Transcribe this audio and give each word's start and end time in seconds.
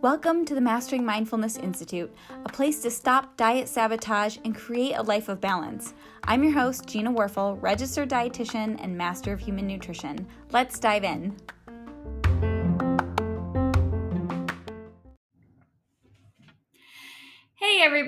Welcome 0.00 0.46
to 0.46 0.54
the 0.54 0.62
Mastering 0.62 1.04
Mindfulness 1.04 1.58
Institute, 1.58 2.10
a 2.46 2.48
place 2.48 2.80
to 2.80 2.90
stop 2.90 3.36
diet 3.36 3.68
sabotage 3.68 4.38
and 4.46 4.56
create 4.56 4.94
a 4.94 5.02
life 5.02 5.28
of 5.28 5.42
balance. 5.42 5.92
I'm 6.24 6.42
your 6.42 6.54
host, 6.54 6.86
Gina 6.86 7.12
Warfel, 7.12 7.60
registered 7.60 8.08
dietitian 8.08 8.82
and 8.82 8.96
master 8.96 9.34
of 9.34 9.40
human 9.40 9.66
nutrition. 9.66 10.26
Let's 10.52 10.78
dive 10.78 11.04
in. 11.04 11.36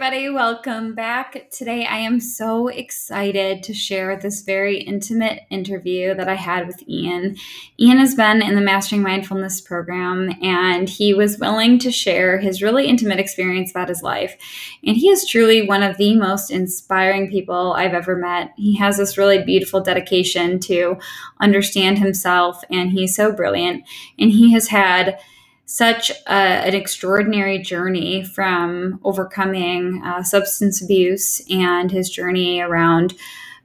Everybody, 0.04 0.28
welcome 0.28 0.96
back. 0.96 1.48
Today, 1.52 1.86
I 1.86 1.98
am 1.98 2.18
so 2.18 2.66
excited 2.66 3.62
to 3.62 3.72
share 3.72 4.16
this 4.16 4.42
very 4.42 4.80
intimate 4.80 5.42
interview 5.48 6.12
that 6.16 6.28
I 6.28 6.34
had 6.34 6.66
with 6.66 6.82
Ian. 6.88 7.36
Ian 7.78 7.98
has 7.98 8.16
been 8.16 8.42
in 8.42 8.56
the 8.56 8.60
Mastering 8.60 9.02
Mindfulness 9.02 9.60
program, 9.60 10.32
and 10.42 10.88
he 10.88 11.14
was 11.14 11.38
willing 11.38 11.78
to 11.78 11.92
share 11.92 12.38
his 12.38 12.60
really 12.60 12.88
intimate 12.88 13.20
experience 13.20 13.70
about 13.70 13.88
his 13.88 14.02
life. 14.02 14.36
And 14.84 14.96
he 14.96 15.08
is 15.08 15.24
truly 15.24 15.68
one 15.68 15.84
of 15.84 15.98
the 15.98 16.16
most 16.16 16.50
inspiring 16.50 17.30
people 17.30 17.72
I've 17.74 17.94
ever 17.94 18.16
met. 18.16 18.54
He 18.56 18.76
has 18.78 18.96
this 18.96 19.16
really 19.16 19.44
beautiful 19.44 19.80
dedication 19.80 20.58
to 20.60 20.98
understand 21.40 22.00
himself, 22.00 22.64
and 22.70 22.90
he's 22.90 23.14
so 23.14 23.30
brilliant. 23.30 23.84
And 24.18 24.32
he 24.32 24.52
has 24.52 24.66
had 24.66 25.20
such 25.64 26.10
a, 26.10 26.32
an 26.32 26.74
extraordinary 26.74 27.58
journey 27.58 28.24
from 28.24 29.00
overcoming 29.04 30.02
uh, 30.04 30.22
substance 30.22 30.82
abuse 30.82 31.40
and 31.50 31.90
his 31.90 32.10
journey 32.10 32.60
around 32.60 33.14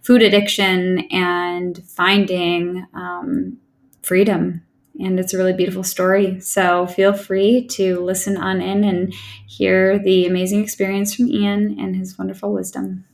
food 0.01 0.21
addiction 0.21 0.99
and 1.11 1.83
finding 1.87 2.85
um, 2.93 3.57
freedom. 4.01 4.63
And 4.99 5.19
it's 5.19 5.33
a 5.33 5.37
really 5.37 5.53
beautiful 5.53 5.83
story. 5.83 6.39
So 6.39 6.87
feel 6.87 7.13
free 7.13 7.67
to 7.71 7.99
listen 7.99 8.37
on 8.37 8.61
in 8.61 8.83
and 8.83 9.13
hear 9.45 9.99
the 9.99 10.25
amazing 10.25 10.63
experience 10.63 11.13
from 11.13 11.27
Ian 11.27 11.77
and 11.79 11.95
his 11.95 12.17
wonderful 12.17 12.53
wisdom. 12.53 13.05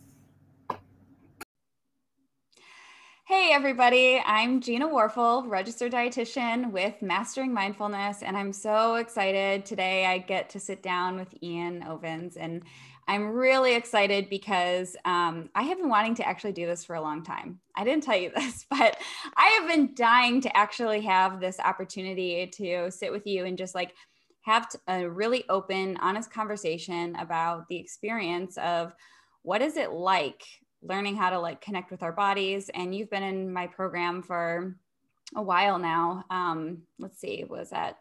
Hey, 3.35 3.49
everybody. 3.51 4.21
I'm 4.23 4.61
Gina 4.61 4.87
Warfel, 4.87 5.49
registered 5.49 5.91
dietitian 5.91 6.69
with 6.69 7.01
Mastering 7.01 7.51
Mindfulness, 7.51 8.21
and 8.21 8.37
I'm 8.37 8.53
so 8.53 8.93
excited. 8.95 9.65
Today, 9.65 10.05
I 10.05 10.19
get 10.19 10.51
to 10.51 10.59
sit 10.59 10.83
down 10.83 11.15
with 11.15 11.33
Ian 11.41 11.81
Ovens, 11.81 12.37
and 12.37 12.61
I'm 13.07 13.29
really 13.29 13.73
excited 13.73 14.29
because 14.29 14.95
um, 15.03 15.49
I 15.55 15.63
have 15.63 15.79
been 15.79 15.89
wanting 15.89 16.13
to 16.15 16.27
actually 16.27 16.51
do 16.51 16.67
this 16.67 16.85
for 16.85 16.95
a 16.95 17.01
long 17.01 17.23
time. 17.23 17.59
I 17.75 17.83
didn't 17.83 18.03
tell 18.03 18.15
you 18.15 18.29
this, 18.35 18.67
but 18.69 18.97
I 19.35 19.47
have 19.59 19.67
been 19.67 19.95
dying 19.95 20.39
to 20.41 20.55
actually 20.55 21.01
have 21.01 21.39
this 21.39 21.59
opportunity 21.59 22.45
to 22.57 22.91
sit 22.91 23.11
with 23.11 23.25
you 23.25 23.45
and 23.45 23.57
just 23.57 23.73
like 23.73 23.95
have 24.41 24.67
a 24.87 25.09
really 25.09 25.43
open, 25.49 25.97
honest 25.97 26.31
conversation 26.31 27.15
about 27.15 27.67
the 27.67 27.77
experience 27.77 28.59
of 28.59 28.93
what 29.41 29.63
is 29.63 29.75
it 29.75 29.91
like 29.91 30.43
learning 30.83 31.15
how 31.15 31.29
to 31.29 31.39
like 31.39 31.61
connect 31.61 31.91
with 31.91 32.03
our 32.03 32.11
bodies. 32.11 32.69
And 32.73 32.93
you've 32.93 33.09
been 33.09 33.23
in 33.23 33.51
my 33.51 33.67
program 33.67 34.21
for 34.21 34.75
a 35.35 35.41
while 35.41 35.79
now. 35.79 36.25
Um, 36.29 36.83
let's 36.99 37.19
see, 37.19 37.45
was 37.47 37.69
that 37.71 37.97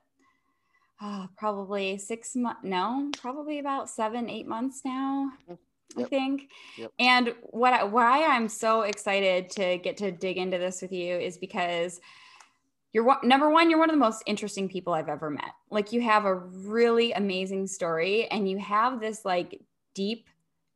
uh, 1.00 1.26
probably 1.36 1.98
six 1.98 2.36
months? 2.36 2.60
No, 2.62 3.10
probably 3.18 3.58
about 3.58 3.90
seven, 3.90 4.28
eight 4.28 4.46
months 4.46 4.82
now. 4.84 5.30
Yep. 5.48 5.58
I 5.98 6.04
think. 6.04 6.48
Yep. 6.78 6.92
And 6.98 7.34
what 7.42 7.74
I, 7.74 7.84
why 7.84 8.24
I'm 8.24 8.48
so 8.48 8.82
excited 8.82 9.50
to 9.50 9.76
get 9.78 9.98
to 9.98 10.10
dig 10.10 10.38
into 10.38 10.56
this 10.56 10.80
with 10.80 10.92
you 10.92 11.16
is 11.16 11.36
because 11.36 12.00
you're 12.92 13.18
number 13.22 13.50
one, 13.50 13.68
you're 13.68 13.78
one 13.78 13.90
of 13.90 13.94
the 13.94 14.00
most 14.00 14.22
interesting 14.26 14.68
people 14.68 14.92
I've 14.92 15.08
ever 15.08 15.30
met. 15.30 15.52
Like 15.70 15.92
you 15.92 16.00
have 16.02 16.24
a 16.24 16.34
really 16.34 17.12
amazing 17.12 17.66
story 17.66 18.26
and 18.26 18.48
you 18.48 18.58
have 18.58 19.00
this 19.00 19.24
like 19.24 19.60
deep 19.94 20.28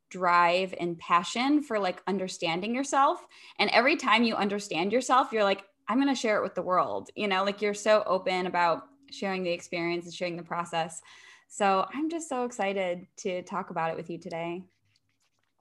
drive 0.09 0.73
and 0.79 0.97
passion 0.99 1.61
for 1.61 1.79
like 1.79 2.01
understanding 2.07 2.73
yourself. 2.73 3.25
And 3.59 3.69
every 3.71 3.95
time 3.95 4.23
you 4.23 4.35
understand 4.35 4.91
yourself, 4.91 5.31
you're 5.31 5.43
like, 5.43 5.63
I'm 5.87 5.97
going 5.97 6.13
to 6.13 6.19
share 6.19 6.37
it 6.37 6.43
with 6.43 6.55
the 6.55 6.61
world. 6.61 7.09
You 7.15 7.27
know, 7.27 7.43
like 7.43 7.61
you're 7.61 7.73
so 7.73 8.03
open 8.05 8.47
about 8.47 8.83
sharing 9.11 9.43
the 9.43 9.51
experience 9.51 10.05
and 10.05 10.13
sharing 10.13 10.35
the 10.35 10.43
process. 10.43 11.01
So 11.47 11.85
I'm 11.93 12.09
just 12.09 12.27
so 12.27 12.43
excited 12.43 13.07
to 13.17 13.41
talk 13.43 13.69
about 13.69 13.91
it 13.91 13.95
with 13.95 14.09
you 14.09 14.17
today. 14.17 14.63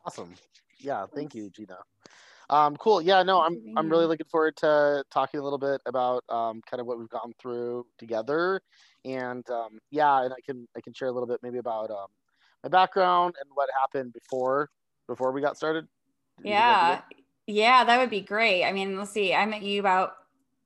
Awesome. 0.05 0.35
Yeah. 0.79 1.07
Thank 1.15 1.35
you, 1.35 1.51
Gina. 1.51 1.79
Um, 2.49 2.77
cool. 2.77 3.03
Yeah, 3.03 3.25
no, 3.25 3.41
I'm, 3.41 3.61
I'm 3.77 3.89
really 3.89 4.07
looking 4.07 4.27
forward 4.27 4.57
to 4.59 5.05
talking 5.11 5.41
a 5.41 5.43
little 5.43 5.59
bit 5.59 5.81
about, 5.87 6.23
um, 6.29 6.61
kind 6.71 6.81
of 6.81 6.87
what 6.87 6.97
we've 6.97 7.09
gone 7.09 7.33
through 7.41 7.87
together 7.99 8.61
and, 9.05 9.49
um, 9.51 9.79
yeah, 9.91 10.23
and 10.23 10.33
I 10.33 10.37
can, 10.45 10.67
I 10.77 10.81
can 10.81 10.93
share 10.93 11.09
a 11.09 11.13
little 11.13 11.27
bit 11.27 11.41
maybe 11.43 11.59
about, 11.59 11.91
um, 11.91 12.07
my 12.67 12.69
background 12.69 13.35
and 13.41 13.49
what 13.55 13.69
happened 13.81 14.13
before 14.13 14.71
before 15.07 15.31
we 15.33 15.41
got 15.41 15.57
started? 15.57 15.87
Yeah. 16.43 17.01
Yeah, 17.47 17.85
that 17.85 17.99
would 17.99 18.11
be 18.11 18.23
great. 18.23 18.65
I 18.65 18.73
mean, 18.73 18.99
let's 18.99 19.13
see. 19.13 19.33
I 19.33 19.47
met 19.47 19.63
you 19.63 19.79
about 19.79 20.15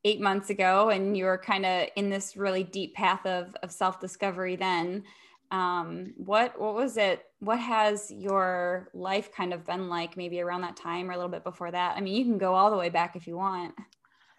eight 0.05 0.21
months 0.21 0.49
ago 0.49 0.89
and 0.89 1.15
you 1.15 1.27
were 1.27 1.37
kind 1.37 1.67
of 1.67 1.89
in 1.95 2.09
this 2.09 2.37
really 2.37 2.65
deep 2.65 2.95
path 2.95 3.27
of, 3.27 3.55
of 3.63 3.71
self-discovery 3.71 4.57
then. 4.57 5.05
Um, 5.51 6.15
what 6.17 6.59
what 6.59 6.75
was 6.75 6.97
it? 6.97 7.25
What 7.41 7.59
has 7.59 8.11
your 8.11 8.89
life 8.95 9.31
kind 9.35 9.53
of 9.53 9.67
been 9.67 9.89
like 9.89 10.17
maybe 10.17 10.41
around 10.41 10.63
that 10.63 10.77
time 10.77 11.11
or 11.11 11.13
a 11.13 11.17
little 11.17 11.31
bit 11.31 11.45
before 11.45 11.71
that? 11.71 11.97
I 11.97 12.01
mean, 12.01 12.15
you 12.15 12.25
can 12.25 12.39
go 12.39 12.55
all 12.55 12.71
the 12.71 12.79
way 12.79 12.89
back 12.89 13.15
if 13.15 13.27
you 13.27 13.37
want. 13.37 13.75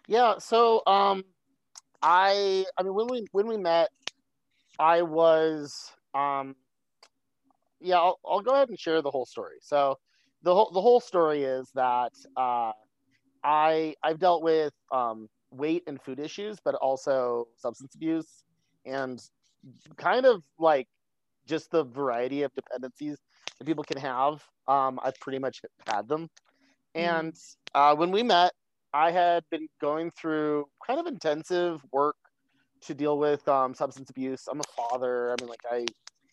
Yeah, 0.08 0.38
so 0.38 0.82
um 0.86 1.22
I 2.02 2.64
I 2.76 2.82
mean 2.82 2.94
when 2.94 3.06
we 3.08 3.26
when 3.30 3.46
we 3.46 3.58
met, 3.58 3.90
I 4.80 5.02
was 5.02 5.92
um 6.14 6.56
yeah, 7.82 7.96
I'll, 7.96 8.18
I'll 8.26 8.40
go 8.40 8.52
ahead 8.52 8.68
and 8.68 8.78
share 8.78 9.02
the 9.02 9.10
whole 9.10 9.26
story. 9.26 9.56
So 9.60 9.98
the 10.42 10.54
whole 10.54 10.70
the 10.72 10.80
whole 10.80 11.00
story 11.00 11.44
is 11.44 11.70
that 11.74 12.12
uh, 12.36 12.72
I 13.44 13.94
I've 14.02 14.18
dealt 14.18 14.42
with 14.42 14.72
um, 14.90 15.28
weight 15.50 15.82
and 15.86 16.00
food 16.00 16.18
issues, 16.18 16.58
but 16.64 16.74
also 16.76 17.48
substance 17.56 17.94
abuse 17.94 18.44
and 18.84 19.22
kind 19.96 20.26
of 20.26 20.42
like 20.58 20.88
just 21.46 21.70
the 21.70 21.84
variety 21.84 22.42
of 22.42 22.52
dependencies 22.54 23.18
that 23.58 23.64
people 23.64 23.84
can 23.84 23.98
have. 23.98 24.42
Um, 24.68 24.98
I've 25.02 25.18
pretty 25.20 25.38
much 25.38 25.60
had 25.86 26.08
them. 26.08 26.28
Mm-hmm. 26.96 27.00
And 27.00 27.36
uh, 27.74 27.94
when 27.94 28.10
we 28.10 28.22
met, 28.22 28.52
I 28.94 29.10
had 29.10 29.44
been 29.50 29.68
going 29.80 30.10
through 30.10 30.66
kind 30.86 31.00
of 31.00 31.06
intensive 31.06 31.82
work 31.92 32.16
to 32.82 32.94
deal 32.94 33.18
with 33.18 33.46
um, 33.48 33.74
substance 33.74 34.10
abuse. 34.10 34.48
I'm 34.50 34.60
a 34.60 34.64
father. 34.76 35.30
I 35.30 35.36
mean, 35.40 35.48
like 35.48 35.64
I 35.70 35.86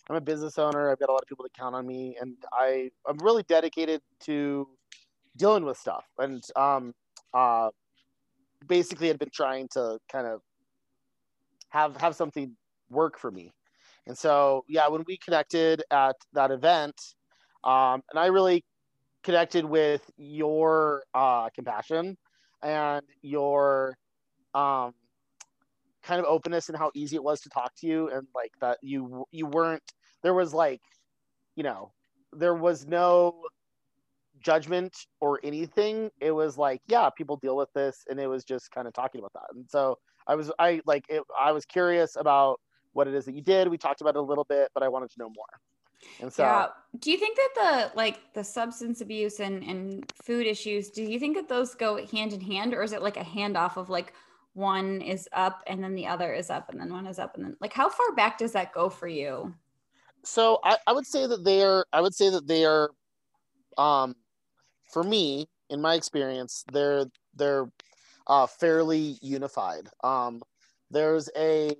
I'm 0.09 0.16
a 0.16 0.22
business 0.22 0.58
owner. 0.58 0.90
I've 0.92 1.00
got 1.00 1.09
a 1.09 1.12
lot 1.12 1.22
of 1.22 1.28
people 1.28 1.44
that 1.44 1.53
count 1.53 1.75
on 1.75 1.86
me, 1.86 2.18
and 2.20 2.36
I 2.52 2.90
I'm 3.08 3.18
really 3.20 3.44
dedicated 3.44 4.02
to 4.22 4.68
dealing 5.38 5.66
with 5.66 5.78
stuff. 5.78 6.06
And 6.18 6.44
um, 6.56 6.94
uh, 7.34 7.70
basically, 8.68 9.08
had 9.08 9.20
been 9.20 9.30
trying 9.31 9.68
to 9.74 10.00
kind 10.12 10.25
of 10.25 10.42
have 11.70 11.96
have 11.97 12.16
something 12.16 12.56
work 12.90 13.20
for 13.20 13.30
me. 13.30 13.52
And 14.08 14.18
so, 14.18 14.66
yeah, 14.68 14.88
when 14.88 15.03
we 15.06 15.18
connected 15.18 15.84
at 15.92 16.16
that 16.34 16.50
event, 16.50 16.96
um, 17.64 18.02
and 18.09 18.18
I 18.18 18.28
really 18.28 18.66
connected 19.24 19.64
with 19.64 20.09
your 20.18 21.03
uh, 21.14 21.50
compassion 21.53 22.18
and 22.64 23.06
your 23.22 23.96
um, 24.56 24.94
kind 26.02 26.20
of 26.20 26.26
openness 26.26 26.70
and 26.70 26.78
how 26.78 26.90
easy 26.96 27.16
it 27.16 27.24
was 27.24 27.41
to 27.41 27.50
talk 27.50 27.74
to 27.81 27.88
you, 27.88 28.09
and 28.09 28.26
like 28.34 28.52
that 28.62 28.80
you 28.81 29.26
you 29.31 29.46
weren't 29.46 29.84
there 30.24 30.34
was 30.34 30.53
like, 30.53 30.81
you 31.56 31.63
know, 31.63 31.91
there 32.34 32.56
was 32.56 32.85
no 32.85 33.41
judgment 34.40 34.96
or 35.19 35.40
anything. 35.44 36.09
It 36.19 36.31
was 36.31 36.57
like, 36.57 36.81
yeah, 36.88 37.09
people 37.09 37.38
deal 37.38 37.56
with 37.56 37.69
this, 37.74 38.03
and 38.09 38.19
it 38.19 38.28
was 38.28 38.44
just 38.44 38.72
kind 38.72 38.88
of 38.88 38.94
talking 38.94 39.19
about 39.19 39.34
that. 39.34 39.56
And 39.56 39.70
so 39.70 39.97
I 40.28 40.35
was, 40.35 40.52
I 40.59 40.82
like, 40.85 41.05
it, 41.09 41.23
I 41.40 41.52
was 41.52 41.66
curious 41.66 42.16
about 42.16 42.59
what 42.94 43.08
it 43.08 43.14
is 43.14 43.26
that 43.26 43.35
you 43.35 43.41
did. 43.41 43.67
We 43.67 43.78
talked 43.78 44.02
about 44.02 44.16
it 44.16 44.20
a 44.20 44.22
little 44.22 44.46
bit, 44.46 44.70
but 44.73 44.84
I 44.84 44.88
wanted 44.88 45.09
to 45.11 45.20
know 45.20 45.29
more. 45.29 45.46
And 46.22 46.32
so, 46.32 46.44
yeah. 46.44 46.67
do 46.99 47.11
you 47.11 47.17
think 47.17 47.38
that 47.38 47.49
the 47.91 47.97
like 47.97 48.34
the 48.34 48.44
substance 48.44 49.02
abuse 49.02 49.41
and 49.41 49.64
and 49.64 50.09
food 50.23 50.47
issues, 50.47 50.90
do 50.90 51.03
you 51.03 51.20
think 51.20 51.35
that 51.35 51.49
those 51.49 51.76
go 51.76 52.05
hand 52.08 52.32
in 52.32 52.40
hand, 52.40 52.73
or 52.73 52.84
is 52.84 52.94
it 52.94 53.02
like 53.02 53.17
a 53.17 53.23
handoff 53.23 53.76
of 53.76 53.90
like 53.90 54.14
one 54.53 55.02
is 55.02 55.28
up 55.34 55.61
and 55.67 55.84
then 55.84 55.96
the 55.96 56.08
other 56.08 56.34
is 56.34 56.49
up 56.49 56.70
and 56.70 56.79
then 56.79 56.91
one 56.91 57.05
is 57.05 57.20
up 57.20 57.35
and 57.35 57.46
then 57.46 57.55
like 57.61 57.73
how 57.73 57.88
far 57.90 58.14
back 58.16 58.38
does 58.38 58.53
that 58.53 58.73
go 58.73 58.90
for 58.90 59.08
you? 59.08 59.53
So 60.24 60.60
I, 60.64 60.78
I 60.88 60.94
would 60.94 61.06
say 61.06 61.28
that 61.28 61.44
they 61.44 61.64
are 61.64 61.86
I 61.94 62.02
would 62.02 62.16
say 62.16 62.30
that 62.30 62.48
they 62.48 62.66
are 62.66 62.90
um 63.78 64.16
for 64.92 65.04
me 65.04 65.48
in 65.70 65.82
my 65.82 65.96
experience 65.96 66.64
they're 66.72 67.06
they're 67.36 67.68
uh, 68.28 68.48
fairly 68.48 69.18
unified 69.22 69.90
um 70.04 70.42
there's 70.92 71.30
a 71.38 71.76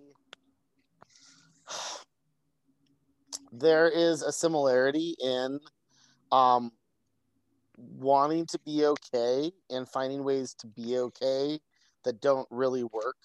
there 3.52 3.90
is 3.90 4.22
a 4.22 4.32
similarity 4.32 5.16
in 5.20 5.60
um 6.32 6.72
wanting 7.78 8.46
to 8.48 8.60
be 8.66 8.86
okay 8.86 9.52
and 9.70 9.88
finding 9.88 10.24
ways 10.24 10.54
to 10.54 10.68
be 10.68 10.98
okay 10.98 11.60
that 12.04 12.22
don't 12.22 12.48
really 12.52 12.84
work. 12.84 13.16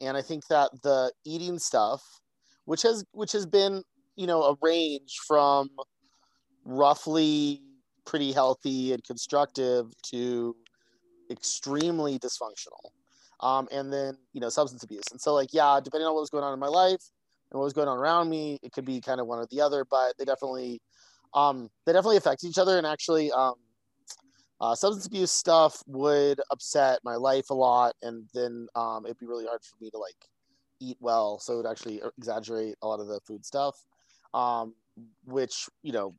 And 0.00 0.16
I 0.16 0.22
think 0.22 0.46
that 0.48 0.70
the 0.82 1.12
eating 1.24 1.58
stuff, 1.58 2.02
which 2.64 2.82
has 2.82 3.04
which 3.12 3.32
has 3.32 3.46
been, 3.46 3.82
you 4.16 4.26
know, 4.26 4.42
a 4.42 4.56
range 4.62 5.16
from 5.26 5.70
roughly 6.64 7.62
pretty 8.04 8.32
healthy 8.32 8.92
and 8.92 9.02
constructive 9.04 9.92
to 10.02 10.56
extremely 11.30 12.18
dysfunctional. 12.18 12.90
Um, 13.40 13.68
and 13.72 13.92
then, 13.92 14.16
you 14.32 14.40
know, 14.40 14.48
substance 14.48 14.82
abuse. 14.82 15.04
And 15.10 15.20
so 15.20 15.34
like, 15.34 15.52
yeah, 15.52 15.80
depending 15.82 16.06
on 16.06 16.14
what 16.14 16.20
was 16.20 16.30
going 16.30 16.44
on 16.44 16.52
in 16.52 16.60
my 16.60 16.68
life 16.68 17.02
and 17.50 17.58
what 17.58 17.64
was 17.64 17.72
going 17.72 17.88
on 17.88 17.98
around 17.98 18.28
me, 18.28 18.58
it 18.62 18.72
could 18.72 18.84
be 18.84 19.00
kind 19.00 19.20
of 19.20 19.26
one 19.26 19.38
or 19.38 19.46
the 19.50 19.60
other, 19.60 19.84
but 19.90 20.14
they 20.18 20.24
definitely 20.24 20.80
um, 21.34 21.70
they 21.86 21.92
definitely 21.92 22.18
affect 22.18 22.44
each 22.44 22.58
other 22.58 22.78
and 22.78 22.86
actually 22.86 23.32
um, 23.32 23.54
uh, 24.60 24.74
substance 24.74 25.06
abuse 25.06 25.30
stuff 25.30 25.82
would 25.86 26.40
upset 26.50 27.00
my 27.04 27.16
life 27.16 27.50
a 27.50 27.54
lot 27.54 27.94
and 28.02 28.28
then 28.34 28.68
um, 28.76 29.04
it'd 29.04 29.18
be 29.18 29.26
really 29.26 29.46
hard 29.46 29.60
for 29.62 29.82
me 29.82 29.90
to 29.90 29.98
like 29.98 30.28
eat 30.80 30.96
well 31.00 31.38
so 31.38 31.54
it 31.54 31.56
would 31.56 31.66
actually 31.66 32.02
exaggerate 32.18 32.74
a 32.82 32.86
lot 32.86 33.00
of 33.00 33.06
the 33.06 33.18
food 33.26 33.44
stuff 33.44 33.74
um, 34.34 34.74
which 35.24 35.68
you 35.82 35.92
know 35.92 36.14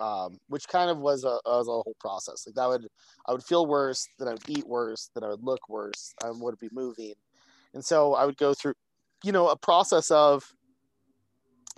um, 0.00 0.38
which 0.48 0.66
kind 0.66 0.90
of 0.90 0.98
was 0.98 1.24
a, 1.24 1.38
was 1.44 1.68
a 1.68 1.70
whole 1.70 1.96
process 2.00 2.44
like 2.46 2.54
that 2.56 2.68
would 2.68 2.88
i 3.26 3.32
would 3.32 3.44
feel 3.44 3.66
worse 3.66 4.08
then 4.18 4.28
i 4.28 4.32
would 4.32 4.48
eat 4.48 4.66
worse 4.66 5.10
then 5.14 5.22
i 5.22 5.28
would 5.28 5.42
look 5.42 5.68
worse 5.68 6.14
i 6.24 6.30
would 6.30 6.58
be 6.58 6.68
moving 6.72 7.14
and 7.74 7.84
so 7.84 8.14
i 8.14 8.24
would 8.24 8.36
go 8.36 8.52
through 8.54 8.74
you 9.22 9.30
know 9.30 9.48
a 9.48 9.56
process 9.56 10.10
of 10.10 10.44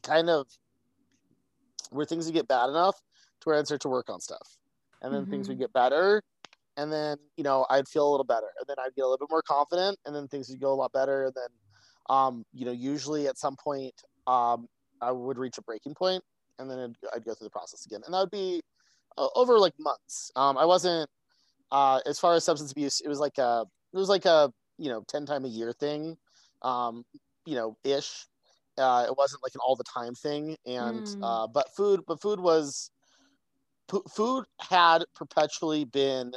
kind 0.02 0.30
of 0.30 0.46
where 1.90 2.06
things 2.06 2.26
would 2.26 2.34
get 2.34 2.48
bad 2.48 2.68
enough 2.68 2.96
to 3.40 3.48
where 3.48 3.58
I'd 3.58 3.66
start 3.66 3.80
to 3.82 3.88
work 3.88 4.08
on 4.08 4.20
stuff. 4.20 4.58
And 5.02 5.12
then 5.12 5.22
mm-hmm. 5.22 5.30
things 5.30 5.48
would 5.48 5.56
mm-hmm. 5.56 5.64
get 5.64 5.72
better. 5.72 6.22
And 6.76 6.92
then, 6.92 7.16
you 7.36 7.44
know, 7.44 7.66
I'd 7.70 7.88
feel 7.88 8.08
a 8.08 8.10
little 8.10 8.24
better. 8.24 8.48
And 8.58 8.66
then 8.68 8.76
I'd 8.78 8.94
get 8.94 9.02
a 9.02 9.08
little 9.08 9.26
bit 9.26 9.30
more 9.30 9.42
confident. 9.42 9.98
And 10.04 10.14
then 10.14 10.28
things 10.28 10.48
would 10.50 10.60
go 10.60 10.72
a 10.72 10.74
lot 10.74 10.92
better. 10.92 11.26
And 11.26 11.34
then, 11.34 11.48
um, 12.10 12.44
you 12.52 12.64
know, 12.64 12.72
usually 12.72 13.28
at 13.28 13.38
some 13.38 13.56
point, 13.56 13.94
um, 14.26 14.68
I 15.00 15.12
would 15.12 15.38
reach 15.38 15.58
a 15.58 15.62
breaking 15.62 15.94
point 15.94 16.22
and 16.58 16.70
then 16.70 16.78
I'd, 16.78 16.96
I'd 17.14 17.24
go 17.24 17.34
through 17.34 17.46
the 17.46 17.50
process 17.50 17.86
again. 17.86 18.00
And 18.04 18.14
that 18.14 18.20
would 18.20 18.30
be 18.30 18.62
uh, 19.18 19.28
over 19.34 19.58
like 19.58 19.74
months. 19.78 20.30
Um, 20.36 20.56
I 20.56 20.64
wasn't, 20.64 21.08
uh, 21.72 22.00
as 22.06 22.18
far 22.18 22.34
as 22.34 22.44
substance 22.44 22.72
abuse, 22.72 23.00
it 23.00 23.08
was 23.08 23.18
like 23.18 23.38
a, 23.38 23.64
it 23.92 23.96
was 23.96 24.08
like 24.08 24.24
a, 24.24 24.52
you 24.78 24.88
know, 24.88 25.04
10 25.08 25.26
time 25.26 25.44
a 25.44 25.48
year 25.48 25.72
thing, 25.72 26.16
um, 26.62 27.04
you 27.44 27.54
know, 27.54 27.76
ish. 27.84 28.26
Uh, 28.78 29.06
it 29.08 29.16
wasn't 29.16 29.42
like 29.42 29.54
an 29.54 29.60
all 29.66 29.74
the 29.74 29.84
time 29.84 30.14
thing, 30.14 30.54
and 30.66 31.06
mm. 31.06 31.20
uh, 31.22 31.46
but 31.46 31.74
food, 31.74 32.02
but 32.06 32.20
food 32.20 32.38
was 32.38 32.90
p- 33.90 34.02
food 34.14 34.44
had 34.60 35.02
perpetually 35.14 35.86
been 35.86 36.34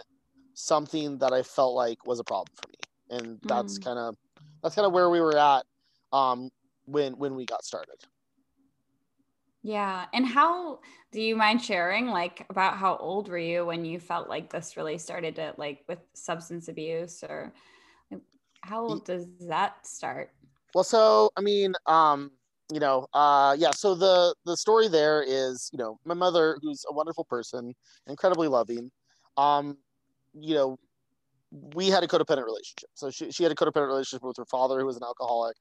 something 0.54 1.18
that 1.18 1.34
I 1.34 1.44
felt 1.44 1.76
like 1.76 2.08
was 2.08 2.22
a 2.22 2.24
problem 2.24 2.48
for 2.56 2.70
me, 2.70 3.18
and 3.18 3.40
that's 3.44 3.78
mm. 3.78 3.84
kind 3.84 4.00
of 4.00 4.16
that's 4.64 4.74
kind 4.74 4.86
of 4.86 4.94
where 4.94 5.10
we 5.10 5.20
were 5.20 5.38
at 5.38 5.66
um, 6.14 6.50
when 6.86 7.12
when 7.18 7.36
we 7.36 7.46
got 7.46 7.66
started. 7.66 8.06
Yeah, 9.62 10.06
and 10.14 10.26
how 10.26 10.80
do 11.12 11.22
you 11.22 11.36
mind 11.36 11.62
sharing 11.62 12.08
like 12.08 12.46
about 12.50 12.78
how 12.78 12.96
old 12.98 13.28
were 13.28 13.38
you 13.38 13.66
when 13.66 13.84
you 13.84 14.00
felt 14.00 14.30
like 14.30 14.50
this 14.50 14.78
really 14.78 14.98
started 14.98 15.36
to 15.36 15.54
like 15.58 15.84
with 15.88 16.00
substance 16.14 16.70
abuse 16.70 17.24
or 17.24 17.54
how 18.62 18.86
old 18.86 19.06
does 19.06 19.28
that 19.48 19.86
start? 19.86 20.32
Well, 20.74 20.84
so 20.84 21.30
I 21.36 21.42
mean, 21.42 21.74
um, 21.88 22.32
you 22.72 22.80
know, 22.80 23.08
uh, 23.14 23.56
yeah. 23.58 23.72
So 23.72 23.96
the 23.96 24.34
the 24.46 24.56
story 24.56 24.88
there 24.88 25.24
is, 25.24 25.70
you 25.74 25.78
know, 25.78 26.00
my 26.06 26.14
mother, 26.14 26.58
who's 26.62 26.86
a 26.90 26.94
wonderful 26.94 27.26
person, 27.26 27.74
incredibly 28.08 28.48
loving. 28.48 28.92
Um, 29.38 29.78
you 30.34 30.54
know, 30.54 30.78
we 31.52 31.88
had 31.88 32.04
a 32.04 32.08
codependent 32.08 32.46
relationship. 32.46 32.90
So 32.94 33.10
she 33.10 33.32
she 33.32 33.44
had 33.44 33.52
a 33.52 33.56
codependent 33.56 33.88
relationship 33.88 34.24
with 34.24 34.38
her 34.38 34.46
father, 34.46 34.80
who 34.80 34.86
was 34.86 34.98
an 34.98 35.04
alcoholic, 35.04 35.56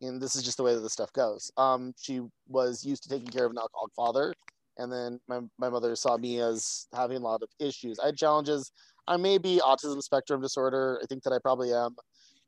and 0.00 0.20
this 0.20 0.36
is 0.36 0.42
just 0.42 0.56
the 0.56 0.62
way 0.62 0.74
that 0.74 0.80
the 0.80 0.90
stuff 0.90 1.12
goes. 1.12 1.50
Um, 1.56 1.94
she 2.00 2.20
was 2.48 2.84
used 2.84 3.02
to 3.04 3.08
taking 3.08 3.28
care 3.28 3.44
of 3.44 3.52
an 3.52 3.58
alcoholic 3.58 3.92
father, 3.94 4.34
and 4.78 4.92
then 4.92 5.20
my 5.28 5.40
my 5.58 5.68
mother 5.68 5.94
saw 5.96 6.16
me 6.16 6.40
as 6.40 6.86
having 6.94 7.18
a 7.18 7.20
lot 7.20 7.42
of 7.42 7.48
issues. 7.58 7.98
I 7.98 8.06
had 8.06 8.16
challenges. 8.16 8.72
I 9.08 9.16
may 9.16 9.38
be 9.38 9.60
autism 9.64 10.00
spectrum 10.02 10.40
disorder. 10.40 11.00
I 11.02 11.06
think 11.06 11.22
that 11.24 11.32
I 11.32 11.38
probably 11.38 11.72
am 11.72 11.96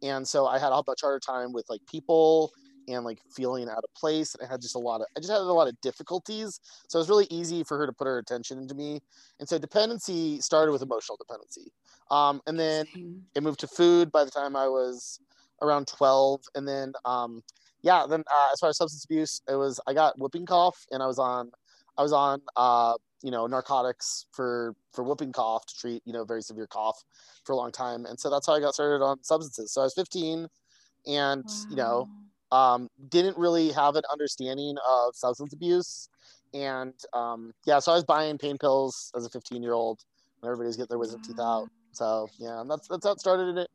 and 0.02 0.26
so 0.26 0.46
I 0.46 0.58
had 0.58 0.72
a 0.72 0.82
much 0.86 1.00
harder 1.00 1.20
time 1.20 1.52
with 1.52 1.66
like 1.70 1.80
people 1.86 2.52
and 2.88 3.04
like 3.04 3.20
feeling 3.34 3.68
out 3.68 3.78
of 3.78 3.94
place. 3.96 4.34
And 4.34 4.46
I 4.46 4.50
had 4.50 4.60
just 4.60 4.74
a 4.74 4.78
lot 4.78 5.00
of 5.00 5.06
I 5.16 5.20
just 5.20 5.30
had 5.30 5.38
a 5.38 5.44
lot 5.44 5.68
of 5.68 5.80
difficulties. 5.80 6.60
So 6.88 6.98
it 6.98 7.02
was 7.02 7.08
really 7.08 7.28
easy 7.30 7.62
for 7.62 7.78
her 7.78 7.86
to 7.86 7.92
put 7.92 8.06
her 8.06 8.18
attention 8.18 8.58
into 8.58 8.74
me. 8.74 9.00
And 9.38 9.48
so 9.48 9.58
dependency 9.58 10.40
started 10.40 10.72
with 10.72 10.82
emotional 10.82 11.16
dependency. 11.16 11.72
Um, 12.10 12.42
and 12.46 12.58
then 12.58 12.86
it 13.34 13.42
moved 13.42 13.60
to 13.60 13.68
food 13.68 14.10
by 14.10 14.24
the 14.24 14.30
time 14.30 14.56
I 14.56 14.68
was 14.68 15.20
around 15.62 15.86
12. 15.86 16.42
And 16.54 16.68
then 16.68 16.92
um, 17.04 17.42
yeah, 17.82 18.04
then 18.06 18.22
uh, 18.32 18.48
as 18.52 18.60
far 18.60 18.68
as 18.68 18.76
substance 18.76 19.04
abuse, 19.04 19.40
it 19.48 19.56
was 19.56 19.80
I 19.86 19.94
got 19.94 20.18
whooping 20.18 20.46
cough 20.46 20.84
and 20.90 21.02
I 21.02 21.06
was 21.06 21.18
on 21.18 21.50
I 21.96 22.02
was 22.02 22.12
on 22.12 22.40
uh, 22.56 22.94
you 23.22 23.30
know 23.30 23.46
narcotics 23.46 24.26
for 24.32 24.74
for 24.92 25.04
whooping 25.04 25.32
cough 25.32 25.64
to 25.66 25.74
treat 25.74 26.02
you 26.04 26.12
know 26.12 26.24
very 26.24 26.42
severe 26.42 26.66
cough 26.66 27.02
for 27.44 27.52
a 27.52 27.56
long 27.56 27.72
time 27.72 28.04
and 28.04 28.18
so 28.18 28.28
that's 28.28 28.46
how 28.46 28.54
i 28.54 28.60
got 28.60 28.74
started 28.74 29.02
on 29.02 29.22
substances 29.22 29.72
so 29.72 29.80
i 29.80 29.84
was 29.84 29.94
15 29.94 30.46
and 31.06 31.44
wow. 31.44 31.64
you 31.70 31.76
know 31.76 32.08
um, 32.50 32.90
didn't 33.08 33.38
really 33.38 33.72
have 33.72 33.96
an 33.96 34.02
understanding 34.12 34.76
of 34.86 35.16
substance 35.16 35.54
abuse 35.54 36.08
and 36.52 36.92
um, 37.14 37.52
yeah 37.64 37.78
so 37.78 37.92
i 37.92 37.94
was 37.94 38.04
buying 38.04 38.36
pain 38.36 38.58
pills 38.58 39.10
as 39.16 39.24
a 39.24 39.30
15 39.30 39.62
year 39.62 39.72
old 39.72 40.00
when 40.40 40.52
everybody's 40.52 40.76
getting 40.76 40.88
their 40.90 40.98
wisdom 40.98 41.20
wow. 41.20 41.28
teeth 41.28 41.40
out 41.40 41.68
so 41.92 42.28
yeah 42.38 42.60
and 42.60 42.70
that's 42.70 42.88
that's 42.88 43.06
how 43.06 43.12
it 43.12 43.20
started 43.20 43.56
it 43.56 43.68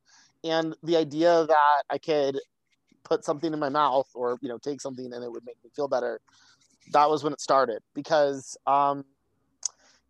and 0.43 0.75
the 0.83 0.95
idea 0.95 1.45
that 1.47 1.83
i 1.89 1.97
could 1.97 2.39
put 3.03 3.23
something 3.23 3.53
in 3.53 3.59
my 3.59 3.69
mouth 3.69 4.09
or 4.13 4.37
you 4.41 4.49
know 4.49 4.57
take 4.57 4.81
something 4.81 5.13
and 5.13 5.23
it 5.23 5.31
would 5.31 5.45
make 5.45 5.57
me 5.63 5.69
feel 5.75 5.87
better 5.87 6.19
that 6.91 7.09
was 7.09 7.23
when 7.23 7.33
it 7.33 7.41
started 7.41 7.81
because 7.93 8.57
um, 8.65 9.03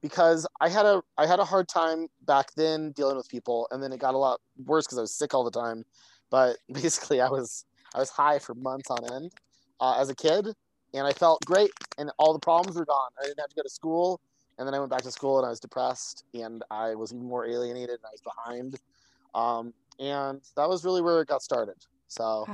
because 0.01 0.47
I 0.61 0.69
had 0.69 0.85
a 0.85 1.01
I 1.17 1.25
had 1.25 1.39
a 1.39 1.45
hard 1.45 1.67
time 1.67 2.07
back 2.25 2.53
then 2.55 2.91
dealing 2.91 3.17
with 3.17 3.27
people, 3.27 3.67
and 3.71 3.81
then 3.81 3.91
it 3.91 3.99
got 3.99 4.13
a 4.13 4.17
lot 4.17 4.39
worse 4.65 4.85
because 4.85 4.97
I 4.97 5.01
was 5.01 5.13
sick 5.13 5.33
all 5.33 5.43
the 5.43 5.51
time. 5.51 5.83
But 6.29 6.57
basically, 6.71 7.21
I 7.21 7.29
was 7.29 7.65
I 7.93 7.99
was 7.99 8.09
high 8.09 8.39
for 8.39 8.53
months 8.55 8.89
on 8.89 9.11
end 9.13 9.31
uh, 9.79 9.99
as 9.99 10.09
a 10.09 10.15
kid, 10.15 10.47
and 10.93 11.07
I 11.07 11.13
felt 11.13 11.43
great, 11.45 11.71
and 11.97 12.11
all 12.17 12.33
the 12.33 12.39
problems 12.39 12.77
were 12.77 12.85
gone. 12.85 13.09
I 13.19 13.25
didn't 13.25 13.39
have 13.39 13.49
to 13.49 13.55
go 13.55 13.63
to 13.63 13.69
school, 13.69 14.21
and 14.57 14.67
then 14.67 14.73
I 14.73 14.79
went 14.79 14.91
back 14.91 15.01
to 15.03 15.11
school, 15.11 15.37
and 15.39 15.45
I 15.45 15.49
was 15.49 15.59
depressed, 15.59 16.23
and 16.33 16.63
I 16.69 16.95
was 16.95 17.11
even 17.11 17.25
more 17.25 17.45
alienated, 17.47 17.89
and 17.89 18.05
I 18.05 18.11
was 18.11 18.21
behind, 18.21 18.79
um, 19.33 19.73
and 19.99 20.41
that 20.55 20.67
was 20.69 20.83
really 20.85 21.01
where 21.01 21.21
it 21.21 21.27
got 21.27 21.41
started. 21.41 21.75
So, 22.07 22.45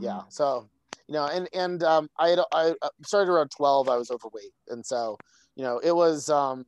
yeah, 0.00 0.22
so 0.28 0.68
you 1.08 1.14
know, 1.14 1.26
and 1.26 1.48
and 1.52 1.82
um, 1.82 2.08
I 2.18 2.28
had 2.30 2.38
I 2.52 2.74
started 3.02 3.30
around 3.30 3.50
twelve. 3.50 3.88
I 3.88 3.96
was 3.96 4.10
overweight, 4.10 4.52
and 4.68 4.84
so 4.84 5.18
you 5.56 5.64
know, 5.64 5.78
it 5.78 5.94
was 5.94 6.30
um, 6.30 6.64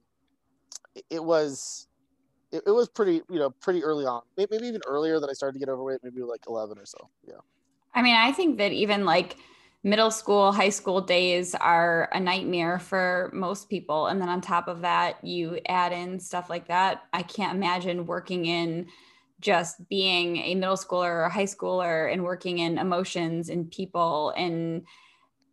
it 1.11 1.23
was 1.23 1.87
it, 2.53 2.63
it, 2.67 2.71
was 2.71 2.89
pretty 2.89 3.23
you 3.31 3.39
know 3.39 3.51
pretty 3.51 3.83
early 3.83 4.05
on 4.07 4.23
maybe 4.37 4.57
even 4.57 4.81
earlier 4.87 5.19
that 5.19 5.29
i 5.29 5.33
started 5.33 5.55
to 5.55 5.59
get 5.59 5.69
overweight 5.69 6.01
maybe 6.03 6.23
like 6.23 6.43
11 6.47 6.79
or 6.79 6.87
so 6.87 6.99
yeah 7.27 7.35
i 7.95 8.03
mean 8.03 8.15
i 8.15 8.31
think 8.31 8.59
that 8.59 8.73
even 8.73 9.05
like 9.05 9.37
middle 9.83 10.11
school 10.11 10.53
high 10.53 10.69
school 10.69 11.01
days 11.01 11.55
are 11.57 12.09
a 12.13 12.21
nightmare 12.21 12.79
for 12.79 13.31
most 13.35 13.69
people 13.69 14.07
and 14.07 14.21
then 14.21 14.29
on 14.29 14.41
top 14.41 14.69
of 14.69 14.81
that 14.83 15.23
you 15.25 15.59
add 15.69 15.93
in 15.93 16.19
stuff 16.21 16.49
like 16.49 16.69
that 16.69 17.03
i 17.13 17.23
can't 17.23 17.57
imagine 17.57 18.07
working 18.07 18.47
in 18.47 18.87
just 19.45 19.87
being 19.91 20.39
a 20.39 20.55
middle 20.55 20.77
schooler 20.77 21.11
or 21.11 21.25
a 21.25 21.33
high 21.33 21.45
schooler 21.45 22.11
and 22.11 22.25
working 22.25 22.59
in 22.59 22.79
emotions 22.79 23.51
and 23.51 23.71
people 23.71 24.33
and 24.37 24.87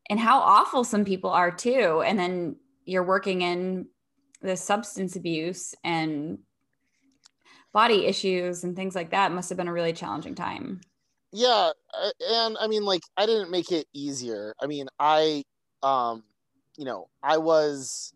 and 0.10 0.20
how 0.20 0.40
awful 0.40 0.84
some 0.84 1.04
people 1.04 1.30
are 1.30 1.52
too 1.52 2.02
and 2.06 2.18
then 2.18 2.56
you're 2.86 3.04
working 3.04 3.42
in 3.42 3.86
the 4.42 4.56
substance 4.56 5.16
abuse 5.18 5.76
and 5.84 6.40
body 7.74 8.06
issues 8.06 8.64
and 8.64 8.76
things 8.76 8.96
like 8.96 9.12
that 9.12 9.32
must 9.32 9.50
have 9.50 9.58
been 9.58 9.68
a 9.68 9.74
really 9.74 9.94
challenging 9.94 10.36
time. 10.36 10.80
Yeah, 11.34 11.72
and 12.30 12.58
I 12.60 12.68
mean 12.68 12.84
like 12.84 13.04
I 13.18 13.26
didn't 13.26 13.52
make 13.52 13.72
it 13.72 13.88
easier. 13.94 14.54
I 14.62 14.68
mean, 14.68 14.88
I 15.00 15.44
um 15.84 16.24
you 16.78 16.86
know, 16.86 17.10
I 17.22 17.38
was 17.38 18.14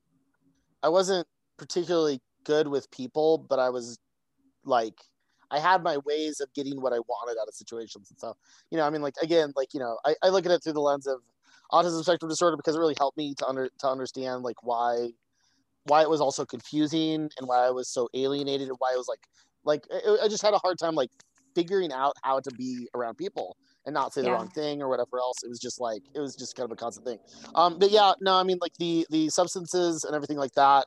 I 0.82 0.90
wasn't 0.90 1.28
particularly 1.58 2.22
good 2.46 2.68
with 2.68 2.90
people, 2.92 3.38
but 3.38 3.60
I 3.60 3.70
was 3.70 3.98
like 4.64 4.96
I 5.56 5.60
had 5.60 5.84
my 5.84 5.98
ways 6.00 6.42
of 6.42 6.54
getting 6.54 6.82
what 6.82 6.92
I 6.92 7.00
wanted 7.00 7.40
out 7.40 7.48
of 7.48 7.54
situations 7.54 8.10
and 8.10 8.18
stuff. 8.18 8.38
You 8.72 8.78
know, 8.78 8.86
I 8.86 8.90
mean 8.90 9.02
like 9.02 9.16
again, 9.22 9.54
like, 9.56 9.74
you 9.74 9.80
know, 9.80 9.98
I, 10.06 10.16
I 10.22 10.30
look 10.30 10.46
at 10.46 10.52
it 10.52 10.64
through 10.64 10.74
the 10.74 10.82
lens 10.82 11.08
of 11.08 11.20
autism 11.72 12.04
spectrum 12.04 12.30
disorder 12.30 12.58
because 12.58 12.76
it 12.76 12.80
really 12.80 12.96
helped 12.98 13.18
me 13.18 13.34
to 13.36 13.46
under 13.48 13.70
to 13.80 13.88
understand 13.88 14.44
like 14.44 14.62
why 14.64 15.10
why 15.86 16.02
it 16.02 16.10
was 16.10 16.22
also 16.22 16.46
confusing 16.46 17.30
and 17.38 17.48
why 17.48 17.66
I 17.66 17.72
was 17.72 17.88
so 17.88 18.10
alienated 18.14 18.68
and 18.68 18.78
why 18.80 18.92
I 18.94 18.98
was 18.98 19.08
like 19.08 19.22
like 19.64 19.86
I 20.22 20.28
just 20.28 20.44
had 20.44 20.54
a 20.54 20.58
hard 20.58 20.78
time 20.78 20.96
like 20.96 21.10
figuring 21.56 21.92
out 21.94 22.14
how 22.22 22.40
to 22.42 22.52
be 22.52 22.88
around 22.94 23.16
people 23.18 23.56
and 23.86 23.94
not 23.94 24.14
say 24.14 24.22
the 24.22 24.28
yeah. 24.28 24.34
wrong 24.34 24.50
thing 24.50 24.82
or 24.82 24.90
whatever 24.90 25.20
else. 25.20 25.42
It 25.44 25.48
was 25.48 25.60
just 25.60 25.80
like 25.80 26.02
it 26.14 26.20
was 26.20 26.36
just 26.36 26.56
kind 26.56 26.66
of 26.66 26.72
a 26.72 26.76
constant 26.76 27.06
thing. 27.06 27.20
Um, 27.56 27.80
but 27.80 27.92
yeah, 27.92 28.12
no, 28.20 28.36
I 28.36 28.44
mean 28.44 28.58
like 28.62 28.74
the 28.78 29.08
the 29.10 29.30
substances 29.30 30.04
and 30.04 30.16
everything 30.16 30.38
like 30.38 30.54
that. 30.54 30.86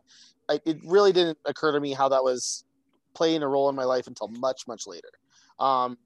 I, 0.51 0.61
it 0.65 0.79
really 0.85 1.13
didn't 1.13 1.39
occur 1.45 1.73
to 1.73 1.81
me 1.81 1.93
how 1.93 2.09
that 2.09 2.23
was 2.23 2.65
playing 3.19 3.43
a 3.43 3.49
role 3.49 3.69
in 3.69 3.75
my 3.75 3.85
life 3.85 4.07
until 4.07 4.29
much 4.29 4.63
much 4.69 4.87
later. 4.87 5.11
Um, 5.59 5.99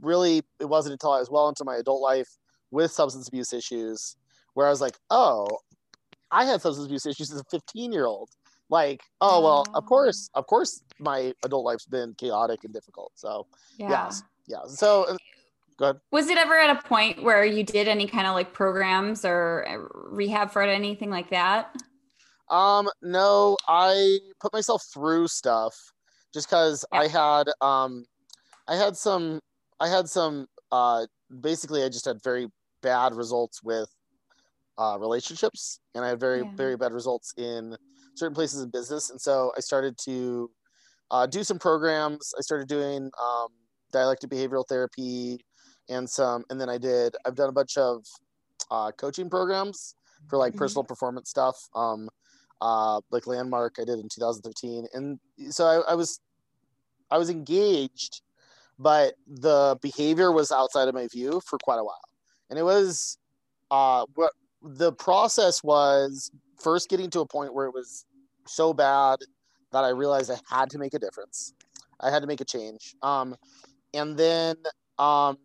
really 0.00 0.42
it 0.58 0.64
wasn't 0.64 0.92
until 0.92 1.12
I 1.12 1.20
was 1.20 1.30
well 1.30 1.48
into 1.48 1.64
my 1.64 1.76
adult 1.76 2.00
life 2.00 2.28
with 2.70 2.90
substance 2.90 3.28
abuse 3.28 3.52
issues 3.52 4.16
where 4.54 4.66
I 4.66 4.70
was 4.70 4.80
like, 4.80 4.96
oh, 5.10 5.46
I 6.30 6.46
had 6.46 6.62
substance 6.62 6.86
abuse 6.86 7.06
issues 7.06 7.30
as 7.30 7.38
a 7.38 7.44
15 7.50 7.92
year 7.92 8.06
old. 8.06 8.30
Like, 8.70 9.02
oh 9.20 9.42
well, 9.42 9.66
of 9.74 9.84
course, 9.84 10.30
of 10.34 10.46
course, 10.46 10.82
my 10.98 11.34
adult 11.44 11.66
life's 11.66 11.86
been 11.86 12.14
chaotic 12.14 12.64
and 12.64 12.72
difficult. 12.72 13.12
So 13.14 13.46
yeah, 13.76 13.90
yeah. 13.90 14.10
yeah. 14.46 14.66
So 14.66 15.04
uh, 15.04 15.16
go 15.78 15.84
ahead. 15.84 16.00
Was 16.10 16.28
it 16.30 16.38
ever 16.38 16.58
at 16.58 16.74
a 16.74 16.88
point 16.88 17.22
where 17.22 17.44
you 17.44 17.62
did 17.62 17.88
any 17.88 18.06
kind 18.06 18.26
of 18.26 18.32
like 18.32 18.54
programs 18.54 19.24
or 19.24 19.66
uh, 19.68 19.76
rehab 20.10 20.50
for 20.50 20.62
it, 20.62 20.70
anything 20.70 21.10
like 21.10 21.28
that? 21.28 21.76
Um, 22.48 22.88
no, 23.02 23.56
I 23.68 24.18
put 24.40 24.52
myself 24.52 24.82
through 24.92 25.28
stuff 25.28 25.74
just 26.34 26.50
because 26.50 26.84
yeah. 26.92 26.98
I 26.98 27.08
had 27.08 27.46
um, 27.62 28.04
I 28.68 28.76
had 28.76 28.96
some, 28.96 29.40
I 29.80 29.88
had 29.88 30.08
some. 30.08 30.46
Uh, 30.72 31.06
basically, 31.40 31.84
I 31.84 31.88
just 31.88 32.04
had 32.04 32.22
very 32.22 32.48
bad 32.82 33.14
results 33.14 33.62
with 33.62 33.88
uh, 34.76 34.96
relationships, 34.98 35.78
and 35.94 36.04
I 36.04 36.08
had 36.08 36.20
very 36.20 36.40
yeah. 36.40 36.50
very 36.54 36.76
bad 36.76 36.92
results 36.92 37.32
in 37.36 37.76
certain 38.16 38.34
places 38.34 38.62
in 38.62 38.70
business, 38.70 39.10
and 39.10 39.20
so 39.20 39.52
I 39.56 39.60
started 39.60 39.96
to 40.04 40.50
uh, 41.10 41.26
do 41.26 41.44
some 41.44 41.58
programs. 41.58 42.34
I 42.36 42.40
started 42.40 42.68
doing 42.68 43.10
um, 43.22 43.48
dialectic 43.92 44.30
behavioral 44.30 44.66
therapy, 44.68 45.38
and 45.88 46.08
some, 46.08 46.44
and 46.50 46.60
then 46.60 46.68
I 46.68 46.78
did. 46.78 47.14
I've 47.24 47.36
done 47.36 47.48
a 47.48 47.52
bunch 47.52 47.76
of 47.76 48.04
uh, 48.70 48.90
coaching 48.92 49.30
programs 49.30 49.94
for 50.28 50.38
like 50.38 50.52
mm-hmm. 50.52 50.58
personal 50.58 50.84
performance 50.84 51.30
stuff. 51.30 51.56
Um, 51.76 52.08
uh, 52.60 53.00
like 53.10 53.26
landmark 53.26 53.76
I 53.78 53.84
did 53.84 53.98
in 53.98 54.08
2013, 54.08 54.86
and 54.94 55.18
so 55.50 55.66
I, 55.66 55.92
I 55.92 55.94
was 55.94 56.20
I 57.10 57.18
was 57.18 57.30
engaged, 57.30 58.22
but 58.78 59.14
the 59.26 59.78
behavior 59.82 60.32
was 60.32 60.50
outside 60.50 60.88
of 60.88 60.94
my 60.94 61.08
view 61.08 61.40
for 61.46 61.58
quite 61.58 61.78
a 61.78 61.84
while, 61.84 62.08
and 62.50 62.58
it 62.58 62.64
was 62.64 63.18
uh, 63.70 64.06
what 64.14 64.32
the 64.62 64.92
process 64.92 65.62
was 65.62 66.30
first 66.58 66.88
getting 66.88 67.10
to 67.10 67.20
a 67.20 67.26
point 67.26 67.54
where 67.54 67.66
it 67.66 67.74
was 67.74 68.06
so 68.46 68.72
bad 68.72 69.18
that 69.72 69.84
I 69.84 69.90
realized 69.90 70.30
I 70.30 70.38
had 70.48 70.70
to 70.70 70.78
make 70.78 70.94
a 70.94 70.98
difference. 70.98 71.52
I 72.00 72.10
had 72.10 72.20
to 72.20 72.26
make 72.26 72.40
a 72.40 72.44
change. 72.44 72.94
Um, 73.02 73.36
and 73.92 74.16
then 74.16 74.56
um, 74.98 75.38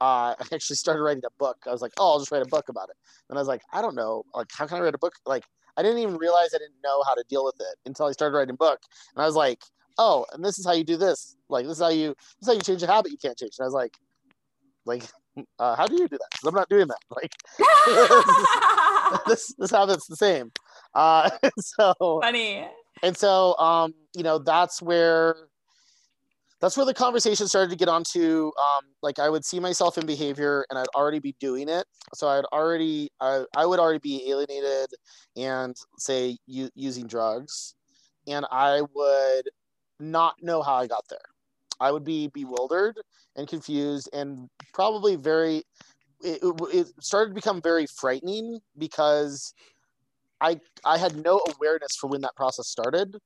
uh, 0.00 0.34
I 0.40 0.44
actually 0.52 0.76
started 0.76 1.02
writing 1.02 1.22
a 1.26 1.32
book. 1.38 1.58
I 1.66 1.70
was 1.70 1.82
like, 1.82 1.92
oh, 1.98 2.12
I'll 2.12 2.18
just 2.18 2.32
write 2.32 2.42
a 2.42 2.48
book 2.48 2.68
about 2.68 2.88
it. 2.88 2.96
And 3.28 3.38
I 3.38 3.40
was 3.40 3.48
like, 3.48 3.62
I 3.72 3.82
don't 3.82 3.94
know, 3.94 4.24
like, 4.34 4.48
how 4.52 4.66
can 4.66 4.78
I 4.78 4.80
write 4.80 4.94
a 4.94 4.98
book? 4.98 5.14
Like, 5.26 5.44
I 5.76 5.82
didn't 5.82 5.98
even 5.98 6.16
realize 6.16 6.50
I 6.54 6.58
didn't 6.58 6.80
know 6.84 7.02
how 7.06 7.14
to 7.14 7.24
deal 7.28 7.44
with 7.44 7.56
it 7.58 7.76
until 7.86 8.06
I 8.06 8.12
started 8.12 8.36
writing 8.36 8.54
a 8.54 8.56
book. 8.56 8.80
And 9.14 9.22
I 9.22 9.26
was 9.26 9.34
like, 9.34 9.60
oh, 9.98 10.26
and 10.32 10.44
this 10.44 10.58
is 10.58 10.66
how 10.66 10.72
you 10.72 10.84
do 10.84 10.96
this. 10.96 11.36
Like, 11.48 11.66
this 11.66 11.78
is 11.78 11.82
how 11.82 11.90
you, 11.90 12.08
this 12.08 12.42
is 12.42 12.48
how 12.48 12.52
you 12.54 12.60
change 12.60 12.82
a 12.82 12.86
habit 12.86 13.12
you 13.12 13.18
can't 13.18 13.36
change. 13.36 13.52
And 13.58 13.64
I 13.64 13.66
was 13.66 13.74
like, 13.74 13.94
like, 14.84 15.04
uh, 15.58 15.76
how 15.76 15.86
do 15.86 15.94
you 15.94 16.08
do 16.08 16.18
that? 16.18 16.28
Because 16.32 16.48
I'm 16.48 16.54
not 16.54 16.68
doing 16.68 16.88
that. 16.88 16.98
Like, 17.10 17.32
this 19.26 19.54
this 19.58 19.70
habit's 19.70 20.06
the 20.06 20.16
same. 20.16 20.52
Uh, 20.94 21.30
so 21.58 22.20
funny. 22.22 22.66
And 23.02 23.16
so, 23.16 23.56
um, 23.58 23.94
you 24.14 24.22
know, 24.22 24.38
that's 24.38 24.80
where 24.80 25.36
that's 26.60 26.76
where 26.76 26.86
the 26.86 26.94
conversation 26.94 27.46
started 27.46 27.70
to 27.70 27.76
get 27.76 27.88
onto. 27.88 28.50
Um, 28.58 28.84
like, 29.02 29.18
I 29.18 29.28
would 29.28 29.44
see 29.44 29.60
myself 29.60 29.98
in 29.98 30.06
behavior, 30.06 30.64
and 30.70 30.78
I'd 30.78 30.86
already 30.96 31.18
be 31.18 31.34
doing 31.38 31.68
it. 31.68 31.84
So 32.14 32.28
I'd 32.28 32.44
already, 32.46 33.10
I, 33.20 33.44
I 33.56 33.66
would 33.66 33.78
already 33.78 33.98
be 33.98 34.30
alienated, 34.30 34.88
and 35.36 35.76
say 35.98 36.38
u- 36.46 36.70
using 36.74 37.06
drugs, 37.06 37.74
and 38.26 38.46
I 38.50 38.80
would 38.94 39.50
not 40.00 40.42
know 40.42 40.62
how 40.62 40.74
I 40.74 40.86
got 40.86 41.04
there. 41.08 41.18
I 41.80 41.90
would 41.90 42.04
be 42.04 42.28
bewildered 42.28 42.98
and 43.36 43.48
confused 43.48 44.08
and 44.12 44.48
probably 44.72 45.16
very 45.16 45.64
it, 46.22 46.40
it 46.72 46.86
started 47.00 47.30
to 47.30 47.34
become 47.34 47.60
very 47.60 47.86
frightening 47.86 48.60
because 48.78 49.52
I 50.40 50.60
I 50.84 50.98
had 50.98 51.16
no 51.16 51.40
awareness 51.54 51.96
for 51.96 52.06
when 52.06 52.20
that 52.22 52.34
process 52.36 52.68
started. 52.68 53.16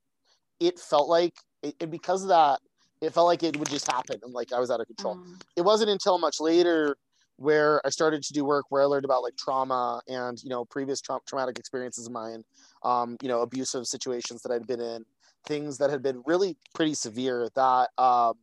It 0.61 0.79
felt 0.79 1.09
like 1.09 1.35
and 1.81 1.91
because 1.91 2.23
of 2.23 2.29
that, 2.29 2.61
it 3.01 3.13
felt 3.13 3.27
like 3.27 3.43
it 3.43 3.57
would 3.57 3.69
just 3.69 3.91
happen 3.91 4.19
and 4.23 4.33
like 4.33 4.53
I 4.53 4.59
was 4.59 4.71
out 4.71 4.81
of 4.81 4.87
control. 4.87 5.17
Mm. 5.17 5.41
It 5.57 5.63
wasn't 5.63 5.91
until 5.91 6.19
much 6.19 6.41
later 6.41 6.97
where 7.37 7.81
I 7.87 7.91
started 7.91 8.23
to 8.25 8.33
do 8.33 8.45
work 8.45 8.67
where 8.71 8.83
I 8.83 8.87
learned 8.87 9.05
about 9.05 9.23
like 9.23 9.37
trauma 9.37 10.01
and 10.09 10.43
you 10.43 10.51
know 10.51 10.65
previous 10.65 11.01
tra- 11.01 11.21
traumatic 11.27 11.59
experiences 11.59 12.07
of 12.07 12.13
mine, 12.13 12.43
um, 12.83 13.17
you 13.23 13.29
know 13.29 13.43
abusive 13.43 13.87
situations 13.87 14.43
that 14.43 14.53
I'd 14.53 14.67
been 14.67 14.81
in, 14.81 15.05
things 15.47 15.79
that 15.79 15.91
had 15.91 16.03
been 16.03 16.23
really 16.27 16.57
pretty 16.75 16.95
severe 16.95 17.49
that 17.55 17.89
um, 17.99 18.35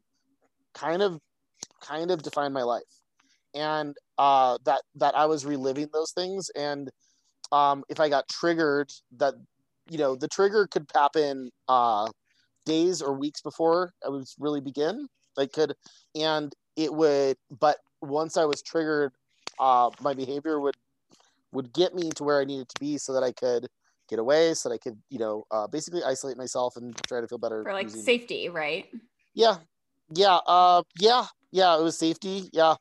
kind 0.73 1.01
of 1.01 1.19
kind 1.81 2.11
of 2.11 2.23
defined 2.23 2.53
my 2.53 2.63
life. 2.63 2.83
And 3.53 3.95
uh, 4.17 4.57
that 4.65 4.81
that 4.95 5.15
i 5.17 5.25
was 5.25 5.45
reliving 5.45 5.89
those 5.93 6.11
things. 6.11 6.49
And 6.55 6.89
um, 7.51 7.83
if 7.89 7.99
i 7.99 8.09
got 8.09 8.27
triggered 8.27 8.91
that 9.17 9.35
you 9.89 9.97
know 9.97 10.15
the 10.15 10.27
trigger 10.27 10.67
could 10.67 10.85
happen 10.93 11.51
uh, 11.67 12.09
days 12.65 13.01
or 13.01 13.13
weeks 13.13 13.41
before 13.41 13.93
i 14.05 14.09
would 14.09 14.25
really 14.39 14.61
begin 14.61 15.07
like 15.37 15.51
could 15.51 15.73
and 16.15 16.53
it 16.75 16.93
would 16.93 17.37
but 17.59 17.77
once 18.01 18.37
i 18.37 18.45
was 18.45 18.61
triggered 18.61 19.11
uh, 19.59 19.89
my 20.01 20.13
behavior 20.13 20.59
would 20.59 20.75
would 21.51 21.71
get 21.73 21.93
me 21.93 22.09
to 22.09 22.23
where 22.23 22.41
i 22.41 22.45
needed 22.45 22.67
to 22.67 22.79
be 22.79 22.97
so 22.97 23.13
that 23.13 23.23
i 23.23 23.31
could 23.31 23.67
get 24.07 24.19
away 24.19 24.53
so 24.53 24.69
that 24.69 24.75
i 24.75 24.77
could 24.77 24.97
you 25.09 25.19
know 25.19 25.43
uh, 25.51 25.67
basically 25.67 26.03
isolate 26.03 26.37
myself 26.37 26.75
and 26.77 26.95
try 27.07 27.21
to 27.21 27.27
feel 27.27 27.37
better 27.37 27.63
for 27.63 27.73
like 27.73 27.87
using... 27.87 28.01
safety 28.01 28.49
right 28.49 28.87
yeah 29.33 29.57
yeah, 30.13 30.39
uh, 30.45 30.83
yeah, 30.99 31.25
yeah. 31.51 31.77
It 31.77 31.81
was 31.81 31.97
safety. 31.97 32.49
Yeah, 32.53 32.73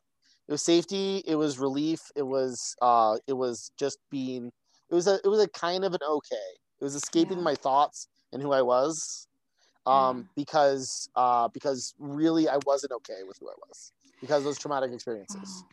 it 0.48 0.52
was 0.52 0.62
safety. 0.62 1.22
It 1.26 1.36
was 1.36 1.58
relief. 1.58 2.00
It 2.16 2.22
was, 2.26 2.76
uh, 2.82 3.16
it 3.26 3.32
was 3.32 3.70
just 3.78 3.98
being. 4.10 4.50
It 4.90 4.94
was 4.94 5.06
a, 5.06 5.18
it 5.24 5.28
was 5.28 5.40
a 5.40 5.48
kind 5.48 5.84
of 5.84 5.94
an 5.94 6.00
okay. 6.06 6.36
It 6.80 6.84
was 6.84 6.94
escaping 6.94 7.38
yeah. 7.38 7.44
my 7.44 7.54
thoughts 7.54 8.08
and 8.32 8.42
who 8.42 8.52
I 8.52 8.62
was, 8.62 9.26
um, 9.86 10.18
yeah. 10.18 10.24
because, 10.36 11.08
uh, 11.16 11.48
because 11.48 11.94
really 11.98 12.48
I 12.48 12.58
wasn't 12.66 12.92
okay 12.92 13.22
with 13.26 13.38
who 13.40 13.48
I 13.48 13.54
was 13.68 13.92
because 14.20 14.44
those 14.44 14.58
traumatic 14.58 14.92
experiences 14.92 15.64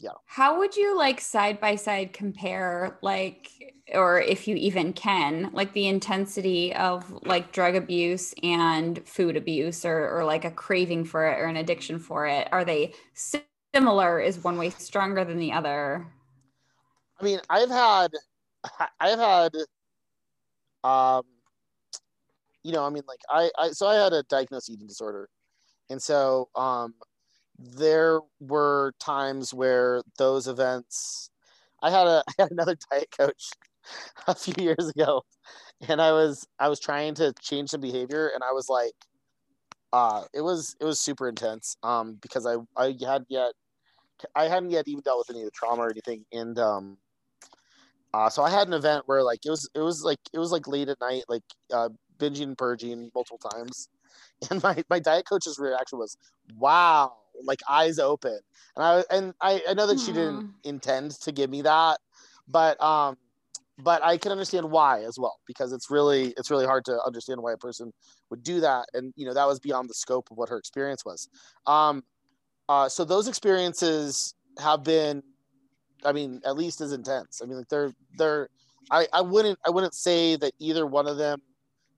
yeah. 0.00 0.10
How 0.26 0.58
would 0.58 0.76
you 0.76 0.96
like 0.96 1.20
side 1.20 1.60
by 1.60 1.76
side 1.76 2.12
compare 2.12 2.98
like 3.02 3.50
or 3.92 4.20
if 4.20 4.46
you 4.46 4.56
even 4.56 4.92
can 4.92 5.50
like 5.52 5.72
the 5.72 5.88
intensity 5.88 6.74
of 6.74 7.10
like 7.24 7.52
drug 7.52 7.74
abuse 7.74 8.34
and 8.42 9.06
food 9.06 9.36
abuse 9.36 9.84
or, 9.84 10.08
or 10.08 10.24
like 10.24 10.44
a 10.44 10.50
craving 10.50 11.04
for 11.04 11.26
it 11.26 11.38
or 11.38 11.44
an 11.44 11.56
addiction 11.56 11.98
for 11.98 12.26
it? 12.26 12.48
Are 12.52 12.64
they 12.64 12.94
similar? 13.74 14.20
Is 14.20 14.42
one 14.42 14.56
way 14.56 14.70
stronger 14.70 15.24
than 15.24 15.38
the 15.38 15.52
other? 15.52 16.06
I 17.20 17.24
mean 17.24 17.40
i've 17.50 17.70
had 17.70 18.12
i've 19.00 19.18
had 19.18 19.52
um 20.82 21.22
you 22.62 22.72
know 22.72 22.84
i 22.84 22.90
mean 22.90 23.02
like 23.06 23.20
i, 23.28 23.50
I 23.58 23.70
so 23.72 23.86
i 23.86 23.94
had 23.94 24.12
a 24.12 24.22
diagnosed 24.24 24.70
eating 24.70 24.86
disorder. 24.86 25.28
And 25.90 26.00
so 26.00 26.48
um 26.54 26.94
there 27.60 28.20
were 28.40 28.94
times 28.98 29.52
where 29.52 30.02
those 30.18 30.48
events 30.48 31.30
I 31.82 31.90
had 31.90 32.06
a 32.06 32.24
I 32.38 32.42
had 32.42 32.50
another 32.50 32.76
diet 32.90 33.08
coach 33.16 33.50
a 34.26 34.34
few 34.34 34.54
years 34.58 34.88
ago 34.88 35.22
and 35.88 36.00
I 36.00 36.12
was 36.12 36.46
I 36.58 36.68
was 36.68 36.80
trying 36.80 37.14
to 37.16 37.34
change 37.40 37.70
some 37.70 37.80
behavior 37.80 38.30
and 38.34 38.42
I 38.42 38.52
was 38.52 38.68
like 38.68 38.94
uh 39.92 40.24
it 40.32 40.40
was 40.40 40.76
it 40.80 40.84
was 40.84 41.00
super 41.00 41.28
intense 41.28 41.76
um 41.82 42.18
because 42.22 42.46
I 42.46 42.56
I 42.76 42.94
had 43.04 43.24
yet 43.28 43.52
I 44.34 44.44
hadn't 44.48 44.70
yet 44.70 44.88
even 44.88 45.02
dealt 45.02 45.18
with 45.18 45.30
any 45.36 45.40
of 45.40 45.46
the 45.46 45.52
trauma 45.52 45.82
or 45.82 45.90
anything 45.90 46.24
and 46.32 46.58
um 46.58 46.98
uh 48.14 48.30
so 48.30 48.42
I 48.42 48.50
had 48.50 48.68
an 48.68 48.74
event 48.74 49.04
where 49.06 49.22
like 49.22 49.44
it 49.44 49.50
was 49.50 49.68
it 49.74 49.80
was 49.80 50.02
like 50.02 50.20
it 50.32 50.38
was 50.38 50.52
like 50.52 50.66
late 50.66 50.88
at 50.88 51.00
night 51.00 51.24
like 51.28 51.44
uh 51.72 51.90
binging 52.18 52.42
and 52.42 52.58
purging 52.58 53.10
multiple 53.14 53.38
times 53.38 53.88
and 54.50 54.62
my 54.62 54.82
my 54.88 54.98
diet 54.98 55.26
coach's 55.28 55.58
reaction 55.58 55.98
was 55.98 56.16
wow 56.56 57.12
like 57.44 57.60
eyes 57.68 57.98
open. 57.98 58.38
And 58.76 58.84
I 58.84 59.04
and 59.10 59.34
I, 59.40 59.62
I 59.68 59.74
know 59.74 59.86
that 59.86 60.00
she 60.00 60.12
didn't 60.12 60.44
intend 60.64 61.12
to 61.22 61.32
give 61.32 61.50
me 61.50 61.62
that, 61.62 61.98
but 62.48 62.80
um 62.82 63.16
but 63.82 64.04
I 64.04 64.18
can 64.18 64.30
understand 64.30 64.70
why 64.70 65.02
as 65.04 65.18
well 65.18 65.38
because 65.46 65.72
it's 65.72 65.90
really 65.90 66.34
it's 66.36 66.50
really 66.50 66.66
hard 66.66 66.84
to 66.86 67.00
understand 67.02 67.40
why 67.42 67.52
a 67.52 67.56
person 67.56 67.92
would 68.30 68.42
do 68.42 68.60
that 68.60 68.86
and 68.92 69.12
you 69.16 69.24
know 69.26 69.34
that 69.34 69.46
was 69.46 69.58
beyond 69.58 69.88
the 69.88 69.94
scope 69.94 70.30
of 70.30 70.36
what 70.36 70.48
her 70.48 70.58
experience 70.58 71.04
was. 71.04 71.28
Um 71.66 72.04
uh 72.68 72.88
so 72.88 73.04
those 73.04 73.28
experiences 73.28 74.34
have 74.58 74.84
been 74.84 75.22
I 76.04 76.12
mean 76.12 76.40
at 76.44 76.56
least 76.56 76.80
as 76.80 76.92
intense. 76.92 77.40
I 77.42 77.46
mean 77.46 77.58
like 77.58 77.68
they're 77.68 77.92
they're 78.18 78.48
I 78.90 79.06
I 79.12 79.20
wouldn't 79.22 79.58
I 79.66 79.70
wouldn't 79.70 79.94
say 79.94 80.36
that 80.36 80.52
either 80.58 80.86
one 80.86 81.06
of 81.06 81.16
them 81.16 81.40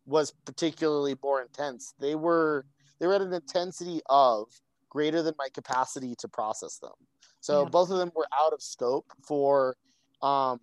was 0.07 0.33
particularly 0.45 1.17
more 1.23 1.43
intense. 1.43 1.95
They 1.99 2.15
were 2.15 2.67
they 2.99 3.07
were 3.07 3.15
at 3.15 3.23
an 3.23 3.33
intensity 3.33 4.01
of 4.09 4.47
greater 4.89 5.23
than 5.23 5.35
my 5.39 5.49
capacity 5.53 6.15
to 6.17 6.29
process 6.29 6.79
them. 6.79 6.93
So 7.41 7.63
yeah. 7.63 7.69
both 7.69 7.91
of 7.91 7.99
them 7.99 8.13
were 8.15 8.27
out 8.39 8.53
of 8.53 8.63
scope 8.63 9.07
for 9.27 9.77
um, 10.23 10.61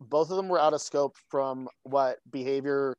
both 0.00 0.30
of 0.30 0.36
them 0.36 0.48
were 0.48 0.58
out 0.58 0.74
of 0.74 0.80
scope 0.80 1.16
from 1.28 1.68
what 1.84 2.18
behavior 2.30 2.96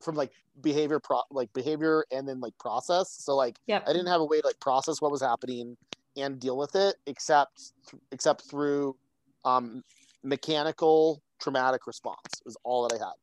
from 0.00 0.16
like 0.16 0.32
behavior 0.60 1.00
pro 1.00 1.20
like 1.30 1.52
behavior 1.52 2.04
and 2.12 2.28
then 2.28 2.40
like 2.40 2.56
process. 2.58 3.10
So 3.10 3.34
like 3.34 3.56
Yep. 3.66 3.84
I 3.86 3.92
didn't 3.92 4.08
have 4.08 4.20
a 4.20 4.24
way 4.24 4.40
to 4.40 4.46
like 4.46 4.60
process 4.60 5.00
what 5.00 5.10
was 5.10 5.22
happening 5.22 5.76
and 6.16 6.38
deal 6.38 6.56
with 6.56 6.74
it 6.76 6.96
except 7.06 7.72
except 8.12 8.42
through 8.42 8.96
um 9.44 9.82
mechanical 10.22 11.22
traumatic 11.40 11.86
response 11.86 12.40
was 12.44 12.56
all 12.64 12.88
that 12.88 12.94
I 12.94 13.04
had. 13.04 13.14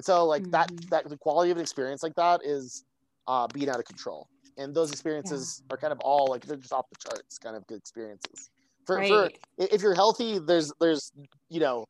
And 0.00 0.04
so 0.06 0.24
like 0.24 0.50
that 0.50 0.70
Mhm. 0.70 0.88
that 0.88 1.06
the 1.06 1.18
quality 1.18 1.50
of 1.50 1.58
an 1.58 1.60
experience 1.60 2.02
like 2.02 2.14
that 2.14 2.40
is 2.42 2.84
uh 3.26 3.46
being 3.48 3.68
out 3.68 3.78
of 3.78 3.84
control. 3.84 4.28
And 4.56 4.74
those 4.74 4.90
experiences 4.92 5.62
are 5.70 5.76
kind 5.76 5.92
of 5.92 6.00
all 6.00 6.30
like 6.30 6.46
they're 6.46 6.56
just 6.56 6.72
off 6.72 6.86
the 6.88 6.96
charts 6.96 7.36
kind 7.36 7.54
of 7.54 7.66
good 7.66 7.76
experiences. 7.76 8.48
For 8.86 9.04
for 9.04 9.24
Right. 9.24 9.38
i- 9.60 9.68
if 9.70 9.82
you're 9.82 9.94
healthy, 9.94 10.38
there's 10.38 10.72
there's 10.80 11.12
you 11.50 11.60
know 11.60 11.84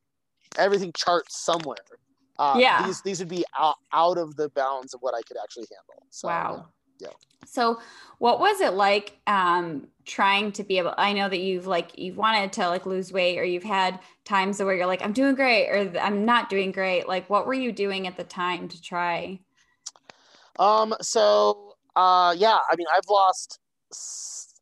everything 0.59 0.93
charts 0.97 1.45
somewhere. 1.45 1.77
Uh, 2.37 2.57
Yeah. 2.59 2.85
These 2.85 3.01
these 3.03 3.21
would 3.21 3.29
be 3.29 3.45
out, 3.57 3.77
out 3.93 4.19
of 4.19 4.35
the 4.35 4.51
bounds 4.51 4.93
of 4.93 5.01
what 5.03 5.15
I 5.15 5.23
could 5.23 5.37
actually 5.41 5.69
handle. 5.71 6.07
So, 6.11 6.27
wow. 6.27 6.73
Yeah. 7.01 7.09
So 7.47 7.81
what 8.19 8.39
was 8.39 8.61
it 8.61 8.75
like 8.75 9.19
um 9.27 9.89
trying 10.05 10.53
to 10.53 10.65
be 10.65 10.79
able 10.79 10.95
I 10.99 11.13
know 11.13 11.29
that 11.29 11.41
you've 11.41 11.67
like 11.67 11.99
you've 11.99 12.17
wanted 12.17 12.53
to 12.55 12.69
like 12.69 12.87
lose 12.87 13.13
weight 13.13 13.39
or 13.39 13.45
you've 13.45 13.63
had 13.63 13.99
times 14.25 14.61
where 14.61 14.75
you're 14.75 14.87
like 14.87 15.03
I'm 15.03 15.13
doing 15.13 15.35
great 15.35 15.69
or 15.69 15.99
I'm 15.99 16.25
not 16.25 16.49
doing 16.49 16.73
great. 16.73 17.09
Like 17.09 17.29
what 17.31 17.47
were 17.47 17.55
you 17.55 17.73
doing 17.73 18.07
at 18.07 18.17
the 18.17 18.25
time 18.25 18.69
to 18.69 18.81
try? 18.81 19.41
Um. 20.59 20.95
So, 21.01 21.75
uh, 21.97 22.35
yeah. 22.37 22.59
I 22.71 22.77
mean, 22.77 22.87
I've 22.93 23.09
lost. 23.09 23.59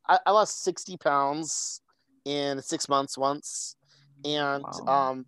I 0.07 0.31
lost 0.31 0.63
sixty 0.63 0.97
pounds 0.97 1.81
in 2.25 2.61
six 2.61 2.89
months 2.89 3.17
once, 3.17 3.75
and 4.25 4.63
Wow. 4.63 5.11
um, 5.11 5.25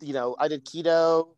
you 0.00 0.12
know, 0.12 0.36
I 0.38 0.48
did 0.48 0.64
keto. 0.64 1.28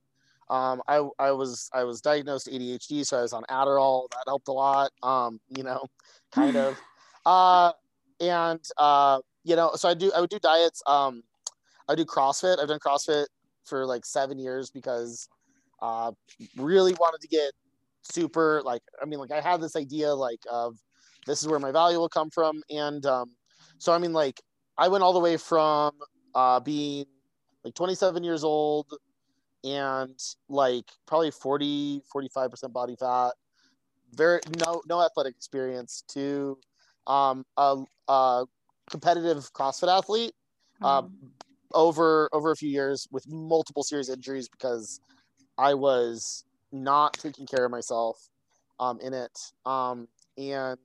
Um, 0.50 0.82
I 0.86 1.06
I 1.18 1.32
was 1.32 1.70
I 1.72 1.84
was 1.84 2.00
diagnosed 2.00 2.48
ADHD, 2.48 3.06
so 3.06 3.18
I 3.18 3.22
was 3.22 3.32
on 3.32 3.44
Adderall. 3.50 4.08
That 4.10 4.24
helped 4.26 4.48
a 4.48 4.52
lot. 4.52 4.90
Um, 5.02 5.40
you 5.48 5.62
know, 5.62 5.86
kind 6.32 6.56
of. 6.56 6.78
Uh, 7.24 7.72
and 8.20 8.60
uh, 8.78 9.20
you 9.44 9.56
know, 9.56 9.72
so 9.74 9.88
I 9.88 9.94
do 9.94 10.12
I 10.14 10.20
would 10.20 10.30
do 10.30 10.38
diets. 10.38 10.82
Um, 10.86 11.22
I 11.88 11.94
do 11.94 12.04
CrossFit. 12.04 12.58
I've 12.58 12.68
done 12.68 12.78
CrossFit 12.78 13.26
for 13.64 13.86
like 13.86 14.04
seven 14.04 14.38
years 14.38 14.70
because 14.70 15.28
uh, 15.80 16.12
really 16.56 16.94
wanted 16.94 17.20
to 17.20 17.28
get 17.28 17.52
super 18.02 18.62
like 18.64 18.82
I 19.02 19.06
mean 19.06 19.18
like 19.18 19.32
I 19.32 19.40
had 19.40 19.60
this 19.60 19.76
idea 19.76 20.14
like 20.14 20.40
of 20.50 20.76
this 21.26 21.40
is 21.40 21.48
where 21.48 21.58
my 21.58 21.72
value 21.72 21.98
will 21.98 22.08
come 22.08 22.30
from 22.30 22.62
and 22.68 23.04
um 23.06 23.30
so 23.78 23.92
I 23.92 23.98
mean 23.98 24.12
like 24.12 24.40
I 24.76 24.88
went 24.88 25.02
all 25.02 25.12
the 25.12 25.20
way 25.20 25.36
from 25.36 25.92
uh 26.34 26.60
being 26.60 27.06
like 27.64 27.74
27 27.74 28.22
years 28.22 28.44
old 28.44 28.86
and 29.64 30.18
like 30.48 30.84
probably 31.06 31.30
40 31.30 32.02
45% 32.14 32.72
body 32.72 32.96
fat 32.98 33.32
very 34.14 34.40
no 34.64 34.82
no 34.88 35.02
athletic 35.02 35.34
experience 35.34 36.04
to 36.08 36.58
um 37.06 37.44
a, 37.56 37.82
a 38.08 38.44
competitive 38.90 39.52
CrossFit 39.52 39.88
athlete 39.88 40.32
uh, 40.82 40.98
Um, 40.98 41.12
over 41.72 42.28
over 42.32 42.52
a 42.52 42.56
few 42.56 42.68
years 42.68 43.08
with 43.10 43.26
multiple 43.28 43.82
serious 43.82 44.08
injuries 44.08 44.48
because 44.48 45.00
I 45.58 45.74
was 45.74 46.44
not 46.72 47.14
taking 47.14 47.46
care 47.46 47.64
of 47.64 47.70
myself 47.70 48.28
um, 48.80 49.00
in 49.00 49.14
it. 49.14 49.38
Um, 49.64 50.08
and 50.36 50.78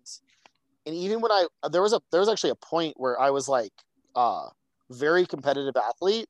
and 0.85 0.95
even 0.95 1.21
when 1.21 1.31
I 1.31 1.47
there 1.71 1.81
was 1.81 1.93
a 1.93 2.01
there 2.11 2.19
was 2.19 2.29
actually 2.29 2.51
a 2.51 2.55
point 2.55 2.95
where 2.97 3.19
I 3.19 3.29
was 3.31 3.47
like 3.47 3.73
uh, 4.15 4.47
very 4.91 5.25
competitive 5.25 5.75
athlete. 5.77 6.27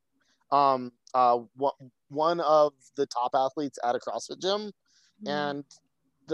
Um, 0.51 0.91
uh, 1.13 1.39
one 1.55 1.73
one 2.09 2.39
of 2.41 2.73
the 2.95 3.05
top 3.05 3.31
athletes 3.35 3.79
at 3.83 3.95
a 3.95 3.99
CrossFit 3.99 4.41
gym, 4.41 4.71
and 5.25 5.65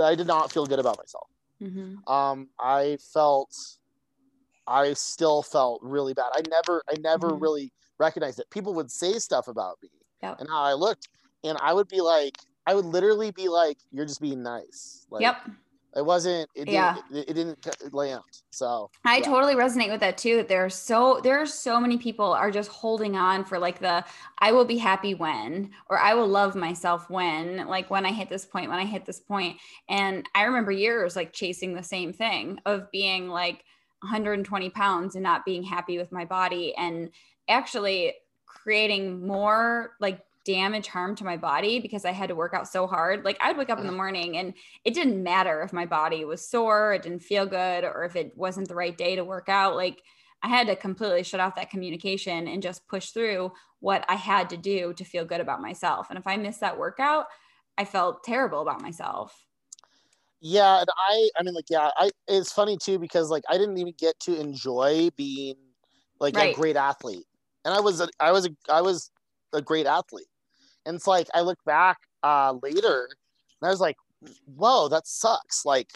I 0.01 0.15
did 0.15 0.27
not 0.27 0.51
feel 0.51 0.65
good 0.65 0.79
about 0.79 0.97
myself. 0.97 1.29
mhm. 1.59 2.03
Um, 2.07 2.49
I 2.59 2.97
felt 3.13 3.51
I 4.67 4.93
still 4.93 5.43
felt 5.43 5.81
really 5.83 6.13
bad. 6.13 6.31
I 6.33 6.41
never 6.49 6.83
I 6.89 6.95
never 6.99 7.33
Mhm. 7.33 7.41
really 7.41 7.73
recognized 7.99 8.39
it. 8.39 8.49
People 8.49 8.73
would 8.75 8.91
say 8.91 9.19
stuff 9.19 9.47
about 9.47 9.77
me 9.81 9.89
Yep. 10.21 10.39
and 10.39 10.49
how 10.49 10.63
I 10.63 10.73
looked, 10.73 11.07
and 11.43 11.57
I 11.61 11.73
would 11.73 11.87
be 11.87 12.01
like, 12.01 12.37
I 12.65 12.73
would 12.75 12.85
literally 12.85 13.31
be 13.31 13.47
like, 13.47 13.77
"You're 13.91 14.05
just 14.05 14.21
being 14.21 14.41
nice." 14.43 15.05
Like, 15.11 15.21
yep. 15.21 15.37
It 15.95 16.05
wasn't. 16.05 16.49
It 16.55 16.65
didn't, 16.65 16.73
Yeah. 16.73 16.95
It, 17.13 17.29
it 17.29 17.33
didn't 17.33 17.93
land. 17.93 18.21
So 18.49 18.89
I 19.05 19.17
yeah. 19.17 19.23
totally 19.23 19.55
resonate 19.55 19.91
with 19.91 20.01
that 20.01 20.17
too. 20.17 20.37
That 20.37 20.49
there 20.49 20.65
are 20.65 20.69
so 20.69 21.21
there 21.23 21.39
are 21.41 21.45
so 21.45 21.79
many 21.79 21.97
people 21.97 22.33
are 22.33 22.51
just 22.51 22.69
holding 22.69 23.15
on 23.15 23.45
for 23.45 23.57
like 23.59 23.79
the 23.79 24.03
I 24.39 24.51
will 24.51 24.65
be 24.65 24.77
happy 24.77 25.13
when 25.13 25.71
or 25.89 25.97
I 25.97 26.13
will 26.13 26.27
love 26.27 26.55
myself 26.55 27.09
when 27.09 27.65
like 27.67 27.89
when 27.89 28.05
I 28.05 28.11
hit 28.11 28.29
this 28.29 28.45
point 28.45 28.69
when 28.69 28.79
I 28.79 28.85
hit 28.85 29.05
this 29.05 29.21
point 29.21 29.57
and 29.87 30.27
I 30.35 30.43
remember 30.43 30.71
years 30.71 31.15
like 31.15 31.31
chasing 31.31 31.73
the 31.73 31.83
same 31.83 32.11
thing 32.11 32.59
of 32.65 32.91
being 32.91 33.29
like 33.29 33.63
120 34.01 34.69
pounds 34.71 35.15
and 35.15 35.23
not 35.23 35.45
being 35.45 35.63
happy 35.63 35.97
with 35.97 36.11
my 36.11 36.25
body 36.25 36.75
and 36.75 37.09
actually 37.47 38.13
creating 38.45 39.25
more 39.25 39.91
like 39.99 40.19
damage 40.45 40.87
harm 40.87 41.15
to 41.15 41.25
my 41.25 41.37
body 41.37 41.79
because 41.79 42.05
I 42.05 42.11
had 42.11 42.29
to 42.29 42.35
work 42.35 42.53
out 42.53 42.67
so 42.67 42.87
hard. 42.87 43.25
Like 43.25 43.37
I'd 43.41 43.57
wake 43.57 43.69
up 43.69 43.79
in 43.79 43.87
the 43.87 43.93
mm. 43.93 43.97
morning 43.97 44.37
and 44.37 44.53
it 44.83 44.93
didn't 44.93 45.21
matter 45.21 45.61
if 45.61 45.73
my 45.73 45.85
body 45.85 46.23
was 46.23 46.47
sore, 46.47 46.93
it 46.93 47.01
didn't 47.01 47.19
feel 47.19 47.45
good, 47.45 47.83
or 47.83 48.03
if 48.05 48.15
it 48.15 48.31
wasn't 48.37 48.67
the 48.67 48.75
right 48.75 48.97
day 48.97 49.15
to 49.15 49.25
work 49.25 49.49
out. 49.49 49.75
Like 49.75 50.01
I 50.41 50.47
had 50.47 50.67
to 50.67 50.75
completely 50.75 51.23
shut 51.23 51.39
off 51.39 51.55
that 51.55 51.69
communication 51.69 52.47
and 52.47 52.61
just 52.61 52.87
push 52.87 53.09
through 53.09 53.51
what 53.79 54.05
I 54.07 54.15
had 54.15 54.49
to 54.51 54.57
do 54.57 54.93
to 54.93 55.03
feel 55.03 55.25
good 55.25 55.41
about 55.41 55.61
myself. 55.61 56.07
And 56.09 56.19
if 56.19 56.27
I 56.27 56.37
missed 56.37 56.61
that 56.61 56.77
workout, 56.77 57.25
I 57.77 57.85
felt 57.85 58.23
terrible 58.23 58.61
about 58.61 58.81
myself. 58.81 59.45
Yeah, 60.39 60.79
and 60.79 60.87
I 60.95 61.29
I 61.37 61.43
mean 61.43 61.55
like 61.55 61.69
yeah, 61.69 61.89
I 61.97 62.11
it's 62.27 62.51
funny 62.51 62.77
too 62.77 62.99
because 62.99 63.29
like 63.29 63.43
I 63.49 63.57
didn't 63.57 63.77
even 63.77 63.93
get 63.97 64.19
to 64.21 64.39
enjoy 64.39 65.09
being 65.15 65.55
like 66.19 66.35
Right. 66.35 66.53
a 66.53 66.55
great 66.55 66.75
athlete. 66.75 67.25
And 67.63 67.73
I 67.73 67.79
was 67.79 67.99
a, 67.99 68.07
I 68.19 68.31
was 68.31 68.45
a, 68.45 68.49
I 68.69 68.81
was 68.81 69.11
a 69.53 69.61
great 69.61 69.87
athlete. 69.87 70.27
And 70.85 70.95
it's 70.95 71.07
like 71.07 71.27
I 71.33 71.41
look 71.41 71.59
back 71.65 71.97
uh 72.23 72.53
later 72.61 73.07
and 73.61 73.67
I 73.67 73.71
was 73.71 73.79
like, 73.79 73.95
"Whoa, 74.45 74.87
that 74.89 75.07
sucks." 75.07 75.65
Like 75.65 75.89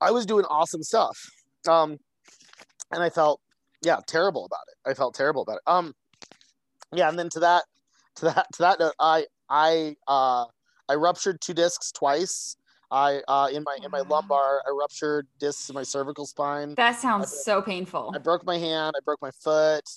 I 0.00 0.10
was 0.10 0.26
doing 0.26 0.44
awesome 0.46 0.82
stuff. 0.82 1.18
Um 1.68 1.98
and 2.92 3.02
I 3.02 3.10
felt 3.10 3.40
yeah, 3.82 3.98
terrible 4.06 4.44
about 4.44 4.64
it. 4.68 4.90
I 4.90 4.94
felt 4.94 5.14
terrible 5.14 5.42
about 5.42 5.56
it. 5.56 5.62
Um 5.66 5.94
yeah, 6.92 7.08
and 7.08 7.18
then 7.18 7.28
to 7.30 7.40
that 7.40 7.64
to 8.16 8.24
that 8.26 8.46
to 8.54 8.58
that 8.62 8.78
note, 8.80 8.94
I 8.98 9.26
I 9.48 9.96
uh 10.08 10.46
I 10.88 10.94
ruptured 10.94 11.40
two 11.40 11.54
discs 11.54 11.92
twice. 11.92 12.56
I 12.90 13.22
uh 13.28 13.48
in 13.52 13.62
my 13.62 13.78
in 13.84 13.90
my 13.90 14.00
lumbar, 14.00 14.62
I 14.66 14.70
ruptured 14.70 15.26
discs 15.38 15.68
in 15.68 15.74
my 15.74 15.84
cervical 15.84 16.26
spine. 16.26 16.74
That 16.76 16.96
sounds 16.98 17.32
I- 17.32 17.36
so 17.36 17.62
painful. 17.62 18.12
I 18.14 18.18
broke 18.18 18.44
my 18.44 18.58
hand, 18.58 18.94
I 18.96 19.00
broke 19.04 19.22
my 19.22 19.30
foot. 19.30 19.88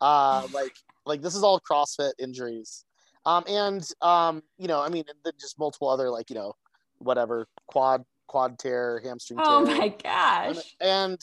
Uh 0.00 0.46
like 0.52 0.76
like 1.06 1.22
this 1.22 1.34
is 1.34 1.42
all 1.42 1.60
CrossFit 1.60 2.12
injuries. 2.18 2.84
Um 3.30 3.44
and 3.46 3.88
um 4.02 4.42
you 4.58 4.66
know, 4.68 4.80
I 4.80 4.88
mean 4.88 5.04
just 5.40 5.58
multiple 5.58 5.88
other 5.88 6.10
like, 6.10 6.30
you 6.30 6.36
know, 6.36 6.54
whatever, 6.98 7.46
quad 7.68 8.04
quad 8.28 8.58
tear, 8.58 9.00
hamstring 9.04 9.38
tear. 9.38 9.46
Oh 9.48 9.64
my 9.64 9.84
and, 9.84 10.02
gosh. 10.02 10.74
and 10.80 11.20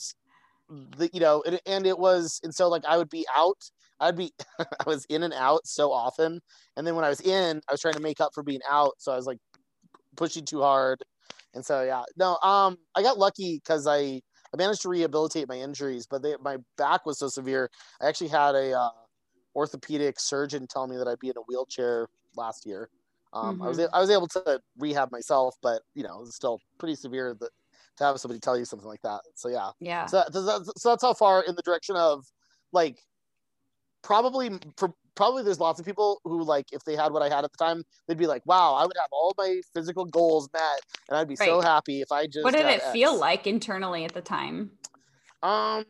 the 0.96 1.10
you 1.12 1.20
know 1.20 1.42
it, 1.42 1.60
and 1.66 1.86
it 1.86 1.98
was 1.98 2.40
and 2.44 2.54
so 2.54 2.68
like 2.68 2.84
i 2.84 2.98
would 2.98 3.08
be 3.08 3.24
out 3.34 3.56
i'd 4.00 4.18
be 4.18 4.30
i 4.58 4.64
was 4.86 5.06
in 5.06 5.22
and 5.22 5.34
out 5.34 5.66
so 5.66 5.92
often. 5.92 6.40
And 6.76 6.86
then 6.86 6.94
when 6.94 7.04
i 7.04 7.08
was 7.08 7.20
in 7.20 7.60
i 7.68 7.72
was 7.72 7.80
trying 7.80 7.94
to 7.94 8.00
make 8.00 8.20
up 8.20 8.32
for 8.34 8.42
being 8.42 8.60
out. 8.70 8.94
So 8.98 9.12
i 9.12 9.16
was 9.16 9.26
like 9.26 9.38
pushing 10.16 10.44
too 10.44 10.62
hard. 10.62 11.02
And 11.54 11.64
so 11.64 11.82
yeah. 11.82 12.02
No 12.16 12.38
um 12.42 12.78
i 12.94 13.02
got 13.02 13.18
lucky 13.18 13.60
because 13.62 13.86
i 13.86 14.20
i 14.52 14.56
managed 14.56 14.82
to 14.82 14.88
rehabilitate 14.88 15.48
my 15.48 15.56
injuries 15.56 16.06
but 16.06 16.22
they, 16.22 16.34
my 16.40 16.56
back 16.78 17.04
was 17.04 17.18
so 17.18 17.28
severe. 17.28 17.70
I 18.00 18.08
actually 18.08 18.28
had 18.28 18.54
a 18.54 18.78
uh, 18.78 18.90
orthopedic 19.58 20.20
surgeon 20.20 20.66
tell 20.66 20.86
me 20.86 20.96
that 20.96 21.08
i'd 21.08 21.18
be 21.18 21.28
in 21.28 21.36
a 21.36 21.42
wheelchair 21.48 22.06
last 22.36 22.64
year 22.64 22.88
um, 23.34 23.60
I 23.60 23.68
was 23.68 23.78
a- 23.78 23.90
I 23.92 24.00
was 24.00 24.08
able 24.08 24.26
to 24.28 24.58
rehab 24.78 25.12
myself, 25.12 25.54
but 25.60 25.82
you 25.94 26.02
know, 26.02 26.22
it's 26.22 26.34
still 26.34 26.62
pretty 26.78 26.94
severe 26.94 27.34
that 27.40 27.50
to 27.98 28.04
have 28.04 28.18
somebody 28.18 28.40
tell 28.40 28.56
you 28.58 28.64
something 28.64 28.88
like 28.88 29.02
that. 29.02 29.20
So 29.34 29.50
yeah, 29.50 29.70
Yeah. 29.80 30.06
so, 30.06 30.24
so 30.30 30.88
that's 30.88 31.02
how 31.02 31.12
far 31.12 31.42
in 31.42 31.54
the 31.54 31.60
direction 31.60 31.94
of 31.94 32.24
like 32.72 32.96
probably 34.02 34.50
for 34.78 34.94
probably 35.14 35.42
there's 35.42 35.60
lots 35.60 35.78
of 35.78 35.84
people 35.84 36.20
who 36.24 36.42
like 36.42 36.72
if 36.72 36.82
they 36.84 36.96
had 36.96 37.12
what 37.12 37.20
I 37.20 37.28
had 37.28 37.44
at 37.44 37.52
the 37.52 37.62
time, 37.62 37.82
they'd 38.06 38.16
be 38.16 38.26
like, 38.26 38.46
wow, 38.46 38.74
I 38.74 38.86
would 38.86 38.96
have 38.96 39.10
all 39.12 39.34
my 39.36 39.60
physical 39.74 40.06
goals 40.06 40.48
met, 40.54 40.80
and 41.10 41.18
I'd 41.18 41.28
be 41.28 41.36
so 41.36 41.60
happy 41.60 42.00
if 42.00 42.10
I 42.10 42.26
just. 42.26 42.44
What 42.44 42.54
did 42.54 42.66
it 42.66 42.82
feel 42.82 43.14
like 43.14 43.46
internally 43.46 44.06
at 44.06 44.14
the 44.14 44.22
time? 44.22 44.70
Um, 45.42 45.84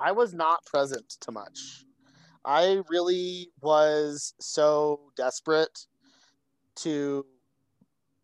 I 0.00 0.12
was 0.12 0.34
not 0.34 0.64
present 0.66 1.08
to 1.20 1.32
much. 1.32 1.84
I 2.44 2.80
really 2.88 3.48
was 3.60 4.34
so 4.40 5.10
desperate 5.16 5.86
to 6.76 7.26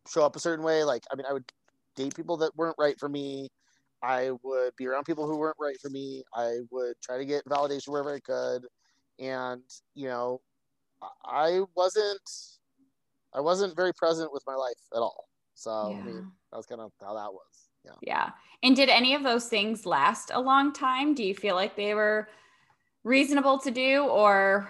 show 0.09 0.25
up 0.25 0.37
a 0.37 0.41
certain 0.41 0.65
way. 0.65 0.85
Like, 0.85 1.03
I 1.11 1.17
mean, 1.17 1.27
I 1.29 1.33
would 1.33 1.51
date 1.97 2.15
people 2.15 2.37
that 2.39 2.57
weren't 2.57 2.77
right 2.79 2.99
for 2.99 3.09
me. 3.09 3.49
I 4.03 4.31
would 4.43 4.75
be 4.77 4.87
around 4.87 5.05
people 5.05 5.27
who 5.27 5.39
weren't 5.39 5.57
right 5.61 5.81
for 5.81 5.91
me. 5.91 6.23
I 6.35 6.59
would 6.71 6.95
try 7.03 7.19
to 7.19 7.25
get 7.25 7.45
validation 7.47 7.89
wherever 7.89 8.15
I 8.15 8.21
could. 8.21 8.67
And, 9.19 9.63
you 9.95 10.09
know, 10.09 10.41
I 11.25 11.63
wasn't, 11.77 12.31
I 13.35 13.41
wasn't 13.41 13.77
very 13.77 13.93
present 13.95 14.33
with 14.33 14.43
my 14.47 14.55
life 14.55 14.81
at 14.95 14.99
all. 14.99 15.29
So 15.55 15.71
Yeah. 15.91 16.03
I 16.03 16.05
mean, 16.05 16.33
that 16.51 16.57
was 16.57 16.67
kind 16.67 16.81
of 16.81 16.93
how 17.01 17.15
that 17.15 17.33
was. 17.33 17.62
Yeah. 17.85 17.93
Yeah. 18.03 18.31
And 18.63 18.77
did 18.77 18.89
any 18.89 19.15
of 19.15 19.23
those 19.23 19.49
things 19.49 19.87
last 19.87 20.31
a 20.33 20.41
long 20.41 20.73
time? 20.73 21.15
Do 21.15 21.25
you 21.25 21.35
feel 21.35 21.55
like 21.55 21.77
they 21.77 21.95
were 21.95 22.29
reasonable 23.05 23.59
to 23.59 23.71
do 23.71 24.05
or 24.05 24.69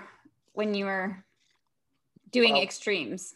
when 0.55 0.75
you 0.75 0.87
were 0.87 1.25
doing 2.31 2.55
Well, 2.55 2.62
extremes? 2.62 3.35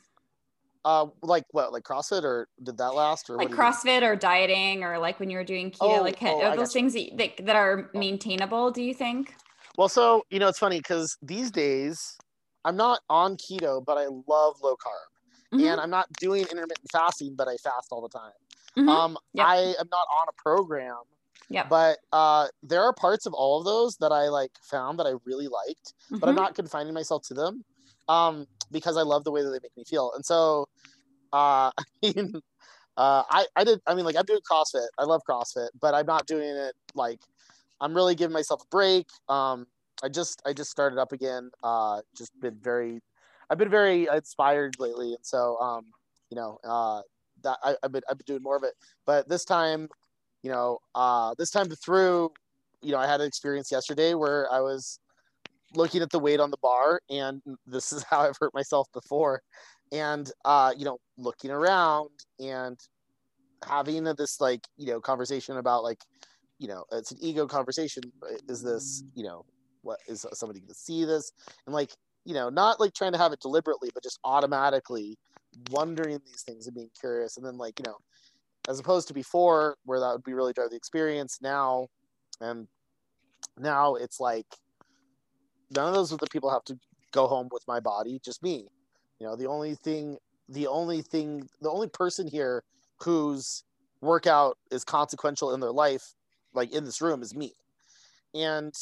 Uh, 0.85 1.07
like 1.23 1.45
what? 1.51 1.73
Like 1.73 1.83
CrossFit, 1.83 2.23
or 2.23 2.49
did 2.63 2.79
that 2.79 2.95
last? 2.95 3.29
Or 3.29 3.37
Like? 3.37 3.51
CrossFit 3.51 4.03
or 4.03 4.17
dieting 4.17 4.85
or 4.85 4.99
like 4.99 5.19
when 5.21 5.29
you 5.29 5.37
were 5.37 5.45
doing 5.45 5.71
keto, 5.71 5.99
Oh, 5.99 6.03
like 6.03 6.23
oh, 6.23 6.43
are 6.43 6.57
those 6.57 6.73
things 6.73 6.95
that, 6.95 7.11
that, 7.19 7.45
that 7.47 7.57
are 7.57 7.91
maintainable, 7.93 8.71
do 8.71 8.83
you 8.83 8.95
think? 8.95 9.35
Well, 9.77 9.89
so 9.89 10.25
you 10.31 10.39
know, 10.39 10.49
it's 10.49 10.59
funny 10.59 10.79
because 10.79 11.19
these 11.21 11.51
days 11.51 12.17
I'm 12.65 12.77
not 12.77 13.01
on 13.11 13.37
keto, 13.37 13.85
but 13.85 13.99
I 13.99 14.07
love 14.07 14.57
low 14.63 14.77
carb, 14.77 15.59
Mhm. 15.59 15.73
and 15.73 15.81
I'm 15.81 15.91
not 15.91 16.11
doing 16.15 16.43
intermittent 16.43 16.89
fasting, 16.91 17.35
but 17.37 17.47
I 17.49 17.57
fast 17.57 17.89
all 17.91 18.01
the 18.01 18.09
time. 18.09 18.33
Mhm. 18.77 18.89
Um, 18.89 19.19
Yep. 19.35 19.47
I 19.47 19.57
am 19.81 19.89
not 19.91 20.07
on 20.11 20.27
a 20.29 20.33
program, 20.43 21.03
Yeah. 21.49 21.69
but 21.69 21.99
uh, 22.13 22.49
there 22.63 22.83
are 22.83 22.93
parts 22.93 23.27
of 23.27 23.35
all 23.35 23.59
of 23.59 23.65
those 23.65 23.97
that 23.99 24.13
I 24.13 24.29
like 24.29 24.53
found 24.63 24.99
that 24.99 25.07
I 25.07 25.15
really 25.25 25.49
liked, 25.49 25.95
but 26.11 26.29
I'm 26.29 26.35
Mhm. 26.35 26.37
not 26.37 26.55
confining 26.55 26.95
myself 26.95 27.23
to 27.29 27.35
them 27.35 27.65
um, 28.09 28.47
because 28.71 28.97
I 28.97 29.03
love 29.03 29.25
the 29.25 29.33
way 29.33 29.43
that 29.43 29.51
they 29.51 29.61
make 29.63 29.77
me 29.77 29.85
feel. 29.85 30.13
And 30.15 30.25
so, 30.25 30.67
uh, 31.33 31.71
I 31.79 31.85
mean, 32.03 32.35
uh, 32.97 33.25
I 33.31 33.47
I 33.57 33.65
did. 33.65 33.81
I 33.87 33.95
mean, 33.95 34.05
like 34.05 34.17
I'm 34.17 34.25
doing 34.27 34.41
CrossFit. 34.51 34.89
I 34.99 35.05
love 35.05 35.23
CrossFit, 35.29 35.71
but 35.81 35.95
I'm 35.95 36.07
not 36.07 36.27
doing 36.27 36.57
it 36.57 36.75
like 36.95 37.21
I'm 37.81 37.95
really 37.95 38.15
giving 38.15 38.33
myself 38.35 38.63
a 38.63 38.67
break. 38.71 39.07
Um, 39.29 39.67
I 40.03 40.09
just 40.09 40.43
I 40.47 40.53
just 40.53 40.71
started 40.71 40.99
up 40.99 41.13
again. 41.13 41.51
Uh, 41.63 42.03
just 42.17 42.39
been 42.41 42.59
very, 42.63 43.01
I've 43.51 43.59
been 43.59 43.71
very 43.71 44.07
inspired 44.07 44.79
lately, 44.81 45.15
and 45.15 45.25
so 45.27 45.59
um, 45.61 45.87
you 46.31 46.37
know, 46.37 46.59
uh, 46.65 47.03
that 47.47 47.59
I, 47.63 47.77
I've 47.83 47.93
been 47.93 48.03
I've 48.11 48.19
been 48.19 48.27
doing 48.27 48.43
more 48.43 48.57
of 48.57 48.65
it. 48.65 48.75
But 49.07 49.29
this 49.29 49.45
time, 49.45 49.89
you 50.43 50.51
know, 50.51 50.79
uh, 50.95 51.35
this 51.39 51.51
time 51.51 51.69
through, 51.69 52.31
you 52.83 52.93
know, 52.93 52.99
I 52.99 53.07
had 53.07 53.21
an 53.21 53.27
experience 53.27 53.71
yesterday 53.71 54.15
where 54.15 54.53
I 54.53 54.61
was 54.61 54.99
looking 55.75 56.03
at 56.03 56.11
the 56.11 56.19
weight 56.19 56.41
on 56.41 56.51
the 56.51 56.59
bar, 56.59 57.01
and 57.09 57.41
this 57.67 57.93
is 57.93 58.03
how 58.11 58.21
I've 58.21 58.37
hurt 58.39 58.53
myself 58.53 58.89
before, 58.93 59.41
and 59.93 60.31
uh, 60.45 60.73
you 60.77 60.85
know, 60.85 60.99
looking 61.17 61.51
around 61.51 62.11
and 62.39 62.79
having 63.67 64.05
this 64.05 64.41
like 64.41 64.67
you 64.77 64.89
know 64.89 65.01
conversation 65.01 65.57
about 65.57 65.83
like 65.83 66.01
you 66.59 66.69
know 66.69 66.85
it's 66.93 67.13
an 67.13 67.19
ego 67.21 67.47
conversation. 67.47 68.03
Is 68.49 68.63
this 68.63 69.05
you 69.15 69.25
know 69.25 69.45
what 69.83 70.01
is 70.09 70.27
somebody 70.35 70.61
going 70.61 70.69
to 70.69 70.75
see 70.75 71.05
this? 71.05 71.31
And 71.67 71.75
like 71.75 71.93
you 72.25 72.35
know 72.35 72.51
not 72.51 72.81
like 72.81 72.93
trying 72.93 73.13
to 73.13 73.19
have 73.19 73.33
it 73.33 73.41
deliberately 73.41 73.89
but 73.95 74.03
just 74.03 74.19
automatically 74.25 75.17
wondering 75.71 76.21
these 76.25 76.43
things 76.43 76.67
and 76.67 76.75
being 76.75 76.91
curious. 76.99 77.37
And 77.37 77.47
then 77.47 77.57
like 77.57 77.79
you 77.79 77.85
know 77.87 77.97
as 78.69 78.81
opposed 78.81 79.09
to 79.09 79.15
before 79.15 79.77
where 79.85 80.01
that 80.01 80.13
would 80.13 80.25
be 80.25 80.35
really 80.35 80.53
drive 80.53 80.71
the 80.71 80.77
experience 80.77 81.39
now 81.41 81.87
and 82.41 82.67
now 83.59 83.95
it's 83.95 84.19
like 84.19 84.47
none 85.71 85.89
of 85.89 85.95
those 85.95 86.13
other 86.13 86.27
people 86.31 86.51
have 86.51 86.65
to 86.65 86.79
go 87.13 87.27
home 87.27 87.49
with 87.53 87.63
my 87.67 87.81
body 87.81 88.21
just 88.25 88.43
me. 88.43 88.67
You 89.19 89.27
know 89.27 89.37
the 89.37 89.47
only 89.47 89.75
thing 89.77 90.17
the 90.49 90.67
only 90.67 91.03
thing 91.03 91.49
the 91.61 91.71
only 91.71 91.89
person 91.89 92.29
here 92.29 92.63
whose 93.01 93.65
workout 94.01 94.59
is 94.71 94.85
consequential 94.85 95.55
in 95.55 95.61
their 95.61 95.73
life 95.73 96.15
like 96.55 96.73
in 96.73 96.85
this 96.85 97.01
room 97.01 97.23
is 97.23 97.35
me. 97.35 97.53
And 98.35 98.75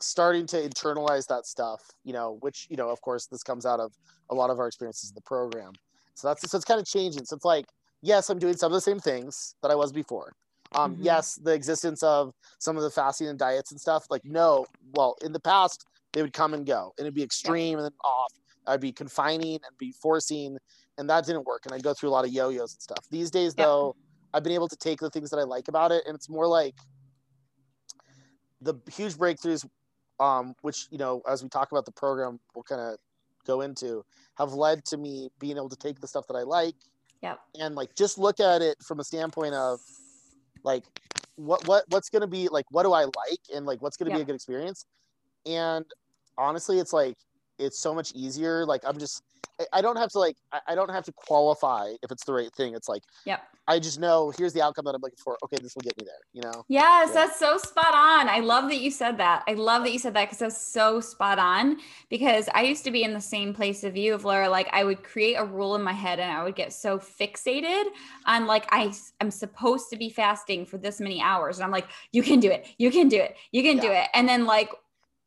starting 0.00 0.46
to 0.46 0.56
internalize 0.56 1.26
that 1.26 1.46
stuff 1.46 1.80
you 2.04 2.12
know 2.12 2.36
which 2.40 2.66
you 2.68 2.76
know 2.76 2.90
of 2.90 3.00
course 3.00 3.26
this 3.26 3.42
comes 3.42 3.64
out 3.64 3.80
of 3.80 3.92
a 4.30 4.34
lot 4.34 4.50
of 4.50 4.58
our 4.58 4.66
experiences 4.66 5.10
in 5.10 5.14
the 5.14 5.20
program. 5.22 5.72
So 6.14 6.28
that's 6.28 6.50
so 6.50 6.56
it's 6.56 6.64
kind 6.64 6.80
of 6.80 6.86
changing. 6.86 7.24
So 7.24 7.36
it's 7.36 7.44
like 7.44 7.66
yes 8.02 8.28
i'm 8.28 8.38
doing 8.38 8.56
some 8.56 8.72
of 8.72 8.76
the 8.76 8.80
same 8.80 8.98
things 8.98 9.54
that 9.62 9.70
i 9.70 9.74
was 9.74 9.92
before. 9.92 10.32
Um 10.74 10.96
Mhm. 10.96 11.04
yes 11.04 11.36
the 11.36 11.52
existence 11.52 12.02
of 12.02 12.32
some 12.58 12.76
of 12.76 12.82
the 12.82 12.90
fasting 12.90 13.28
and 13.28 13.38
diets 13.38 13.70
and 13.70 13.80
stuff 13.80 14.04
like 14.10 14.22
no 14.24 14.66
well 14.94 15.16
in 15.22 15.32
the 15.32 15.40
past 15.40 15.86
they 16.12 16.22
would 16.22 16.32
come 16.32 16.52
and 16.54 16.66
go 16.66 16.92
and 16.98 17.06
it'd 17.06 17.14
be 17.14 17.22
extreme 17.22 17.78
and 17.78 17.84
then 17.86 17.92
off. 18.04 18.32
I'd 18.66 18.80
be 18.80 18.92
confining 18.92 19.54
and 19.54 19.78
be 19.78 19.92
forcing 19.92 20.58
and 20.98 21.08
that 21.08 21.24
didn't 21.24 21.46
work 21.46 21.62
and 21.64 21.72
i'd 21.74 21.82
go 21.84 21.94
through 21.94 22.08
a 22.08 22.14
lot 22.18 22.24
of 22.24 22.32
yo-yos 22.32 22.74
and 22.74 22.82
stuff. 22.82 23.04
These 23.10 23.30
days 23.30 23.54
Yep. 23.56 23.64
though 23.66 23.96
i've 24.34 24.42
been 24.42 24.52
able 24.52 24.68
to 24.68 24.76
take 24.76 24.98
the 25.00 25.10
things 25.10 25.30
that 25.30 25.38
i 25.38 25.44
like 25.44 25.68
about 25.68 25.92
it 25.92 26.02
and 26.06 26.14
it's 26.14 26.28
more 26.28 26.46
like 26.48 26.74
the 28.60 28.74
huge 28.90 29.14
breakthroughs 29.14 29.64
um, 30.20 30.54
which 30.62 30.88
you 30.90 30.98
know 30.98 31.22
as 31.28 31.42
we 31.42 31.48
talk 31.48 31.72
about 31.72 31.84
the 31.84 31.92
program 31.92 32.38
we'll 32.54 32.62
kind 32.62 32.80
of 32.80 32.96
go 33.46 33.60
into 33.60 34.04
have 34.36 34.52
led 34.52 34.84
to 34.84 34.96
me 34.96 35.28
being 35.38 35.56
able 35.56 35.68
to 35.68 35.76
take 35.76 36.00
the 36.00 36.08
stuff 36.08 36.26
that 36.26 36.34
i 36.34 36.42
like 36.42 36.74
yeah, 37.22 37.34
and 37.58 37.74
like 37.74 37.94
just 37.94 38.18
look 38.18 38.40
at 38.40 38.62
it 38.62 38.76
from 38.82 39.00
a 39.00 39.04
standpoint 39.04 39.54
of 39.54 39.80
like 40.62 40.84
what 41.36 41.66
what 41.66 41.84
what's 41.88 42.08
going 42.08 42.22
to 42.22 42.26
be 42.26 42.48
like 42.48 42.64
what 42.70 42.82
do 42.82 42.92
i 42.92 43.02
like 43.02 43.40
and 43.54 43.66
like 43.66 43.80
what's 43.82 43.96
going 43.96 44.10
to 44.10 44.16
be 44.16 44.22
a 44.22 44.24
good 44.24 44.34
experience? 44.34 44.86
And 45.44 45.84
honestly 46.36 46.78
it's 46.78 46.92
like 46.92 47.16
it's 47.58 47.80
so 47.80 47.94
much 47.94 48.12
easier. 48.14 48.66
Like 48.66 48.82
i'm 48.86 48.98
just 48.98 49.22
I- 49.72 49.80
don't 49.82 49.96
have 49.96 50.10
to 50.10 50.18
like 50.18 50.36
I- 50.66 50.74
don't 50.74 50.90
have 50.90 51.04
to 51.04 51.12
qualify 51.12 51.92
if 52.02 52.10
it's 52.10 52.24
the 52.24 52.32
right 52.32 52.52
thing 52.52 52.74
it's 52.74 52.88
like 52.88 53.02
yeah, 53.24 53.38
i 53.68 53.78
just 53.78 53.98
know 54.00 54.32
here's 54.36 54.52
the 54.52 54.62
outcome 54.62 54.84
that 54.86 54.94
i'm 54.94 55.00
looking 55.00 55.16
for 55.22 55.38
okay 55.44 55.56
this 55.62 55.74
will 55.74 55.82
get 55.82 55.96
me 56.00 56.04
there 56.04 56.14
you 56.32 56.42
know 56.42 56.64
Yes, 56.68 57.08
Yeah. 57.08 57.14
that's 57.14 57.38
so 57.38 57.58
spot 57.58 57.94
on. 57.94 58.28
I 58.28 58.40
love 58.40 58.64
that 58.70 58.80
you 58.80 58.90
said 58.90 59.18
that. 59.18 59.44
I 59.48 59.54
love 59.54 59.82
that 59.84 59.92
you 59.92 59.98
said 59.98 60.14
that 60.14 60.24
because 60.26 60.38
that's 60.38 60.60
so 60.60 61.00
spot 61.00 61.38
on. 61.38 61.78
Because 62.10 62.48
I 62.54 62.62
used 62.62 62.84
to 62.84 62.90
be 62.90 63.02
in 63.02 63.12
the 63.14 63.20
same 63.20 63.54
place 63.54 63.84
of 63.84 63.96
you, 63.96 64.14
of 64.14 64.24
Laura. 64.24 64.48
Like 64.48 64.68
I 64.72 64.84
would 64.84 65.02
create 65.02 65.34
a 65.34 65.44
rule 65.44 65.74
in 65.76 65.82
my 65.82 65.92
head, 65.92 66.18
and 66.18 66.30
I 66.30 66.42
would 66.44 66.54
get 66.56 66.72
so 66.72 66.98
fixated 66.98 67.84
on 68.26 68.46
like 68.46 68.66
I 68.72 68.92
am 69.20 69.30
supposed 69.30 69.90
to 69.90 69.96
be 69.96 70.10
fasting 70.10 70.66
for 70.66 70.78
this 70.78 71.00
many 71.00 71.20
hours, 71.22 71.58
and 71.58 71.64
I'm 71.64 71.70
like, 71.70 71.86
you 72.12 72.22
can 72.22 72.40
do 72.40 72.50
it, 72.50 72.66
you 72.78 72.90
can 72.90 73.08
do 73.08 73.18
it, 73.18 73.36
you 73.52 73.62
can 73.62 73.78
do 73.78 73.90
it, 73.92 74.08
and 74.14 74.28
then 74.28 74.44
like 74.44 74.70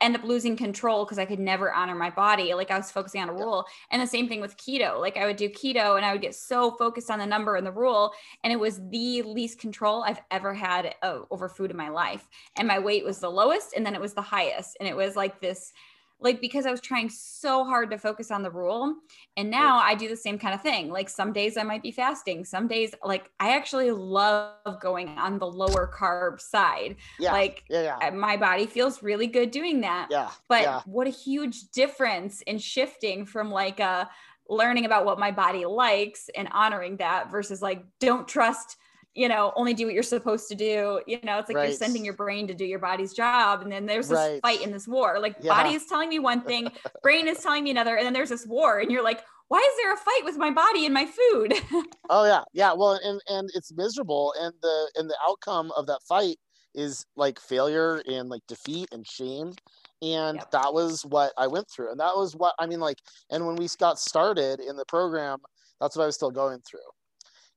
end 0.02 0.16
up 0.16 0.24
losing 0.24 0.56
control 0.56 1.04
because 1.06 1.20
I 1.20 1.26
could 1.26 1.40
never 1.40 1.74
honor 1.74 1.96
my 1.96 2.10
body. 2.10 2.54
Like 2.54 2.72
I 2.72 2.78
was 2.78 2.92
focusing 2.92 3.22
on 3.22 3.30
a 3.30 3.34
rule. 3.34 3.66
And 3.92 4.02
the 4.02 4.08
same 4.08 4.28
thing 4.28 4.42
with 4.42 4.58
keto. 4.58 5.00
Like 5.00 5.18
I 5.18 5.26
would 5.26 5.36
do 5.36 5.50
keto 5.50 5.98
and 5.98 6.06
I 6.06 6.14
would 6.14 6.22
get 6.22 6.36
so 6.36 6.72
focused 6.72 7.12
on 7.12 7.20
the 7.20 7.26
number 7.26 7.56
and 7.56 7.66
the 7.66 7.72
rule. 7.72 8.14
And 8.44 8.54
it 8.54 8.60
was 8.60 8.80
the 8.90 9.22
least 9.24 9.60
control 9.60 10.04
I've 10.04 10.22
ever 10.32 10.54
had 10.54 10.96
uh, 11.02 11.20
over 11.32 11.50
food 11.50 11.72
in 11.72 11.78
my 11.78 11.90
life. 11.90 12.28
And 12.58 12.68
my 12.68 12.80
weight 12.80 13.04
was 13.04 13.20
the 13.20 13.30
lowest 13.30 13.74
and 13.76 13.86
then 13.86 13.96
it 13.96 14.02
was 14.02 14.14
the 14.14 14.22
highest. 14.22 14.78
And 14.80 14.88
it 14.88 14.96
was 14.96 15.16
like 15.16 15.42
this, 15.42 15.74
like 16.22 16.42
because 16.42 16.66
I 16.66 16.72
was 16.72 16.82
trying 16.82 17.10
so 17.10 17.64
hard 17.64 17.92
to 17.92 17.98
focus 17.98 18.30
on 18.30 18.44
the 18.44 18.52
rule. 18.52 18.96
And 19.38 19.50
now 19.50 19.78
I 19.78 19.96
do 19.96 20.10
the 20.10 20.18
same 20.18 20.38
kind 20.38 20.54
of 20.54 20.62
thing. 20.62 20.90
Like 20.90 21.10
some 21.10 21.32
days 21.32 21.56
I 21.58 21.64
might 21.64 21.82
be 21.82 21.92
fasting. 21.92 22.44
Some 22.44 22.68
days, 22.68 22.94
like 23.04 23.32
I 23.40 23.56
actually 23.56 23.92
love 23.92 24.80
going 24.82 25.10
on 25.10 25.40
the 25.40 25.48
lower 25.48 25.90
carb 25.98 26.42
side. 26.42 26.98
yeah 27.20 27.32
Like 27.32 27.64
yeah 27.70 27.98
yeah 28.02 28.08
uh, 28.08 28.12
my 28.12 28.36
body 28.38 28.66
feels 28.66 29.02
really 29.02 29.28
good 29.28 29.52
doing 29.52 29.82
that. 29.82 30.08
yeah 30.12 30.30
But 30.48 30.62
yeah 30.64 30.82
what 30.86 31.08
a 31.08 31.12
huge 31.12 31.70
difference 31.72 32.42
in 32.42 32.58
shifting 32.58 33.26
from 33.26 33.50
like 33.50 33.80
uh 33.80 34.06
learning 34.50 34.86
about 34.86 35.06
what 35.06 35.20
my 35.20 35.32
body 35.32 35.66
likes 35.66 36.30
and 36.36 36.50
honoring 36.52 36.98
that 36.98 37.30
versus 37.32 37.62
like 37.62 37.84
don't 38.00 38.28
trust, 38.28 38.78
you 39.20 39.28
know, 39.28 39.52
only 39.58 39.74
do 39.74 39.84
what 39.86 39.94
you're 39.94 40.02
supposed 40.02 40.48
to 40.48 40.56
do. 40.56 41.02
You 41.06 41.20
know, 41.24 41.40
it's 41.40 41.50
like 41.50 41.62
you're 41.62 41.74
sending 41.74 42.06
your 42.06 42.14
brain 42.14 42.48
to 42.48 42.54
do 42.54 42.64
your 42.64 42.80
body's 42.80 43.14
job. 43.14 43.62
And 43.62 43.70
then 43.70 43.86
there's 43.86 44.08
this 44.08 44.18
Right. 44.18 44.42
fight 44.42 44.62
in 44.62 44.72
this 44.72 44.88
war. 44.88 45.20
Like 45.20 45.36
Yeah. 45.42 45.58
body 45.58 45.76
is 45.76 45.86
telling 45.88 46.08
me 46.08 46.20
one 46.20 46.42
thing, 46.42 46.72
brain 47.04 47.28
is 47.28 47.40
telling 47.44 47.66
me 47.66 47.72
another, 47.72 47.98
and 47.98 48.06
then 48.06 48.14
there's 48.14 48.30
this 48.30 48.48
war, 48.48 48.80
and 48.80 48.90
you're 48.90 49.04
like, 49.04 49.22
why 49.50 49.60
is 49.60 49.78
there 49.78 49.94
a 49.94 49.98
fight 49.98 50.22
with 50.24 50.38
my 50.38 50.52
body 50.52 50.86
and 50.86 50.94
my 50.94 51.06
food? 51.06 51.54
Oh 52.12 52.26
yeah, 52.26 52.44
yeah. 52.54 52.74
Well, 52.74 53.00
and 53.04 53.22
and 53.28 53.52
it's 53.54 53.72
miserable, 53.72 54.34
and 54.40 54.52
the 54.64 54.92
and 54.96 55.08
the 55.10 55.18
outcome 55.28 55.72
of 55.78 55.86
that 55.88 56.00
fight 56.08 56.38
is 56.74 57.06
like 57.16 57.40
failure 57.40 58.02
and 58.08 58.30
like 58.30 58.42
defeat 58.48 58.88
and 58.92 59.06
shame, 59.06 59.54
and 60.02 60.38
Yep. 60.38 60.52
that 60.52 60.74
was 60.74 61.06
what 61.06 61.34
I 61.38 61.46
went 61.46 61.68
through, 61.70 61.92
and 61.92 62.00
that 62.00 62.16
was 62.16 62.36
what 62.36 62.56
I 62.58 62.66
mean. 62.66 62.80
Like, 62.80 62.98
and 63.30 63.46
when 63.46 63.58
we 63.58 63.68
got 63.78 64.00
started 64.00 64.60
in 64.60 64.76
the 64.76 64.86
program, 64.86 65.38
that's 65.80 65.96
what 65.96 66.02
I 66.04 66.06
was 66.08 66.16
still 66.16 66.32
going 66.32 66.62
through, 66.62 66.90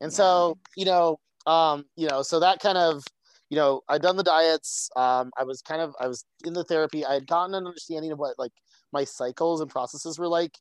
and 0.02 0.12
so 0.12 0.58
you 0.76 0.84
know, 0.84 1.18
um, 1.46 1.84
you 1.96 2.08
know, 2.08 2.22
so 2.22 2.40
that 2.40 2.60
kind 2.60 2.78
of, 2.78 3.04
you 3.50 3.56
know, 3.56 3.82
I'd 3.88 4.02
done 4.02 4.16
the 4.16 4.22
diets. 4.22 4.88
Um, 4.96 5.30
I 5.36 5.44
was 5.44 5.62
kind 5.62 5.82
of 5.82 5.94
I 6.00 6.06
was 6.06 6.24
in 6.44 6.52
the 6.52 6.64
therapy. 6.64 7.04
I 7.04 7.14
had 7.14 7.26
gotten 7.26 7.54
an 7.54 7.66
understanding 7.66 8.12
of 8.12 8.18
what 8.18 8.38
like 8.38 8.52
my 8.92 9.04
cycles 9.04 9.60
and 9.60 9.70
processes 9.70 10.18
were 10.18 10.28
like. 10.28 10.56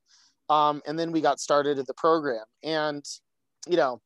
Um, 0.50 0.82
and 0.86 1.00
then 1.00 1.12
we 1.12 1.22
got 1.22 1.40
started 1.40 1.80
at 1.80 1.88
the 1.88 1.94
program, 1.94 2.44
and 2.64 3.06
you 3.68 3.78
know, 3.78 4.02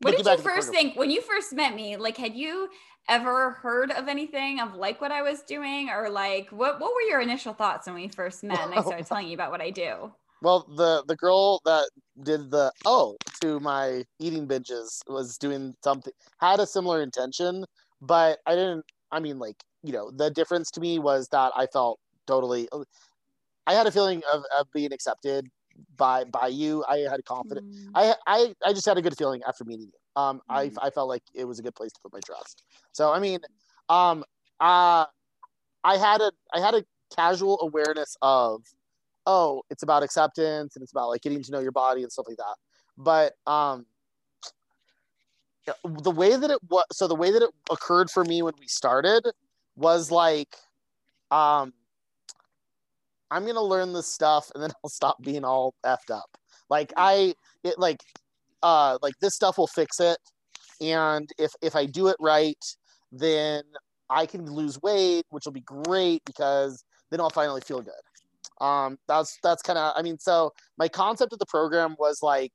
What 0.00 0.12
did 0.12 0.18
you 0.18 0.24
back 0.24 0.32
at 0.32 0.38
the 0.38 0.42
first 0.44 0.70
think 0.70 0.96
when 0.96 1.10
you 1.10 1.20
first 1.20 1.52
met 1.52 1.74
me? 1.74 1.96
Like, 1.96 2.16
had 2.16 2.34
you 2.34 2.68
ever 3.08 3.52
heard 3.52 3.90
of 3.92 4.08
anything 4.08 4.60
of 4.60 4.74
like 4.74 5.00
what 5.00 5.12
I 5.12 5.22
was 5.22 5.42
doing, 5.42 5.88
or 5.90 6.10
like 6.10 6.48
what 6.50 6.80
what 6.80 6.92
were 6.94 7.02
your 7.02 7.20
initial 7.20 7.52
thoughts 7.52 7.86
when 7.86 7.94
we 7.94 8.08
first 8.08 8.42
met 8.42 8.58
and 8.60 8.74
I 8.74 8.80
started 8.82 9.06
telling 9.06 9.28
you 9.28 9.34
about 9.34 9.52
what 9.52 9.60
I 9.60 9.70
do? 9.70 10.12
Well, 10.42 10.66
the 10.76 11.04
the 11.06 11.16
girl 11.16 11.60
that 11.64 11.88
did 12.22 12.50
the 12.50 12.72
oh 12.84 13.16
to 13.42 13.60
my 13.60 14.04
eating 14.18 14.46
binges 14.48 15.00
was 15.08 15.38
doing 15.38 15.74
something 15.84 16.12
had 16.40 16.60
a 16.60 16.66
similar 16.66 17.02
intention, 17.02 17.64
but 18.00 18.38
I 18.46 18.54
didn't. 18.54 18.84
I 19.12 19.20
mean, 19.20 19.38
like 19.38 19.56
you 19.82 19.92
know, 19.92 20.10
the 20.10 20.30
difference 20.30 20.70
to 20.72 20.80
me 20.80 20.98
was 20.98 21.28
that 21.28 21.52
I 21.56 21.66
felt 21.66 22.00
totally. 22.26 22.68
I 23.66 23.74
had 23.74 23.86
a 23.86 23.92
feeling 23.92 24.22
of, 24.32 24.42
of 24.58 24.66
being 24.72 24.92
accepted 24.92 25.48
by 25.96 26.24
by 26.24 26.48
you. 26.48 26.84
I 26.88 26.98
had 26.98 27.24
confidence. 27.24 27.66
Mm. 27.66 27.90
I 27.94 28.14
I 28.26 28.54
I 28.64 28.72
just 28.72 28.86
had 28.86 28.98
a 28.98 29.02
good 29.02 29.16
feeling 29.16 29.42
after 29.46 29.64
meeting 29.64 29.86
you. 29.92 30.22
Um, 30.22 30.40
I 30.48 30.68
Mhm. 30.68 30.78
I 30.82 30.90
felt 30.90 31.08
like 31.08 31.22
it 31.34 31.44
was 31.44 31.58
a 31.58 31.62
good 31.62 31.74
place 31.74 31.92
to 31.92 32.00
put 32.02 32.12
my 32.12 32.20
trust. 32.20 32.64
So 32.92 33.12
I 33.12 33.20
mean, 33.20 33.40
um, 33.88 34.24
uh, 34.60 35.06
I 35.84 35.96
had 35.96 36.20
a 36.20 36.32
I 36.54 36.60
had 36.60 36.74
a 36.74 36.84
casual 37.14 37.60
awareness 37.62 38.16
of, 38.22 38.62
oh, 39.28 39.62
it's 39.68 39.82
about 39.82 40.02
acceptance 40.02 40.74
and 40.74 40.82
it's 40.82 40.90
about 40.90 41.10
like 41.10 41.20
getting 41.20 41.42
to 41.42 41.52
know 41.52 41.60
your 41.60 41.70
body 41.70 42.02
and 42.02 42.10
stuff 42.10 42.24
like 42.26 42.38
that. 42.38 42.56
But 42.96 43.34
um, 43.46 43.84
the 45.84 46.10
way 46.10 46.34
that 46.34 46.50
it 46.50 46.58
was, 46.70 46.84
so 46.92 47.06
the 47.06 47.14
way 47.14 47.30
that 47.30 47.42
it 47.42 47.50
occurred 47.70 48.10
for 48.10 48.24
me 48.24 48.40
when 48.42 48.54
we 48.58 48.66
started 48.66 49.22
was 49.76 50.10
like, 50.10 50.56
um, 51.30 51.74
I'm 53.30 53.44
gonna 53.44 53.62
learn 53.62 53.92
this 53.92 54.08
stuff 54.08 54.50
and 54.54 54.62
then 54.64 54.70
I'll 54.82 54.88
stop 54.88 55.22
being 55.22 55.44
all 55.44 55.74
effed 55.84 56.10
up. 56.10 56.30
Like 56.70 56.94
I, 56.96 57.34
it 57.64 57.78
like, 57.78 58.00
uh, 58.62 58.98
like 59.02 59.14
this 59.20 59.34
stuff 59.34 59.58
will 59.58 59.66
fix 59.66 60.00
it, 60.00 60.18
and 60.80 61.28
if 61.38 61.52
if 61.62 61.76
I 61.76 61.84
do 61.84 62.08
it 62.08 62.16
right, 62.18 62.64
then 63.12 63.62
I 64.08 64.24
can 64.24 64.46
lose 64.50 64.80
weight, 64.80 65.26
which 65.28 65.44
will 65.44 65.52
be 65.52 65.60
great 65.60 66.22
because 66.24 66.82
then 67.10 67.20
I'll 67.20 67.30
finally 67.30 67.60
feel 67.60 67.82
good. 67.82 67.92
Um, 68.60 68.98
that's 69.06 69.38
that's 69.42 69.62
kind 69.62 69.78
of, 69.78 69.92
I 69.96 70.02
mean, 70.02 70.18
so 70.18 70.52
my 70.76 70.88
concept 70.88 71.32
of 71.32 71.38
the 71.38 71.46
program 71.46 71.94
was 71.98 72.22
like, 72.22 72.52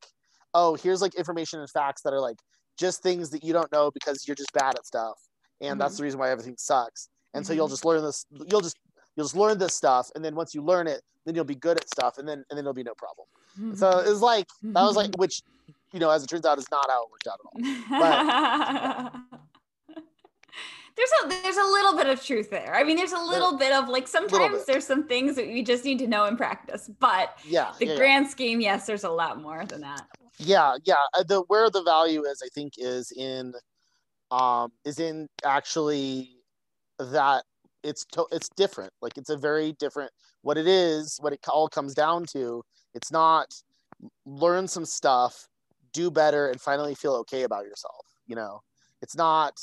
oh, 0.53 0.75
here's 0.75 1.01
like 1.01 1.15
information 1.15 1.59
and 1.59 1.69
facts 1.69 2.01
that 2.03 2.13
are 2.13 2.19
like 2.19 2.37
just 2.77 3.01
things 3.03 3.29
that 3.31 3.43
you 3.43 3.53
don't 3.53 3.71
know 3.71 3.91
because 3.91 4.27
you're 4.27 4.35
just 4.35 4.51
bad 4.53 4.75
at 4.75 4.85
stuff, 4.85 5.17
and 5.61 5.79
that's 5.79 5.97
the 5.97 6.03
reason 6.03 6.19
why 6.19 6.29
everything 6.29 6.55
sucks. 6.57 7.09
And 7.33 7.45
so 7.45 7.53
you'll 7.53 7.67
Mhm. 7.67 7.71
just 7.71 7.85
learn 7.85 8.03
this. 8.03 8.25
You'll 8.31 8.61
just 8.61 8.77
you'll 9.15 9.25
just 9.25 9.35
learn 9.35 9.57
this 9.57 9.75
stuff, 9.75 10.09
and 10.15 10.23
then 10.25 10.35
once 10.35 10.53
you 10.53 10.61
learn 10.63 10.87
it, 10.87 11.01
then 11.25 11.35
you'll 11.35 11.45
be 11.45 11.55
good 11.55 11.77
at 11.77 11.89
stuff, 11.89 12.17
and 12.17 12.27
then 12.27 12.39
and 12.49 12.57
then 12.57 12.59
it'll 12.59 12.73
be 12.73 12.83
no 12.83 12.93
problem. 12.95 13.27
So 13.75 13.99
it 13.99 14.09
was 14.09 14.21
like 14.21 14.47
that 14.73 14.83
was 14.83 14.95
like 14.95 15.11
which, 15.17 15.41
you 15.93 15.99
know, 15.99 16.09
as 16.09 16.23
it 16.23 16.27
turns 16.27 16.45
out, 16.45 16.57
is 16.57 16.69
not 16.71 16.85
how 16.89 17.03
it 17.05 17.09
worked 17.11 17.27
out 17.27 17.39
at 17.39 17.45
all. 17.99 19.19
there's 20.95 21.12
a 21.23 21.27
there's 21.43 21.58
a 21.58 21.63
little 21.63 21.95
bit 21.97 22.08
of 22.08 22.23
truth 22.23 22.49
there. 22.49 22.75
I 22.75 22.84
mean, 22.84 22.97
there's 22.97 23.13
a 23.13 23.19
little 23.19 23.58
bit 23.58 23.73
of 23.73 23.89
like 23.89 24.08
sometimes 24.08 24.65
there's 24.65 24.86
some 24.86 25.08
things 25.08 25.36
that 25.36 25.47
you 25.47 25.63
just 25.63 25.84
need 25.86 25.99
to 25.99 26.08
know 26.08 26.25
in 26.25 26.38
practice, 26.38 26.89
but 26.99 27.38
Yeah, 27.45 27.71
the 27.79 27.86
yeah, 27.86 27.91
yeah. 27.93 27.97
grand 27.97 28.27
scheme, 28.29 28.62
yes, 28.62 28.86
there's 28.86 29.03
a 29.03 29.10
lot 29.10 29.41
more 29.41 29.65
than 29.65 29.82
that. 29.82 30.01
yeah 30.39 30.75
yeah 30.84 30.95
uh, 31.13 31.23
the 31.23 31.41
where 31.47 31.69
the 31.69 31.84
value 31.84 32.23
is 32.25 32.41
i 32.43 32.49
think 32.56 32.73
is 32.77 33.12
in 33.12 33.53
um 34.32 34.71
is 34.84 34.99
in 34.99 35.27
actually 35.45 36.32
that 36.97 37.43
it's 37.84 38.03
to, 38.06 38.25
it's 38.32 38.49
different 38.49 38.91
like 38.99 39.15
it's 39.17 39.29
a 39.29 39.38
very 39.38 39.73
different 39.73 40.12
what 40.41 40.58
it 40.58 40.65
is 40.67 41.19
what 41.21 41.34
it 41.34 41.39
all 41.47 41.67
comes 41.69 41.93
down 41.93 42.25
to 42.25 42.63
it's 42.95 43.12
not 43.12 43.45
learn 44.25 44.67
some 44.67 44.86
stuff 44.86 45.47
do 45.91 46.10
better 46.10 46.49
and 46.49 46.60
finally 46.60 46.95
feel 46.95 47.13
okay 47.13 47.43
about 47.43 47.65
yourself 47.65 48.03
you 48.25 48.36
know 48.36 48.60
it's 49.03 49.15
not 49.15 49.53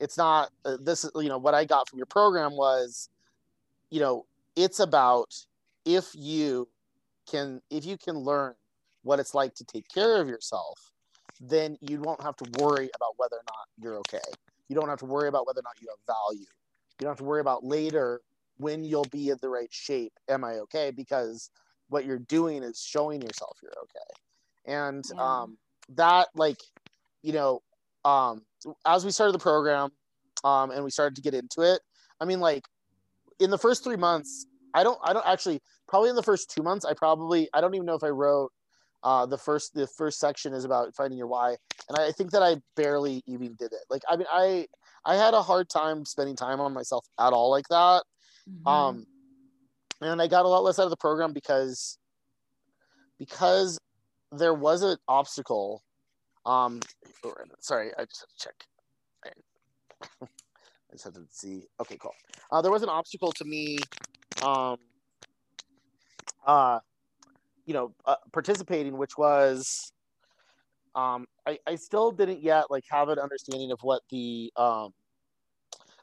it's 0.00 0.16
not 0.16 0.50
uh, 0.64 0.76
this 0.80 1.08
you 1.16 1.28
know 1.28 1.38
what 1.38 1.54
i 1.54 1.64
got 1.64 1.88
from 1.88 1.98
your 1.98 2.06
program 2.06 2.56
was 2.56 3.08
you 3.90 4.00
know 4.00 4.26
it's 4.56 4.80
about 4.80 5.34
if 5.84 6.10
you 6.14 6.68
can 7.30 7.60
if 7.70 7.84
you 7.84 7.96
can 7.96 8.16
learn 8.16 8.54
what 9.02 9.18
it's 9.18 9.34
like 9.34 9.54
to 9.54 9.64
take 9.64 9.88
care 9.88 10.20
of 10.20 10.28
yourself, 10.28 10.92
then 11.40 11.76
you 11.80 12.00
won't 12.00 12.22
have 12.22 12.36
to 12.36 12.44
worry 12.62 12.90
about 12.94 13.14
whether 13.16 13.36
or 13.36 13.44
not 13.46 13.66
you're 13.78 13.96
okay. 13.96 14.18
You 14.68 14.76
don't 14.76 14.88
have 14.88 14.98
to 14.98 15.06
worry 15.06 15.28
about 15.28 15.46
whether 15.46 15.60
or 15.60 15.64
not 15.64 15.80
you 15.80 15.88
have 15.88 16.16
value. 16.16 16.44
You 16.98 17.04
don't 17.04 17.10
have 17.12 17.18
to 17.18 17.24
worry 17.24 17.40
about 17.40 17.64
later 17.64 18.20
when 18.58 18.84
you'll 18.84 19.06
be 19.10 19.30
in 19.30 19.38
the 19.40 19.48
right 19.48 19.72
shape. 19.72 20.12
Am 20.28 20.44
I 20.44 20.54
okay? 20.58 20.90
Because 20.90 21.50
what 21.88 22.04
you're 22.04 22.18
doing 22.18 22.62
is 22.62 22.80
showing 22.80 23.22
yourself 23.22 23.56
you're 23.62 23.72
okay. 23.82 24.76
And 24.78 25.04
Yeah. 25.14 25.40
um, 25.40 25.58
that, 25.88 26.28
like, 26.34 26.58
you 27.22 27.32
know, 27.32 27.62
um, 28.04 28.42
as 28.86 29.04
we 29.04 29.10
started 29.10 29.32
the 29.32 29.38
program 29.38 29.90
um, 30.44 30.70
and 30.70 30.84
we 30.84 30.90
started 30.90 31.16
to 31.16 31.22
get 31.22 31.34
into 31.34 31.62
it, 31.62 31.80
I 32.20 32.24
mean, 32.24 32.40
like, 32.40 32.64
in 33.38 33.50
the 33.50 33.58
first 33.58 33.82
three 33.84 33.96
months, 33.96 34.46
I 34.74 34.82
don't, 34.82 34.98
I 35.02 35.12
don't 35.12 35.26
actually, 35.26 35.60
probably 35.88 36.10
in 36.10 36.16
the 36.16 36.22
first 36.22 36.50
two 36.50 36.62
months, 36.62 36.84
I 36.84 36.94
probably, 36.94 37.48
I 37.54 37.60
don't 37.60 37.74
even 37.74 37.86
know 37.86 37.94
if 37.94 38.04
I 38.04 38.08
wrote 38.08 38.52
uh, 39.02 39.26
the 39.26 39.38
first 39.38 39.74
the 39.74 39.86
first 39.86 40.18
section 40.18 40.52
is 40.52 40.64
about 40.64 40.94
finding 40.94 41.18
your 41.18 41.26
why. 41.26 41.56
And 41.88 41.98
i 41.98 42.12
think 42.12 42.30
that 42.32 42.42
i 42.42 42.56
barely 42.76 43.22
even 43.26 43.54
did 43.58 43.72
it. 43.72 43.80
Like 43.88 44.02
i 44.08 44.16
mean 44.16 44.26
i 44.30 44.66
i 45.04 45.16
had 45.16 45.34
a 45.34 45.42
hard 45.42 45.68
time 45.68 46.04
spending 46.04 46.36
time 46.36 46.60
on 46.60 46.72
myself 46.74 47.06
at 47.18 47.32
all 47.32 47.50
like 47.50 47.68
that. 47.68 48.04
Mhm. 48.48 48.70
um 48.70 49.06
and 50.02 50.20
i 50.20 50.26
got 50.26 50.44
a 50.44 50.48
lot 50.48 50.62
less 50.62 50.78
out 50.78 50.84
of 50.84 50.90
the 50.90 50.96
program 50.96 51.32
because 51.32 51.98
because 53.18 53.78
there 54.32 54.54
was 54.54 54.82
an 54.82 54.96
obstacle 55.08 55.82
um 56.46 56.80
sorry 57.60 57.90
i 57.98 58.04
just 58.04 58.20
have 58.20 58.28
to 58.28 58.36
check. 58.38 58.54
I, 60.22 60.92
just 60.92 61.04
have 61.04 61.14
to 61.14 61.24
see. 61.28 61.62
Okay 61.80 61.96
cool. 62.00 62.14
Uh, 62.50 62.62
there 62.62 62.72
was 62.72 62.82
an 62.82 62.88
obstacle 62.88 63.32
to 63.32 63.44
me 63.44 63.78
um 64.42 64.76
uh 66.46 66.78
you 67.66 67.74
know 67.74 67.94
uh, 68.06 68.16
participating 68.32 68.96
which 68.96 69.18
was 69.18 69.92
um 70.94 71.26
I, 71.46 71.58
I 71.66 71.76
still 71.76 72.10
didn't 72.10 72.42
yet 72.42 72.70
like 72.70 72.84
have 72.90 73.08
an 73.08 73.18
understanding 73.18 73.72
of 73.72 73.80
what 73.82 74.02
the 74.10 74.52
um 74.56 74.92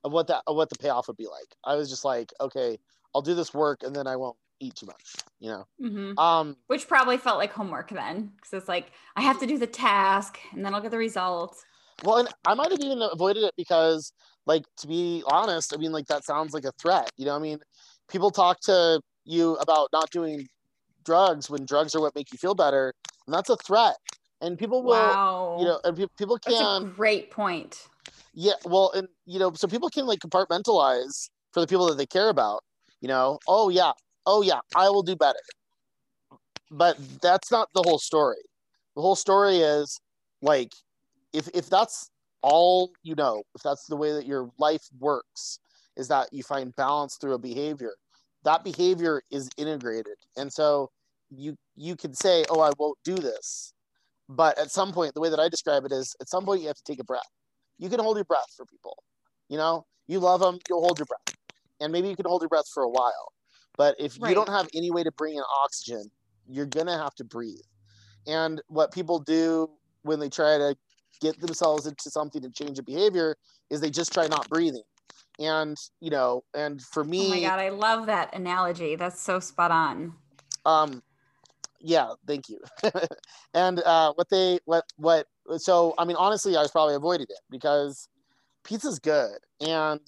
of 0.04 0.12
what 0.12 0.28
that 0.28 0.43
of 0.47 0.56
what 0.56 0.69
the 0.69 0.78
payoff 0.78 1.08
would 1.08 1.17
be 1.17 1.26
like. 1.28 1.56
I 1.63 1.76
was 1.76 1.89
just 1.89 2.06
like 2.06 2.32
okay 2.39 2.78
i'll 3.15 3.21
do 3.21 3.34
this 3.34 3.54
work 3.54 3.84
and 3.84 3.95
then 3.95 4.06
i 4.06 4.15
won't 4.15 4.38
eat 4.60 4.76
too 4.76 4.86
much 4.86 5.15
you 5.39 5.50
know 5.50 5.65
Mhm. 5.82 6.17
um 6.20 6.56
Which 6.67 6.88
probably 6.88 7.17
felt 7.17 7.38
like 7.38 7.52
homework 7.54 7.89
then, 7.89 8.32
because 8.36 8.54
it's 8.54 8.67
like 8.67 8.91
I 9.15 9.22
have 9.22 9.39
to 9.39 9.46
do 9.46 9.58
the 9.58 9.67
task 9.67 10.39
and 10.54 10.65
then 10.65 10.74
I'll 10.74 10.82
get 10.82 10.91
the 10.91 10.98
results. 10.98 11.63
well 12.04 12.17
and 12.17 12.30
i 12.46 12.54
might 12.54 12.70
have 12.72 12.80
even 12.80 13.02
avoided 13.02 13.43
it 13.43 13.54
because 13.58 14.12
like 14.46 14.63
to 14.78 14.88
be 14.88 15.24
honest 15.28 15.74
i 15.74 15.78
mean 15.78 15.91
like 15.91 16.06
that 16.06 16.24
sounds 16.24 16.54
like 16.54 16.63
a 16.63 16.72
threat 16.82 17.10
you 17.17 17.26
know 17.26 17.36
i 17.36 17.39
mean 17.39 17.58
people 18.08 18.30
talk 18.30 18.60
to 18.62 19.02
you 19.26 19.56
about 19.56 19.89
not 19.91 20.10
doing 20.12 20.46
drugs 21.04 21.50
when 21.50 21.65
drugs 21.65 21.96
are 21.96 22.02
what 22.02 22.13
make 22.15 22.32
you 22.32 22.38
feel 22.38 22.54
better 22.54 22.93
and 23.26 23.34
that's 23.34 23.50
a 23.50 23.58
threat 23.58 23.96
and 24.41 24.60
people 24.60 24.84
will 24.84 24.93
wow. 24.93 25.58
you 25.60 25.65
know 25.65 25.80
and 25.86 25.98
pe- 25.98 26.06
people 26.20 26.38
That's 26.46 26.60
can 26.60 26.84
a 26.84 26.86
great 26.96 27.32
point. 27.32 27.88
Yeah, 28.34 28.54
well, 28.65 28.91
and 28.93 29.08
you 29.26 29.39
know, 29.39 29.52
so 29.54 29.67
people 29.67 29.89
can 29.89 30.06
like 30.06 30.20
compartmentalize 30.20 31.30
for 31.54 31.60
the 31.62 31.67
people 31.67 31.88
that 31.88 31.98
they 31.98 32.06
care 32.06 32.30
about. 32.30 32.62
You 33.02 33.08
know, 33.08 33.39
oh 33.48 33.70
yeah, 33.70 33.91
oh 34.28 34.44
yeah, 34.44 34.62
I 34.76 34.90
will 34.92 35.04
do 35.04 35.16
better. 35.16 35.40
But 36.72 36.98
that's 37.22 37.52
not 37.52 37.70
the 37.74 37.84
whole 37.86 38.00
story. 38.00 38.44
The 38.96 39.02
whole 39.02 39.16
story 39.16 39.58
is 39.60 40.00
like, 40.44 40.74
if 41.34 41.50
if 41.56 41.70
that's 41.70 42.12
all 42.44 42.92
you 43.04 43.16
know, 43.16 43.44
if 43.56 43.63
that's 43.63 43.88
the 43.88 43.98
way 43.98 44.13
that 44.13 44.28
your 44.28 44.52
life 44.60 44.84
works, 45.00 45.60
is 45.98 46.10
that 46.10 46.30
you 46.34 46.44
find 46.44 46.76
balance 46.76 47.18
through 47.20 47.36
a 47.36 47.40
behavior. 47.40 47.94
That 48.46 48.63
behavior 48.63 49.24
is 49.32 49.50
integrated, 49.58 50.18
and 50.38 50.54
so 50.54 50.92
you 51.32 51.58
you 51.76 51.96
can 51.96 52.13
say, 52.13 52.46
oh, 52.50 52.62
I 52.62 52.72
won't 52.80 53.00
do 53.06 53.16
this, 53.16 53.74
but 54.30 54.58
at 54.60 54.72
some 54.72 54.94
point, 54.94 55.16
the 55.16 55.22
way 55.22 55.30
that 55.30 55.40
I 55.40 55.50
describe 55.50 55.86
it 55.86 55.94
is, 55.94 56.16
at 56.22 56.30
some 56.30 56.46
point, 56.46 56.62
you 56.62 56.68
have 56.68 56.78
to 56.78 56.84
take 56.86 57.00
a 57.02 57.06
breath 57.06 57.30
you 57.80 57.90
can 57.90 58.00
hold 58.00 58.18
your 58.18 58.26
breath 58.26 58.54
for 58.56 58.66
people. 58.66 58.98
You 59.50 59.58
know, 59.58 59.86
you 60.08 60.20
love 60.20 60.42
them, 60.42 60.60
you'll 60.70 60.82
hold 60.82 61.00
your 61.00 61.06
breath. 61.06 61.36
And 61.80 61.92
maybe 61.92 62.10
you 62.10 62.16
can 62.16 62.26
hold 62.26 62.42
your 62.42 62.50
breath 62.50 62.70
for 62.74 62.84
a 62.84 62.90
while. 62.90 63.32
But 63.78 63.96
if 64.00 64.18
Right. 64.20 64.30
you 64.30 64.36
don't 64.36 64.50
have 64.50 64.68
any 64.74 64.92
way 64.92 65.04
to 65.04 65.12
bring 65.12 65.36
in 65.36 65.44
oxygen, 65.63 66.12
you're 66.48 66.66
going 66.66 66.88
to 66.88 66.98
have 66.98 67.16
to 67.16 67.24
breathe. 67.24 67.60
And 68.28 68.62
what 68.68 68.92
people 68.92 69.20
do 69.20 69.70
when 70.04 70.20
they 70.20 70.30
try 70.30 70.58
to 70.58 70.76
get 71.22 71.40
themselves 71.40 71.86
into 71.88 72.10
something 72.10 72.42
to 72.42 72.50
change 72.52 72.80
a 72.80 72.84
behavior 72.84 73.36
is 73.70 73.82
they 73.82 73.90
just 73.90 74.13
try 74.13 74.28
not 74.28 74.50
breathing. 74.50 74.84
And, 75.40 75.78
you 76.02 76.10
know, 76.10 76.44
and 76.54 76.82
for 76.82 77.04
me, 77.04 77.22
Oh 77.22 77.30
my 77.30 77.42
god, 77.42 77.60
I 77.60 77.70
love 77.70 78.06
that 78.08 78.34
analogy. 78.36 78.96
That's 78.96 79.20
so 79.22 79.40
spot 79.40 79.72
on. 79.72 80.13
um 80.66 81.02
yeah 81.80 82.10
thank 82.26 82.50
you 82.50 82.60
and 83.54 83.80
uh 83.84 84.12
what 84.16 84.30
they 84.30 84.60
what 84.66 84.84
what 84.98 85.28
so 85.58 85.94
i 85.98 86.06
mean 86.06 86.16
honestly 86.18 86.56
i 86.58 86.62
was 86.62 86.72
probably 86.72 86.96
avoiding 86.96 87.28
it 87.30 87.40
because 87.50 88.10
pizza's 88.63 89.00
good 89.00 89.38
and 89.62 90.02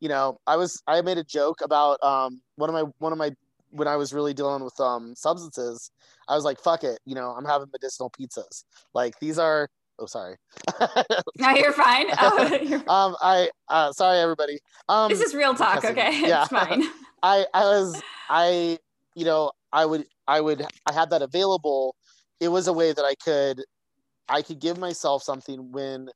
you 0.00 0.08
know 0.08 0.38
i 0.46 0.56
was 0.56 0.82
i 0.86 1.00
made 1.00 1.18
a 1.18 1.24
joke 1.24 1.60
about 1.62 2.02
um 2.02 2.40
one 2.56 2.68
of 2.70 2.74
my 2.74 2.84
one 2.98 3.12
of 3.12 3.18
my 3.18 3.30
when 3.70 3.88
i 3.88 3.96
was 3.96 4.12
really 4.12 4.34
dealing 4.34 4.62
with 4.62 4.78
um 4.80 5.14
substances 5.16 5.90
i 6.28 6.34
was 6.34 6.44
like 6.44 6.58
fuck 6.60 6.84
it 6.84 6.98
you 7.04 7.14
know 7.14 7.30
i'm 7.30 7.44
having 7.44 7.68
medicinal 7.72 8.10
pizzas 8.10 8.64
like 8.94 9.18
these 9.20 9.38
are 9.38 9.68
oh 9.98 10.06
sorry 10.06 10.36
No, 11.38 11.50
you're 11.50 11.72
fine. 11.72 12.06
Oh, 12.20 12.46
you're- 12.62 12.84
um 12.88 13.16
i 13.20 13.50
uh 13.68 13.92
sorry 13.92 14.18
everybody 14.18 14.58
um 14.88 15.10
this 15.10 15.20
is 15.20 15.34
real 15.34 15.54
talk, 15.54 15.84
okay? 15.84 16.20
Yeah. 16.26 16.42
It's 16.42 16.50
fine. 16.50 16.82
I 17.22 17.46
I 17.54 17.64
was 17.64 18.02
I 18.28 18.78
you 19.14 19.24
know 19.24 19.52
I 19.72 19.84
would 19.86 20.04
I 20.28 20.40
would 20.40 20.64
I 20.86 20.92
had 20.92 21.10
that 21.10 21.22
available. 21.22 21.94
It 22.40 22.48
was 22.48 22.66
a 22.68 22.72
way 22.72 22.92
that 22.92 23.04
I 23.04 23.14
could 23.14 23.64
I 24.28 24.42
could 24.42 24.58
give 24.60 24.76
myself 24.78 25.22
something 25.22 25.70
when 25.72 26.08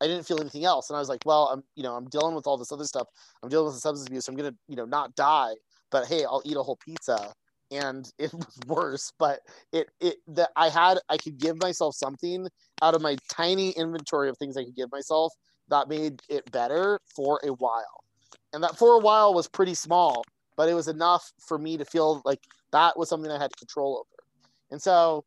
I 0.00 0.06
didn't 0.06 0.26
feel 0.26 0.40
anything 0.40 0.64
else, 0.64 0.90
and 0.90 0.96
I 0.96 1.00
was 1.00 1.08
like, 1.08 1.22
well, 1.24 1.48
I'm 1.52 1.62
you 1.74 1.82
know 1.82 1.94
I'm 1.94 2.08
dealing 2.08 2.34
with 2.34 2.46
all 2.46 2.56
this 2.56 2.72
other 2.72 2.84
stuff. 2.84 3.08
I'm 3.42 3.48
dealing 3.48 3.66
with 3.66 3.74
the 3.74 3.80
substance 3.80 4.08
abuse. 4.08 4.28
I'm 4.28 4.36
gonna 4.36 4.54
you 4.68 4.76
know 4.76 4.84
not 4.84 5.14
die, 5.14 5.54
but 5.90 6.06
hey, 6.06 6.24
I'll 6.24 6.42
eat 6.44 6.56
a 6.56 6.62
whole 6.62 6.76
pizza. 6.76 7.32
And 7.70 8.10
it 8.18 8.32
was 8.32 8.58
worse 8.66 9.12
but 9.18 9.40
it 9.72 9.88
it 10.00 10.18
that 10.28 10.50
i 10.54 10.68
had 10.68 10.98
i 11.08 11.16
could 11.16 11.36
give 11.36 11.60
myself 11.60 11.96
something 11.96 12.46
out 12.80 12.94
of 12.94 13.02
my 13.02 13.16
tiny 13.28 13.70
inventory 13.70 14.28
of 14.28 14.38
things 14.38 14.56
i 14.56 14.62
could 14.62 14.76
give 14.76 14.92
myself 14.92 15.32
that 15.68 15.88
made 15.88 16.22
it 16.28 16.48
better 16.52 17.00
for 17.14 17.40
a 17.42 17.48
while. 17.54 18.04
And 18.52 18.62
that 18.62 18.78
for 18.78 18.92
a 18.92 18.98
while 19.00 19.34
was 19.34 19.48
pretty 19.48 19.74
small 19.74 20.24
but 20.56 20.68
it 20.68 20.74
was 20.74 20.86
enough 20.88 21.32
for 21.44 21.58
me 21.58 21.76
to 21.76 21.84
feel 21.84 22.22
like 22.24 22.40
that 22.70 22.96
was 22.96 23.08
something 23.08 23.30
i 23.32 23.38
had 23.38 23.56
control 23.56 23.96
over. 23.98 24.28
And 24.70 24.80
so 24.80 25.24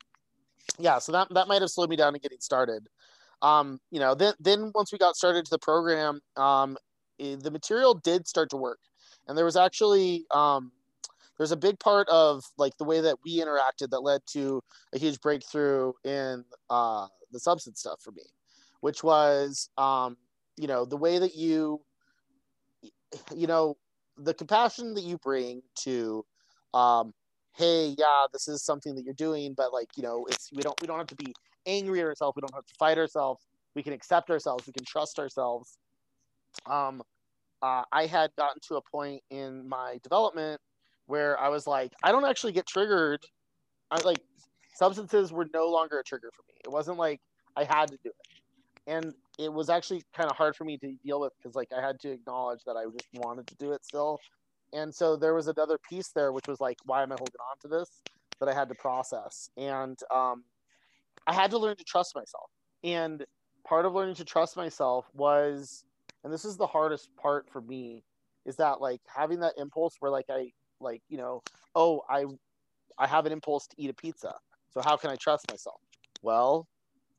yeah 0.78 1.00
so 1.00 1.12
that 1.12 1.28
that 1.34 1.50
might 1.50 1.62
have 1.62 1.72
slowed 1.72 1.90
me 1.90 1.98
down 1.98 2.16
in 2.16 2.22
getting 2.22 2.40
started 2.40 2.88
um 3.41 3.80
you 3.91 3.99
know 3.99 4.13
then 4.13 4.34
then 4.39 4.71
once 4.75 4.91
we 4.91 4.97
got 4.97 5.15
started 5.15 5.45
to 5.45 5.52
the 5.52 5.60
program 5.60 6.19
um 6.36 6.78
the 7.19 7.52
material 7.52 7.93
did 7.93 8.28
start 8.28 8.49
to 8.49 8.58
work. 8.58 8.80
And 9.28 9.38
there 9.38 9.45
was 9.45 9.58
actually 9.58 10.25
um 10.34 10.71
there's 11.38 11.52
a 11.52 11.58
big 11.58 11.80
part 11.80 12.08
of 12.10 12.43
like 12.58 12.78
the 12.78 12.84
way 12.84 12.99
that 13.02 13.17
we 13.23 13.39
interacted 13.39 13.89
that 13.91 14.02
led 14.02 14.21
to 14.28 14.62
a 14.93 14.99
huge 14.99 15.21
breakthrough 15.21 15.93
in 16.04 16.43
uh, 16.69 17.08
the 17.32 17.39
substance 17.39 17.80
stuff 17.80 18.02
for 18.02 18.12
me, 18.12 18.23
which 18.82 19.04
was 19.04 19.69
um, 19.78 20.17
you 20.58 20.67
know 20.67 20.84
the 20.84 20.97
way 20.97 21.17
that 21.17 21.36
you 21.36 21.82
you 23.34 23.47
know 23.47 23.78
the 24.17 24.34
compassion 24.34 24.93
that 24.95 25.04
you 25.04 25.17
bring 25.17 25.62
to 25.75 26.25
um, 26.73 27.13
hey 27.56 27.95
yeah 27.97 28.25
this 28.34 28.47
is 28.49 28.62
something 28.62 28.93
that 28.93 29.04
you're 29.04 29.13
doing 29.13 29.54
but 29.56 29.73
like 29.73 29.88
you 29.95 30.04
know 30.04 30.25
it's 30.30 30.52
we 30.52 30.62
don't 30.62 30.80
we 30.82 30.88
don't 30.88 30.97
have 30.97 31.08
to 31.08 31.15
be 31.15 31.34
angry 31.70 32.00
at 32.02 32.06
ourselves 32.06 32.36
we 32.36 32.42
don't 32.42 32.54
have 32.54 32.66
to 32.66 32.74
fight 32.78 32.98
ourselves 32.98 33.46
we 33.76 33.84
can 33.84 33.94
accept 33.94 34.30
ourselves 34.30 34.66
we 34.68 34.74
can 34.74 34.84
trust 34.86 35.20
ourselves 35.20 35.78
um, 36.66 37.02
uh, 37.62 37.84
i 37.92 38.06
had 38.06 38.32
gotten 38.38 38.60
to 38.62 38.76
a 38.76 38.82
point 38.92 39.22
in 39.30 39.68
my 39.68 39.98
development 40.04 40.60
where 41.10 41.40
I 41.40 41.50
was 41.50 41.66
like, 41.66 41.92
I 42.04 42.12
don't 42.12 42.24
actually 42.24 42.54
get 42.54 42.68
triggered. 42.68 43.26
I 43.90 44.00
like 44.02 44.20
substances 44.76 45.34
were 45.34 45.48
no 45.56 45.68
longer 45.68 46.00
a 46.00 46.04
trigger 46.04 46.30
for 46.32 46.44
me. 46.48 46.54
It 46.64 46.72
wasn't 46.72 47.00
like 47.00 47.20
I 47.58 47.64
had 47.64 47.90
to 47.90 47.98
do 48.04 48.10
it. 48.10 48.16
And 48.86 49.14
it 49.40 49.52
was 49.52 49.70
actually 49.72 50.04
kind 50.16 50.30
of 50.30 50.38
hard 50.38 50.56
for 50.56 50.66
me 50.66 50.78
to 50.78 50.94
deal 51.04 51.20
with 51.20 51.34
because 51.38 51.56
like 51.56 51.70
I 51.76 51.82
had 51.82 52.00
to 52.02 52.12
acknowledge 52.12 52.60
that 52.68 52.78
I 52.78 52.84
just 52.86 53.08
wanted 53.16 53.48
to 53.48 53.56
do 53.56 53.72
it 53.72 53.84
still. 53.84 54.20
And 54.72 54.94
so 54.94 55.16
there 55.16 55.34
was 55.34 55.48
another 55.48 55.80
piece 55.80 56.10
there 56.10 56.32
which 56.32 56.48
was 56.48 56.62
like, 56.62 56.78
why 56.86 57.02
am 57.02 57.12
I 57.12 57.16
holding 57.18 57.42
on 57.50 57.58
to 57.62 57.68
this? 57.68 57.90
That 58.40 58.48
I 58.48 58.54
had 58.54 58.70
to 58.70 58.76
process. 58.76 59.50
And 59.58 59.98
um, 60.14 60.44
I 61.30 61.34
had 61.34 61.52
to 61.52 61.60
learn 61.60 61.78
to 61.78 61.84
trust 61.84 62.15
myself. 62.15 62.50
And 62.84 63.24
part 63.68 63.86
of 63.86 63.94
learning 63.94 64.15
to 64.15 64.26
trust 64.26 64.58
myself 64.58 65.06
was, 65.13 65.86
and 66.24 66.34
this 66.34 66.44
is 66.44 66.58
the 66.58 66.65
hardest 66.68 67.10
part 67.22 67.48
for 67.52 67.62
me, 67.62 68.04
is 68.46 68.56
that 68.56 68.82
like 68.82 69.00
having 69.08 69.39
that 69.42 69.54
impulse 69.58 69.96
where 70.00 70.12
like 70.12 70.26
I 70.30 70.52
like 70.82 71.02
you 71.10 71.18
know 71.18 71.42
oh 71.76 72.02
i 72.10 72.26
i 72.98 73.06
have 73.06 73.26
an 73.26 73.32
impulse 73.34 73.68
to 73.68 73.76
eat 73.78 73.89
a 73.89 73.94
pizza 73.94 74.34
so 74.70 74.82
how 74.82 74.96
can 74.96 75.10
i 75.10 75.15
trust 75.15 75.46
myself? 75.52 75.80
Well 76.24 76.68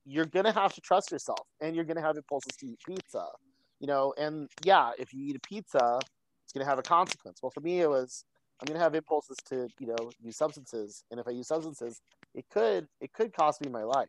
you're 0.07 0.27
gonna 0.27 0.53
have 0.53 0.73
to 0.75 0.81
trust 0.81 1.13
yourself 1.13 1.47
and 1.61 1.77
you're 1.77 1.85
gonna 1.85 2.01
have 2.01 2.17
impulses 2.17 2.57
to 2.61 2.67
eat 2.67 2.79
pizza 2.87 3.27
you 3.81 3.87
know? 3.87 4.15
And 4.19 4.49
yeah 4.65 4.93
if 4.99 5.13
you 5.13 5.25
eat 5.27 5.37
a 5.37 5.41
pizza 5.41 6.01
it's 6.45 6.53
gonna 6.53 6.67
have 6.67 6.79
a 6.79 6.83
consequence. 6.83 7.41
Well 7.43 7.51
for 7.51 7.61
me 7.61 7.81
it 7.81 7.89
was 7.89 8.25
i'm 8.61 8.67
gonna 8.67 8.81
have 8.85 8.95
impulses 8.95 9.37
to 9.47 9.69
you 9.79 9.87
know 9.89 10.11
use 10.21 10.37
substances 10.37 11.05
and 11.11 11.21
if 11.21 11.29
i 11.29 11.31
use 11.31 11.49
substances 11.49 12.01
it 12.35 12.45
could 12.51 12.87
it 13.01 13.13
could 13.13 13.33
cost 13.33 13.65
me 13.65 13.71
my 13.71 13.83
life 13.83 14.09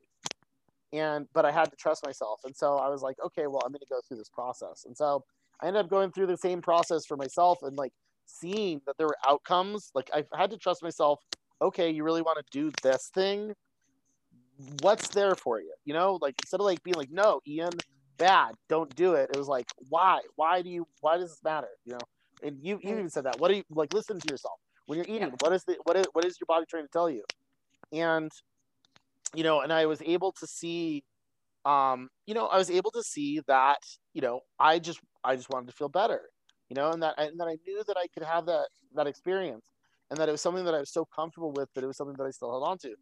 and 0.94 1.28
but 1.34 1.46
i 1.46 1.52
had 1.52 1.70
to 1.70 1.76
trust 1.78 2.06
myself 2.06 2.42
and 2.44 2.56
so 2.56 2.78
i 2.78 2.88
was 2.88 3.02
like 3.02 3.16
okay 3.24 3.48
well 3.48 3.62
i'm 3.66 3.72
gonna 3.72 3.86
go 3.90 4.00
through 4.08 4.18
this 4.18 4.30
process 4.30 4.84
and 4.86 4.96
so 4.96 5.24
i 5.62 5.68
ended 5.68 5.84
up 5.84 5.90
going 5.90 6.12
through 6.12 6.28
the 6.28 6.38
same 6.38 6.62
process 6.62 7.06
for 7.06 7.18
myself 7.18 7.60
and 7.64 7.78
like 7.78 7.94
seeing 8.32 8.82
that 8.86 8.98
there 8.98 9.08
were 9.08 9.18
outcomes, 9.28 9.92
like 9.94 10.10
I 10.14 10.24
had 10.36 10.52
to 10.52 10.58
trust 10.58 10.84
myself. 10.84 11.20
Okay, 11.62 11.90
you 11.90 12.04
really 12.04 12.22
want 12.22 12.40
to 12.40 12.46
do 12.52 12.72
this 12.82 13.10
thing? 13.14 13.54
What's 14.82 15.10
there 15.10 15.36
for 15.36 15.60
you? 15.60 15.74
You 15.86 15.94
know, 15.94 16.18
like 16.22 16.36
instead 16.42 16.60
of 16.60 16.66
like 16.66 16.84
being 16.84 16.96
like, 16.96 17.12
no, 17.12 17.42
Ian, 17.48 17.72
bad, 18.18 18.56
don't 18.70 18.94
do 18.96 19.14
it. 19.14 19.30
It 19.34 19.38
was 19.38 19.48
like, 19.48 19.68
why? 19.90 20.22
Why 20.36 20.62
do 20.62 20.70
you? 20.70 20.88
Why 21.02 21.18
does 21.18 21.30
this 21.32 21.44
matter? 21.44 21.70
You 21.86 21.94
know, 21.94 22.00
and 22.44 22.58
you 22.62 22.80
you 22.82 22.90
mm. 22.90 23.00
even 23.00 23.10
said 23.10 23.26
that. 23.26 23.40
What 23.40 23.50
do 23.50 23.56
you 23.56 23.64
like? 23.70 23.94
Listen 23.94 24.20
to 24.20 24.28
yourself 24.32 24.60
when 24.86 24.98
you're 24.98 25.08
eating. 25.08 25.34
What 25.40 25.54
is 25.54 25.64
the 25.66 25.78
what 25.84 25.98
is 25.98 26.06
what 26.14 26.26
is 26.26 26.38
your 26.40 26.46
body 26.48 26.66
trying 26.70 26.84
to 26.84 26.92
tell 26.92 27.10
you? 27.10 27.24
And 27.92 28.32
you 29.34 29.44
know, 29.44 29.62
and 29.62 29.72
I 29.72 29.86
was 29.86 30.02
able 30.02 30.34
to 30.34 30.48
see 30.48 31.04
um 31.64 32.10
you 32.26 32.34
know 32.34 32.48
i 32.48 32.58
was 32.58 32.72
able 32.72 32.90
to 32.90 33.04
see 33.04 33.40
that 33.48 33.78
you 34.16 34.22
know 34.22 34.40
i 34.60 34.80
just 34.80 35.00
i 35.24 35.36
just 35.36 35.48
wanted 35.52 35.68
to 35.68 35.74
feel 35.74 35.90
better 35.90 36.24
you 36.72 36.76
know, 36.76 36.92
and 36.92 37.04
that 37.04 37.16
and 37.18 37.38
that 37.38 37.50
I 37.50 37.58
knew 37.68 37.84
that 37.86 37.98
I 37.98 38.08
could 38.08 38.24
have 38.24 38.46
that 38.46 38.70
that 38.96 39.06
experience, 39.06 39.66
and 40.10 40.18
that 40.18 40.30
it 40.30 40.32
was 40.32 40.40
something 40.40 40.64
that 40.64 40.74
I 40.74 40.80
was 40.80 40.90
so 40.90 41.04
comfortable 41.04 41.52
with 41.52 41.68
that 41.74 41.84
it 41.84 41.88
was 41.88 41.98
something 41.98 42.16
that 42.18 42.24
I 42.24 42.32
still 42.32 42.50
held 42.50 42.64
on 42.64 42.78
to, 42.78 42.96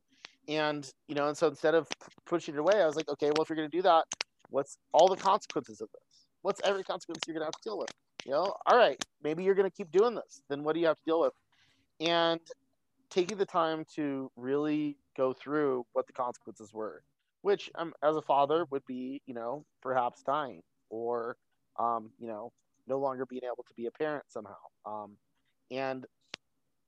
and 0.47 0.91
you 1.07 1.13
know, 1.13 1.27
and 1.27 1.37
so 1.37 1.49
instead 1.49 1.75
of 1.75 1.87
pushing 2.25 2.55
it 2.55 2.59
away, 2.59 2.81
I 2.81 2.87
was 2.87 2.95
like, 2.95 3.07
okay, 3.09 3.27
well, 3.27 3.43
if 3.43 3.49
you're 3.49 3.57
to 3.57 3.67
do 3.67 3.83
that, 3.83 4.05
what's 4.49 4.79
all 4.91 5.07
the 5.07 5.15
consequences 5.15 5.81
of 5.81 5.89
this? 5.93 6.25
What's 6.41 6.59
every 6.63 6.83
consequence 6.83 7.21
you're 7.27 7.37
to 7.37 7.45
have 7.45 7.51
to 7.51 7.59
deal 7.63 7.77
with? 7.77 7.91
You 8.25 8.31
know, 8.31 8.55
all 8.65 8.75
right, 8.75 8.97
maybe 9.21 9.43
you're 9.43 9.53
to 9.53 9.69
keep 9.69 9.91
doing 9.91 10.15
this. 10.15 10.41
Then 10.49 10.63
what 10.63 10.73
do 10.73 10.79
you 10.79 10.87
have 10.87 10.97
to 10.97 11.05
deal 11.05 11.21
with? 11.21 11.33
And 11.99 12.39
taking 13.09 13.37
the 13.37 13.45
time 13.45 13.85
to 13.95 14.31
really 14.35 14.97
go 15.17 15.33
through 15.33 15.85
what 15.93 16.07
the 16.07 16.13
consequences 16.13 16.73
were, 16.73 17.03
which 17.41 17.69
um, 17.75 17.93
as 18.03 18.15
a 18.15 18.21
father 18.21 18.65
would 18.71 18.85
be, 18.87 19.21
you 19.25 19.33
know, 19.33 19.65
perhaps 19.81 20.21
dying 20.23 20.61
or, 20.89 21.37
um, 21.77 22.11
you 22.19 22.27
know, 22.27 22.51
no 22.87 22.99
longer 22.99 23.25
being 23.25 23.43
able 23.45 23.63
to 23.67 23.73
be 23.75 23.85
a 23.85 23.91
parent 23.91 24.25
somehow. 24.29 24.55
Um, 24.85 25.17
and 25.71 26.05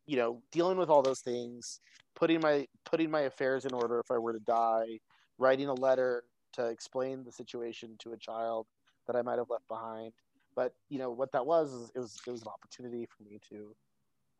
you 0.08 0.18
know, 0.18 0.42
dealing 0.52 0.78
with 0.78 0.90
all 0.90 1.02
those 1.02 1.22
things, 1.22 1.80
putting 2.16 2.42
my 2.42 2.68
putting 2.86 3.10
my 3.10 3.22
affairs 3.22 3.66
in 3.66 3.74
order 3.74 4.00
if 4.00 4.12
I 4.12 4.18
were 4.18 4.34
to 4.34 4.40
die, 4.40 5.00
writing 5.38 5.68
a 5.68 5.74
letter 5.74 6.24
to 6.54 6.66
explain 6.68 7.24
the 7.24 7.32
situation 7.32 7.96
to 8.00 8.14
a 8.14 8.18
child 8.18 8.68
that 9.08 9.16
I 9.16 9.22
might 9.22 9.38
have 9.38 9.50
left 9.50 9.68
behind. 9.68 10.12
But 10.56 10.74
you 10.90 11.00
know 11.00 11.12
what 11.12 11.32
that 11.32 11.46
was 11.46 11.72
is 11.72 11.92
it 11.96 12.00
was 12.00 12.18
it 12.28 12.32
was 12.32 12.42
an 12.42 12.48
opportunity 12.50 13.08
for 13.16 13.24
me 13.24 13.40
to 13.50 13.76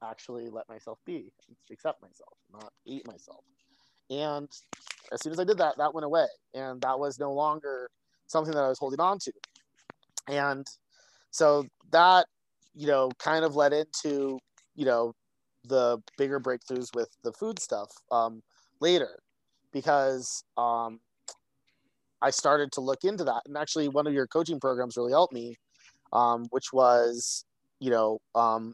actually 0.04 0.50
let 0.50 0.68
myself 0.70 1.00
be, 1.06 1.32
accept 1.72 2.02
myself, 2.02 2.34
not 2.52 2.72
eat 2.86 3.06
myself. 3.08 3.44
And 4.10 4.50
as 5.12 5.22
soon 5.22 5.34
as 5.34 5.40
I 5.40 5.44
did 5.44 5.58
that, 5.58 5.78
that 5.78 5.94
went 5.94 6.06
away, 6.06 6.28
and 6.54 6.82
that 6.82 7.00
was 7.00 7.20
no 7.20 7.32
longer 7.32 7.90
something 8.28 8.54
that 8.54 8.64
I 8.64 8.70
was 8.70 8.80
holding 8.80 9.00
on 9.00 9.20
to. 9.20 9.32
And 10.28 10.66
so 11.32 11.66
that 11.92 12.26
you 12.74 12.88
know 12.88 13.10
kind 13.20 13.44
of 13.44 13.56
led 13.56 13.74
into 13.74 14.40
you 14.76 14.86
know 14.86 15.14
the 15.66 16.00
bigger 16.18 16.40
breakthroughs 16.40 16.96
with 16.96 17.10
the 17.24 17.32
food 17.34 17.60
stuff 17.60 17.90
um, 18.12 18.42
later 18.80 19.20
because 19.72 20.44
um, 20.58 21.00
I 22.22 22.30
started 22.30 22.72
to 22.74 22.82
look 22.82 23.04
into 23.04 23.24
that. 23.26 23.42
And 23.46 23.58
actually, 23.58 23.88
one 23.88 24.08
of 24.08 24.14
your 24.14 24.28
coaching 24.28 24.60
programs 24.60 24.98
really 24.98 25.12
helped 25.12 25.34
me, 25.34 25.56
um, 26.14 26.46
which 26.50 26.74
was, 26.74 27.46
you 27.80 27.90
know, 27.90 28.20
um, 28.36 28.74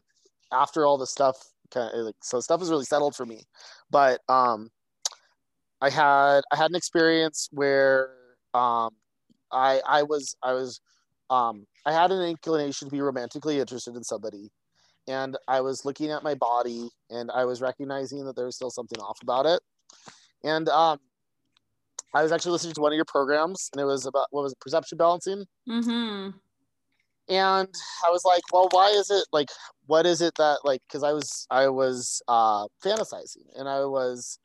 after 0.52 0.86
all 0.86 0.98
the 0.98 1.06
stuff, 1.06 1.36
kind 1.72 1.90
of 1.92 2.06
like, 2.06 2.14
so 2.22 2.40
stuff 2.40 2.62
is 2.62 2.70
really 2.70 2.84
settled 2.84 3.14
for 3.14 3.26
me. 3.26 3.42
But 3.90 4.20
um, 4.28 4.70
I 5.80 5.90
had 5.90 6.42
I 6.52 6.56
had 6.56 6.70
an 6.70 6.76
experience 6.76 7.48
where 7.52 8.10
um, 8.54 8.90
I 9.52 9.80
I 9.86 10.02
was 10.02 10.36
I 10.42 10.52
was 10.52 10.80
um, 11.30 11.66
I 11.86 11.92
had 11.92 12.10
an 12.10 12.22
inclination 12.22 12.88
to 12.88 12.92
be 12.92 13.00
romantically 13.00 13.60
interested 13.60 13.94
in 13.96 14.04
somebody, 14.04 14.50
and 15.06 15.36
I 15.46 15.60
was 15.60 15.84
looking 15.84 16.10
at 16.10 16.22
my 16.22 16.34
body 16.34 16.88
and 17.10 17.30
I 17.30 17.44
was 17.44 17.60
recognizing 17.60 18.24
that 18.24 18.36
there 18.36 18.46
was 18.46 18.56
still 18.56 18.70
something 18.70 19.00
off 19.00 19.18
about 19.22 19.46
it. 19.46 19.60
And 20.44 20.68
um, 20.68 20.98
I 22.14 22.22
was 22.22 22.32
actually 22.32 22.52
listening 22.52 22.74
to 22.74 22.80
one 22.80 22.92
of 22.92 22.96
your 22.96 23.04
programs, 23.04 23.68
and 23.72 23.80
it 23.80 23.84
was 23.84 24.06
about 24.06 24.26
what 24.30 24.42
was 24.42 24.52
it, 24.52 24.60
perception 24.60 24.98
balancing. 24.98 25.44
Mm-hmm. 25.68 26.30
And 27.28 27.68
I 28.06 28.10
was 28.10 28.24
like, 28.24 28.42
well, 28.52 28.68
why 28.70 28.88
is 28.88 29.10
it 29.10 29.24
like, 29.32 29.48
what 29.86 30.06
is 30.06 30.22
it 30.22 30.32
that 30.38 30.60
like? 30.64 30.80
Because 30.88 31.02
I 31.02 31.12
was 31.12 31.46
I 31.50 31.68
was 31.68 32.22
uh, 32.26 32.66
fantasizing, 32.82 33.44
and 33.56 33.68
I 33.68 33.84
was, 33.84 34.38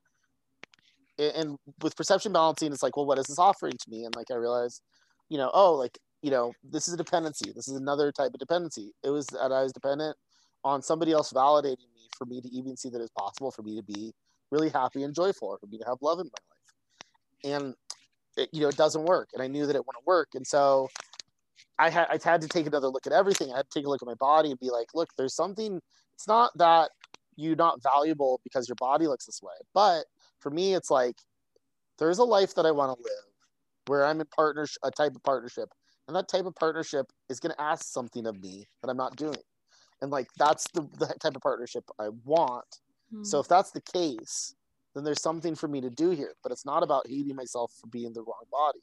and 1.17 1.57
with 1.81 1.95
perception 1.95 2.33
balancing, 2.33 2.73
it's 2.73 2.83
like, 2.83 2.97
well, 2.97 3.05
what 3.05 3.19
is 3.19 3.27
this 3.27 3.39
offering 3.39 3.73
to 3.73 3.89
me? 3.89 4.03
And 4.03 4.15
like 4.15 4.31
I 4.31 4.35
realized, 4.35 4.81
you 5.29 5.37
know, 5.37 5.49
oh, 5.53 5.75
like 5.75 5.97
you 6.21 6.31
know, 6.31 6.53
this 6.63 6.87
is 6.87 6.93
a 6.93 6.97
dependency. 6.97 7.51
This 7.53 7.67
is 7.67 7.75
another 7.75 8.11
type 8.11 8.31
of 8.33 8.39
dependency. 8.39 8.91
It 9.03 9.09
was 9.09 9.27
that 9.27 9.51
I 9.51 9.63
was 9.63 9.73
dependent 9.73 10.17
on 10.63 10.81
somebody 10.81 11.11
else 11.11 11.31
validating 11.33 11.89
me 11.93 12.07
for 12.17 12.25
me 12.25 12.41
to 12.41 12.49
even 12.49 12.75
see 12.77 12.89
that 12.89 13.01
it's 13.01 13.11
possible 13.17 13.51
for 13.51 13.61
me 13.61 13.75
to 13.75 13.83
be 13.83 14.13
really 14.51 14.69
happy 14.69 15.03
and 15.03 15.13
joyful, 15.15 15.49
or 15.49 15.57
for 15.57 15.67
me 15.67 15.77
to 15.77 15.85
have 15.85 15.97
love 16.01 16.19
in 16.19 16.27
my 16.27 17.51
life. 17.51 17.61
And 17.61 17.75
it, 18.37 18.49
you 18.51 18.61
know, 18.61 18.69
it 18.69 18.77
doesn't 18.77 19.05
work, 19.05 19.29
and 19.33 19.41
I 19.41 19.47
knew 19.47 19.65
that 19.65 19.75
it 19.75 19.85
wouldn't 19.85 20.05
work, 20.05 20.29
and 20.33 20.45
so 20.45 20.89
I 21.83 21.89
had 21.89 22.07
I 22.09 22.19
had 22.23 22.41
to 22.41 22.47
take 22.47 22.67
another 22.67 22.87
look 22.87 23.07
at 23.07 23.13
everything. 23.13 23.51
I 23.51 23.57
had 23.57 23.69
to 23.69 23.79
take 23.79 23.85
a 23.85 23.89
look 23.89 24.01
at 24.01 24.07
my 24.07 24.15
body 24.15 24.51
and 24.51 24.59
be 24.59 24.69
like, 24.69 24.87
look, 24.93 25.09
there's 25.17 25.35
something. 25.35 25.81
It's 26.13 26.27
not 26.27 26.57
that 26.57 26.91
you're 27.35 27.55
not 27.55 27.81
valuable 27.81 28.39
because 28.43 28.69
your 28.69 28.75
body 28.75 29.07
looks 29.07 29.25
this 29.25 29.41
way, 29.41 29.55
but 29.73 30.05
for 30.39 30.49
me, 30.49 30.75
it's 30.75 30.91
like 30.91 31.15
there's 31.99 32.19
a 32.19 32.23
life 32.23 32.53
that 32.55 32.65
I 32.65 32.71
want 32.71 32.97
to 32.97 33.03
live 33.03 33.25
where 33.87 34.05
I'm 34.05 34.21
in 34.21 34.27
partnership, 34.35 34.77
a 34.83 34.91
type 34.91 35.15
of 35.15 35.23
partnership 35.23 35.69
and 36.07 36.15
that 36.15 36.27
type 36.27 36.45
of 36.45 36.55
partnership 36.55 37.11
is 37.29 37.39
going 37.39 37.53
to 37.53 37.61
ask 37.61 37.85
something 37.85 38.25
of 38.25 38.41
me 38.41 38.67
that 38.81 38.89
I'm 38.89 38.97
not 38.97 39.15
doing. 39.15 39.41
And 40.01 40.11
like 40.11 40.27
that's 40.37 40.69
the, 40.73 40.81
the 40.99 41.07
type 41.21 41.35
of 41.35 41.41
partnership 41.41 41.85
I 41.99 42.09
want. 42.25 42.79
Hmm. 43.11 43.23
So 43.23 43.39
if 43.39 43.47
that's 43.47 43.71
the 43.71 43.81
case, 43.81 44.55
then 44.93 45.03
there's 45.03 45.21
something 45.21 45.55
for 45.55 45.67
me 45.67 45.81
to 45.81 45.89
do 45.89 46.09
here. 46.11 46.33
But 46.43 46.51
it's 46.51 46.65
not 46.65 46.83
about 46.83 47.07
hating 47.07 47.35
myself 47.35 47.73
for 47.79 47.87
being 47.87 48.13
the 48.13 48.21
wrong 48.21 48.43
body. 48.51 48.79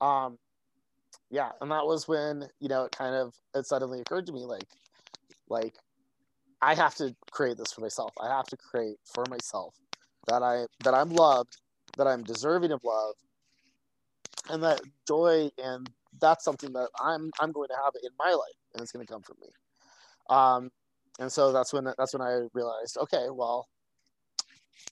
Um, 0.00 0.38
yeah, 1.30 1.50
and 1.60 1.70
that 1.70 1.86
was 1.86 2.08
when 2.08 2.44
you 2.60 2.68
know 2.68 2.84
it 2.84 2.92
kind 2.92 3.14
of 3.14 3.34
it 3.54 3.66
suddenly 3.66 4.00
occurred 4.00 4.26
to 4.26 4.32
me 4.32 4.44
like, 4.44 4.66
like 5.48 5.74
I 6.62 6.74
have 6.74 6.94
to 6.96 7.14
create 7.30 7.56
this 7.58 7.72
for 7.72 7.80
myself. 7.80 8.12
I 8.20 8.28
have 8.28 8.46
to 8.46 8.56
create 8.56 8.96
for 9.04 9.24
myself 9.28 9.74
that 10.28 10.42
I 10.42 10.66
that 10.84 10.94
I'm 10.94 11.10
loved, 11.10 11.56
that 11.96 12.06
I'm 12.06 12.22
deserving 12.22 12.72
of 12.72 12.82
love, 12.84 13.14
and 14.50 14.62
that 14.62 14.80
joy 15.06 15.50
and 15.62 15.88
that's 16.20 16.44
something 16.44 16.72
that 16.72 16.88
I'm 17.00 17.30
I'm 17.40 17.52
going 17.52 17.68
to 17.68 17.76
have 17.84 17.92
in 18.02 18.10
my 18.18 18.30
life, 18.30 18.60
and 18.74 18.82
it's 18.82 18.92
going 18.92 19.06
to 19.06 19.12
come 19.12 19.22
from 19.22 19.36
me. 19.40 19.48
Um, 20.30 20.70
and 21.18 21.30
so 21.30 21.52
that's 21.52 21.72
when 21.72 21.84
that's 21.98 22.12
when 22.12 22.22
I 22.22 22.46
realized, 22.52 22.98
okay, 22.98 23.26
well, 23.30 23.68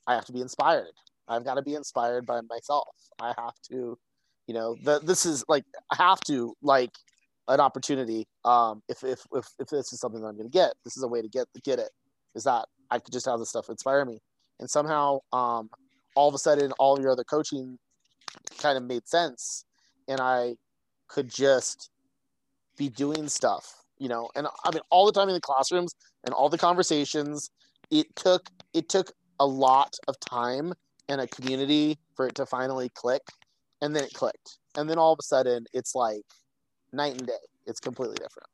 I 0.07 0.15
have 0.15 0.25
to 0.27 0.33
be 0.33 0.41
inspired. 0.41 0.93
I've 1.29 1.45
got 1.45 1.55
to 1.55 1.63
be 1.63 1.75
inspired 1.75 2.27
by 2.27 2.41
myself. 2.43 2.89
I 3.21 3.29
have 3.39 3.55
to, 3.71 3.99
you 4.47 4.55
know, 4.55 4.77
the, 4.83 5.01
this 5.01 5.27
is 5.27 5.45
like 5.49 5.65
I 5.91 5.97
have 5.97 6.21
to 6.23 6.55
like 6.63 6.91
an 7.49 7.61
opportunity. 7.61 8.27
Um, 8.45 8.83
if 8.89 9.03
if 9.05 9.21
if 9.33 9.47
if 9.59 9.69
this 9.69 9.93
is 9.93 10.01
something 10.01 10.21
that 10.21 10.29
I'm 10.29 10.37
going 10.37 10.51
to 10.51 10.53
get, 10.53 10.75
this 10.85 10.97
is 10.97 11.03
a 11.03 11.09
way 11.09 11.23
to 11.23 11.29
get 11.29 11.47
get 11.65 11.79
it. 11.79 11.91
Is 12.35 12.45
that 12.45 12.67
I 12.91 12.99
could 12.99 13.13
just 13.13 13.27
have 13.27 13.39
this 13.39 13.51
stuff 13.51 13.69
inspire 13.69 14.05
me, 14.05 14.19
and 14.61 14.69
somehow, 14.69 15.21
um, 15.33 15.71
all 16.17 16.29
of 16.29 16.35
a 16.35 16.39
sudden, 16.39 16.73
all 16.73 17.01
your 17.01 17.11
other 17.11 17.25
coaching 17.25 17.79
kind 18.59 18.77
of 18.77 18.85
made 18.85 19.07
sense, 19.07 19.65
and 20.09 20.21
I 20.21 20.57
could 21.09 21.29
just 21.29 21.91
be 22.77 22.89
doing 22.89 23.29
stuff 23.29 23.85
you 23.99 24.09
know 24.09 24.29
and 24.35 24.47
i 24.65 24.71
mean 24.73 24.83
all 24.91 25.07
the 25.07 25.13
time 25.13 25.29
in 25.29 25.35
the 25.35 25.41
classrooms 25.41 25.95
and 26.25 26.35
all 26.35 26.49
the 26.49 26.59
conversations 26.59 27.51
it 27.91 28.07
took 28.17 28.49
it 28.73 28.89
took 28.89 29.13
a 29.41 29.47
lot 29.47 29.95
of 30.09 30.19
time 30.21 30.73
and 31.09 31.21
a 31.21 31.27
community 31.29 31.99
for 32.15 32.27
it 32.27 32.35
to 32.35 32.47
finally 32.47 32.89
click 32.91 33.23
and 33.83 33.95
then 33.95 34.05
it 34.05 34.13
clicked. 34.15 34.59
And 34.77 34.89
then 34.89 34.99
all 34.99 35.13
of 35.13 35.19
a 35.19 35.23
sudden 35.23 35.67
it's 35.73 35.95
like 35.95 36.25
night 36.93 37.13
and 37.13 37.27
day. 37.27 37.33
It's 37.67 37.81
completely 37.81 38.17
different. 38.17 38.49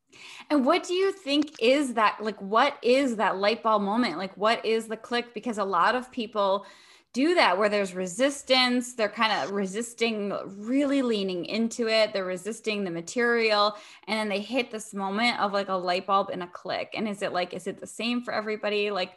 And 0.51 0.65
what 0.65 0.85
do 0.85 0.95
you 0.95 1.13
think 1.13 1.61
is 1.61 1.95
that 1.95 2.19
like 2.21 2.41
what 2.41 2.77
is 2.83 3.17
that 3.17 3.39
light 3.39 3.63
bulb 3.63 3.83
moment? 3.83 4.19
Like 4.19 4.37
what 4.37 4.65
is 4.65 4.87
the 4.87 4.97
click? 4.97 5.35
Because 5.35 5.59
a 5.59 5.65
lot 5.65 5.95
of 5.95 6.11
people 6.11 6.67
do 7.13 7.35
that 7.35 7.59
where 7.59 7.69
there's 7.69 7.93
resistance. 7.93 8.95
They're 8.95 9.09
kind 9.09 9.33
of 9.33 9.51
resisting 9.51 10.33
really 10.45 11.03
leaning 11.03 11.45
into 11.45 11.89
it. 11.89 12.13
They're 12.13 12.25
resisting 12.25 12.85
the 12.85 12.91
material. 12.91 13.77
And 14.07 14.19
then 14.19 14.29
they 14.29 14.41
hit 14.41 14.71
this 14.71 14.95
moment 14.95 15.41
of 15.41 15.53
like 15.53 15.69
a 15.69 15.75
light 15.75 16.07
bulb 16.07 16.31
and 16.31 16.43
a 16.43 16.47
click. 16.47 16.91
And 16.95 17.09
is 17.09 17.23
it 17.23 17.33
like 17.33 17.53
is 17.53 17.67
it 17.67 17.81
the 17.81 17.87
same 17.87 18.23
for 18.23 18.33
everybody? 18.33 18.91
Like 18.91 19.13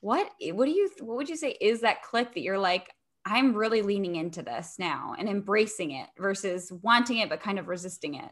what 0.00 0.30
what 0.52 0.66
do 0.66 0.70
you 0.70 0.90
what 1.00 1.16
would 1.16 1.28
you 1.28 1.36
say 1.36 1.56
is 1.60 1.80
that 1.80 2.02
click 2.02 2.34
that 2.34 2.42
you're 2.42 2.58
like 2.58 2.92
i'm 3.26 3.54
really 3.54 3.82
leaning 3.82 4.16
into 4.16 4.42
this 4.42 4.76
now 4.78 5.14
and 5.18 5.28
embracing 5.28 5.92
it 5.92 6.08
versus 6.18 6.72
wanting 6.82 7.18
it 7.18 7.28
but 7.28 7.40
kind 7.40 7.58
of 7.58 7.68
resisting 7.68 8.14
it. 8.14 8.30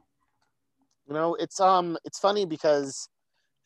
You 1.06 1.14
know 1.14 1.34
it's 1.34 1.60
um 1.60 1.96
it's 2.04 2.18
funny 2.18 2.44
because 2.44 3.08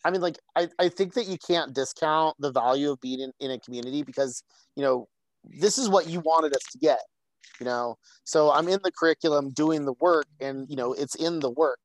I 0.06 0.10
mean, 0.10 0.20
like, 0.20 0.38
I, 0.54 0.68
I 0.78 0.90
think 0.90 1.14
that 1.14 1.28
you 1.28 1.38
can't 1.38 1.74
discount 1.74 2.36
the 2.38 2.52
value 2.52 2.90
of 2.90 3.00
being 3.00 3.20
in, 3.20 3.32
in 3.40 3.52
a 3.52 3.58
community 3.58 4.02
because, 4.02 4.42
you 4.76 4.82
know, 4.82 5.08
this 5.44 5.78
is 5.78 5.88
what 5.88 6.06
you 6.06 6.20
wanted 6.20 6.54
us 6.54 6.62
to 6.72 6.78
get 6.78 7.00
you 7.60 7.66
know? 7.66 7.96
So 8.24 8.50
i'm 8.50 8.68
in 8.68 8.80
the 8.82 8.92
curriculum 8.92 9.50
doing 9.50 9.84
the 9.84 9.94
work 10.00 10.26
and 10.40 10.66
you 10.68 10.76
know 10.76 10.92
it's 10.92 11.14
in 11.14 11.40
the 11.40 11.50
work. 11.50 11.78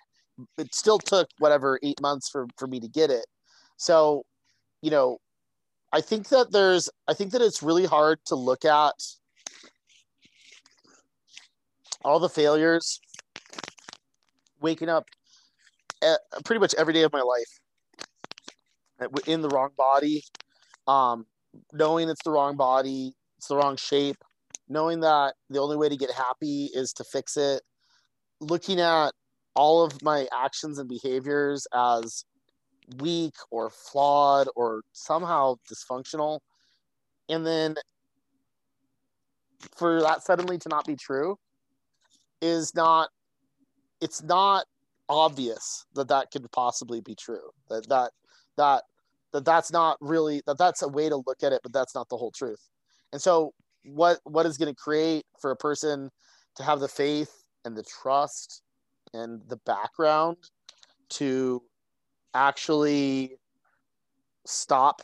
It 0.57 0.73
still 0.73 0.99
took 0.99 1.27
whatever 1.39 1.79
eight 1.83 2.01
months 2.01 2.29
for 2.29 2.47
for 2.57 2.67
me 2.67 2.79
to 2.79 2.87
get 2.87 3.09
it. 3.09 3.25
So 3.77 4.23
you 4.81 4.91
know 4.91 5.17
i 5.91 6.01
think 6.01 6.29
that 6.29 6.51
there's 6.51 6.89
i 7.07 7.13
think 7.13 7.31
that 7.31 7.41
it's 7.41 7.61
really 7.63 7.85
hard 7.85 8.19
to 8.25 8.35
look 8.35 8.63
at 8.63 8.93
all 12.03 12.19
the 12.19 12.29
failures 12.29 12.99
waking 14.61 14.89
up 14.89 15.05
pretty 16.45 16.59
much 16.59 16.73
every 16.77 16.93
day 16.93 17.03
of 17.03 17.11
my 17.11 17.21
life 17.21 17.59
in 19.27 19.41
the 19.41 19.49
wrong 19.49 19.69
body 19.77 20.23
um, 20.87 21.25
knowing 21.73 22.09
it's 22.09 22.23
the 22.23 22.31
wrong 22.31 22.55
body 22.55 23.13
it's 23.39 23.47
the 23.47 23.55
wrong 23.55 23.77
shape, 23.77 24.17
knowing 24.67 24.99
that 24.99 25.33
the 25.49 25.59
only 25.59 25.77
way 25.77 25.87
to 25.87 25.95
get 25.95 26.11
happy 26.11 26.69
is 26.73 26.91
to 26.91 27.05
fix 27.05 27.37
it, 27.37 27.63
looking 28.41 28.81
at 28.81 29.11
all 29.55 29.81
of 29.81 30.03
my 30.03 30.27
actions 30.33 30.77
and 30.77 30.89
behaviors 30.89 31.65
as 31.73 32.25
weak 32.97 33.35
or 33.49 33.69
flawed 33.69 34.49
or 34.57 34.81
somehow 34.91 35.55
dysfunctional, 35.71 36.41
and 37.29 37.47
then 37.47 37.75
for 39.77 40.01
that 40.01 40.21
suddenly 40.21 40.57
to 40.57 40.67
not 40.67 40.85
be 40.85 40.97
true 40.97 41.37
is 42.41 42.73
not 42.75 43.09
it's 44.01 44.23
not 44.23 44.65
obvious 45.09 45.85
that 45.95 46.07
that 46.07 46.31
could 46.31 46.49
possibly 46.51 47.01
be 47.01 47.15
true 47.15 47.49
that 47.69 47.87
that 47.89 48.11
that 48.57 48.83
that 49.33 49.45
that's 49.45 49.71
not 49.71 49.97
really 50.01 50.41
that 50.45 50.57
that's 50.57 50.81
a 50.81 50.87
way 50.87 51.09
to 51.09 51.17
look 51.27 51.43
at 51.43 51.53
it 51.53 51.61
but 51.63 51.73
that's 51.73 51.95
not 51.95 52.09
the 52.09 52.17
whole 52.17 52.31
truth. 52.31 52.69
And 53.11 53.21
so 53.21 53.53
what 53.85 54.19
what 54.23 54.45
is 54.45 54.57
going 54.57 54.73
to 54.73 54.79
create 54.79 55.25
for 55.39 55.51
a 55.51 55.55
person 55.55 56.09
to 56.55 56.63
have 56.63 56.79
the 56.79 56.87
faith 56.87 57.43
and 57.65 57.75
the 57.75 57.83
trust 57.83 58.61
and 59.13 59.41
the 59.47 59.57
background 59.65 60.37
to 61.09 61.61
actually 62.33 63.37
stop 64.45 65.01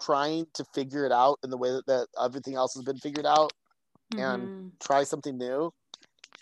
trying 0.00 0.46
to 0.54 0.64
figure 0.74 1.06
it 1.06 1.12
out 1.12 1.38
in 1.44 1.50
the 1.50 1.56
way 1.56 1.70
that, 1.70 1.86
that 1.86 2.06
everything 2.22 2.54
else 2.54 2.74
has 2.74 2.82
been 2.82 2.98
figured 2.98 3.26
out 3.26 3.52
mm-hmm. 4.16 4.42
and 4.42 4.72
try 4.80 5.04
something 5.04 5.36
new 5.38 5.72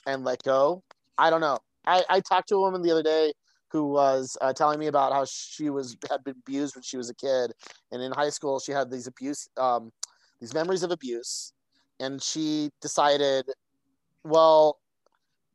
and 0.07 0.25
let 0.25 0.43
go 0.43 0.83
i 1.19 1.31
don't 1.31 1.41
know 1.41 1.59
i, 1.87 2.03
I 2.09 2.21
talked 2.21 2.49
to 2.49 2.57
a 2.57 2.61
woman 2.61 2.83
the 2.83 2.91
other 2.91 3.03
day 3.03 3.33
who 3.73 3.87
was 3.87 4.37
uh, 4.43 4.53
telling 4.53 4.79
me 4.79 4.87
about 4.87 5.13
how 5.13 5.25
she 5.25 5.71
was 5.71 5.97
had 6.11 6.23
been 6.23 6.37
abused 6.47 6.77
when 6.77 6.83
she 6.83 6.99
was 6.99 7.09
a 7.09 7.15
kid, 7.15 7.53
and 7.91 8.03
in 8.03 8.13
high 8.13 8.29
school 8.29 8.61
she 8.61 8.71
had 8.71 8.91
these 8.91 9.07
abuse, 9.07 9.49
um, 9.57 9.91
these 10.41 10.53
memories 10.53 10.83
of 10.83 10.91
abuse, 10.91 11.55
and 11.99 12.23
she 12.23 12.71
decided, 12.83 13.47
well, 14.25 14.79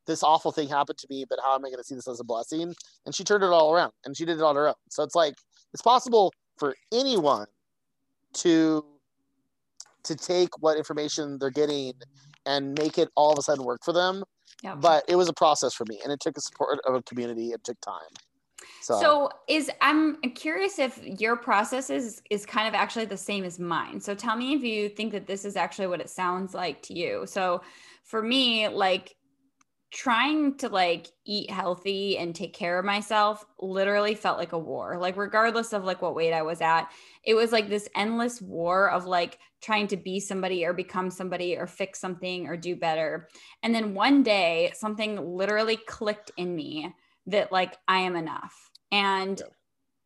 this 0.07 0.23
awful 0.23 0.51
thing 0.51 0.67
happened 0.67 0.97
to 0.97 1.07
me, 1.11 1.25
but 1.29 1.37
how 1.43 1.53
am 1.53 1.63
I 1.63 1.69
going 1.69 1.77
to 1.77 1.83
see 1.83 1.93
this 1.93 2.07
as 2.07 2.19
a 2.19 2.23
blessing? 2.23 2.73
And 3.05 3.13
she 3.13 3.23
turned 3.23 3.43
it 3.43 3.51
all 3.51 3.71
around, 3.71 3.91
and 4.03 4.17
she 4.17 4.25
did 4.25 4.39
it 4.39 4.43
on 4.43 4.55
her 4.55 4.67
own. 4.67 4.75
So 4.89 5.03
it's 5.03 5.15
like 5.15 5.35
it's 5.73 5.83
possible 5.83 6.33
for 6.57 6.75
anyone 6.91 7.45
to 8.33 8.83
to 10.07 10.15
take 10.15 10.49
what 10.61 10.77
information 10.77 11.37
they're 11.39 11.49
getting 11.49 11.93
and 12.45 12.77
make 12.77 12.97
it 12.97 13.09
all 13.15 13.31
of 13.31 13.37
a 13.37 13.41
sudden 13.41 13.63
work 13.63 13.81
for 13.83 13.93
them 13.93 14.23
Yep. 14.63 14.81
But 14.81 15.05
it 15.07 15.15
was 15.15 15.29
a 15.29 15.33
process 15.33 15.73
for 15.73 15.85
me 15.87 15.99
and 16.03 16.11
it 16.11 16.19
took 16.19 16.35
the 16.35 16.41
support 16.41 16.79
of 16.85 16.95
a 16.95 17.01
community. 17.03 17.49
It 17.49 17.63
took 17.63 17.79
time. 17.81 18.09
So, 18.81 18.99
so 18.99 19.29
is 19.47 19.69
I'm 19.81 20.15
curious 20.33 20.79
if 20.79 20.99
your 21.03 21.35
process 21.35 21.89
is 21.89 22.21
is 22.31 22.45
kind 22.45 22.67
of 22.67 22.73
actually 22.73 23.05
the 23.05 23.17
same 23.17 23.43
as 23.43 23.59
mine. 23.59 24.01
So 24.01 24.15
tell 24.15 24.35
me 24.35 24.53
if 24.53 24.63
you 24.63 24.89
think 24.89 25.11
that 25.11 25.27
this 25.27 25.45
is 25.45 25.55
actually 25.55 25.87
what 25.87 26.01
it 26.01 26.09
sounds 26.09 26.53
like 26.53 26.81
to 26.83 26.97
you. 26.97 27.25
So 27.27 27.61
for 28.03 28.21
me, 28.21 28.67
like 28.67 29.15
trying 29.91 30.57
to 30.57 30.67
like 30.67 31.07
eat 31.25 31.49
healthy 31.49 32.17
and 32.17 32.35
take 32.35 32.53
care 32.53 32.77
of 32.77 32.85
myself 32.85 33.45
literally 33.59 34.15
felt 34.15 34.37
like 34.37 34.51
a 34.51 34.59
war. 34.59 34.97
Like 34.99 35.15
regardless 35.15 35.71
of 35.71 35.85
like 35.85 36.01
what 36.01 36.15
weight 36.15 36.33
i 36.33 36.41
was 36.41 36.61
at 36.61 36.89
it 37.23 37.35
was 37.35 37.51
like 37.51 37.69
this 37.69 37.87
endless 37.95 38.41
war 38.41 38.89
of 38.89 39.05
like 39.05 39.39
trying 39.61 39.87
to 39.87 39.97
be 39.97 40.19
somebody 40.19 40.65
or 40.65 40.73
become 40.73 41.09
somebody 41.09 41.57
or 41.57 41.67
fix 41.67 41.99
something 41.99 42.47
or 42.47 42.57
do 42.57 42.75
better. 42.75 43.29
And 43.63 43.73
then 43.73 43.93
one 43.93 44.23
day 44.23 44.71
something 44.75 45.35
literally 45.35 45.77
clicked 45.77 46.31
in 46.37 46.55
me 46.55 46.93
that 47.27 47.51
like 47.51 47.77
i 47.87 47.99
am 47.99 48.15
enough. 48.15 48.69
And 48.91 49.41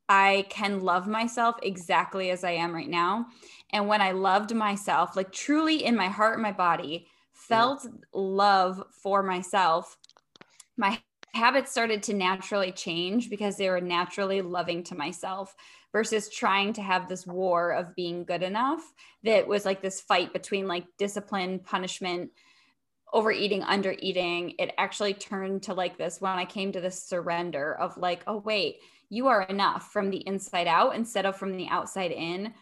I 0.10 0.46
can 0.50 0.82
love 0.82 1.08
myself 1.08 1.56
exactly 1.64 2.32
as 2.32 2.44
I 2.44 2.52
am 2.52 2.76
right 2.76 2.90
now. 2.90 3.28
And 3.72 3.88
when 3.88 4.02
I 4.02 4.12
loved 4.12 4.54
myself, 4.54 5.16
like 5.16 5.32
truly 5.32 5.86
in 5.86 5.96
my 5.96 6.10
heart 6.10 6.34
and 6.34 6.44
my 6.44 6.52
body, 6.52 7.08
felt 7.48 7.86
love 8.14 8.84
for 9.04 9.24
myself, 9.24 9.98
my 10.78 11.00
habits 11.34 11.72
started 11.72 12.04
to 12.04 12.14
naturally 12.14 12.72
change 12.72 13.30
because 13.30 13.58
they 13.58 13.70
were 13.70 13.82
naturally 13.82 14.42
loving 14.42 14.84
to 14.84 14.96
myself 14.96 15.54
versus 15.92 16.30
trying 16.30 16.74
to 16.74 16.82
have 16.82 17.08
this 17.08 17.26
war 17.26 17.72
of 17.72 17.96
being 17.96 18.24
good 18.24 18.44
enough 18.44 18.82
that 19.24 19.48
was 19.48 19.66
like 19.66 19.82
this 19.82 20.02
fight 20.02 20.34
between 20.34 20.68
like 20.68 20.86
discipline, 20.98 21.60
punishment, 21.60 22.32
overeating, 23.14 23.62
undereating. 23.62 24.56
It 24.58 24.74
actually 24.78 25.14
turned 25.14 25.64
to 25.64 25.74
like 25.74 25.98
this 25.98 26.22
when 26.22 26.32
I 26.32 26.46
came 26.46 26.72
to 26.72 26.82
this 26.82 27.04
surrender 27.04 27.76
of 27.76 27.98
like, 27.98 28.24
oh, 28.28 28.38
wait, 28.38 28.78
you 29.10 29.28
are 29.28 29.44
enough 29.44 29.92
from 29.92 30.10
the 30.10 30.26
inside 30.26 30.68
out 30.68 30.96
instead 30.96 31.26
of 31.26 31.36
from 31.36 31.58
the 31.58 31.68
outside 31.68 32.12
in 32.12 32.54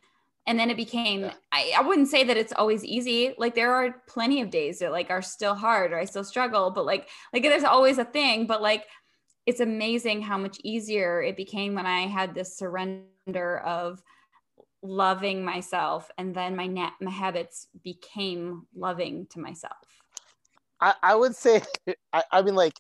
and 0.48 0.60
then 0.60 0.70
it 0.70 0.78
became 0.78 1.22
yeah. 1.22 1.34
I, 1.52 1.74
I 1.78 1.82
wouldn't 1.82 2.08
say 2.08 2.24
that 2.24 2.38
it's 2.38 2.54
always 2.54 2.84
easy 2.84 3.34
like 3.38 3.56
there 3.56 3.74
are 3.74 4.02
plenty 4.08 4.42
of 4.42 4.50
days 4.50 4.80
that 4.80 4.92
like 4.92 5.10
are 5.10 5.22
still 5.22 5.56
hard 5.56 5.92
or 5.92 6.00
i 6.00 6.06
still 6.06 6.24
struggle 6.24 6.72
but 6.72 6.86
like 6.86 7.08
like 7.34 7.44
there's 7.44 7.64
always 7.64 7.98
a 7.98 8.06
thing 8.06 8.48
but 8.48 8.62
like 8.62 8.86
it's 9.46 9.60
amazing 9.60 10.22
how 10.22 10.38
much 10.38 10.60
easier 10.64 11.22
it 11.22 11.38
became 11.38 11.76
when 11.76 11.86
i 11.86 12.02
had 12.02 12.34
this 12.34 12.58
surrender 12.58 13.60
of 13.60 14.02
loving 14.82 15.44
myself 15.44 16.10
and 16.18 16.34
then 16.34 16.56
my 16.56 16.68
na- 16.68 16.92
my 17.02 17.12
habits 17.12 17.68
became 17.84 18.66
loving 18.76 19.28
to 19.30 19.40
myself 19.40 19.74
I, 20.82 20.94
I 21.04 21.16
would 21.16 21.36
say 21.36 21.62
I, 22.14 22.24
I 22.32 22.42
mean 22.42 22.56
like 22.56 22.76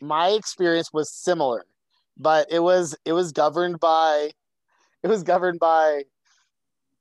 my 0.00 0.28
experience 0.30 0.92
was 0.92 1.10
similar 1.10 1.64
but 2.16 2.46
it 2.50 2.60
was 2.60 2.96
it 3.04 3.12
was 3.12 3.32
governed 3.32 3.80
by 3.80 4.30
it 5.02 5.08
was 5.08 5.22
governed 5.22 5.58
by 5.58 6.04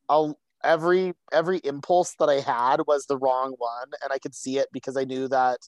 a, 0.10 0.34
every 0.64 1.14
every 1.32 1.60
impulse 1.64 2.16
that 2.20 2.30
I 2.30 2.40
had 2.40 2.82
was 2.88 3.06
the 3.06 3.18
wrong 3.18 3.56
one 3.58 3.90
and 4.02 4.12
I 4.12 4.20
could 4.20 4.36
see 4.36 4.58
it 4.58 4.68
because 4.72 4.98
I 4.98 5.04
knew 5.04 5.28
that 5.28 5.60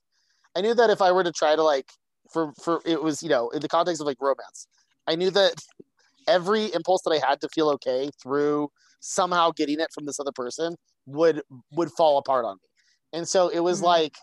I 0.55 0.61
knew 0.61 0.73
that 0.73 0.89
if 0.89 1.01
I 1.01 1.11
were 1.11 1.23
to 1.23 1.31
try 1.31 1.55
to 1.55 1.63
like 1.63 1.89
for 2.31 2.53
for 2.63 2.81
it 2.85 3.01
was 3.03 3.21
you 3.21 3.29
know 3.29 3.49
in 3.49 3.61
the 3.61 3.67
context 3.67 4.01
of 4.01 4.07
like 4.07 4.17
romance 4.21 4.67
I 5.07 5.15
knew 5.15 5.31
that 5.31 5.55
every 6.27 6.73
impulse 6.73 7.01
that 7.03 7.11
I 7.11 7.27
had 7.27 7.41
to 7.41 7.49
feel 7.49 7.69
okay 7.69 8.09
through 8.21 8.69
somehow 8.99 9.51
getting 9.55 9.79
it 9.79 9.89
from 9.93 10.05
this 10.05 10.19
other 10.19 10.31
person 10.31 10.75
would 11.05 11.41
would 11.71 11.91
fall 11.91 12.17
apart 12.17 12.45
on 12.45 12.55
me. 12.55 13.19
And 13.19 13.27
so 13.27 13.49
it 13.49 13.59
was 13.59 13.77
mm-hmm. 13.77 13.87
like 13.87 14.15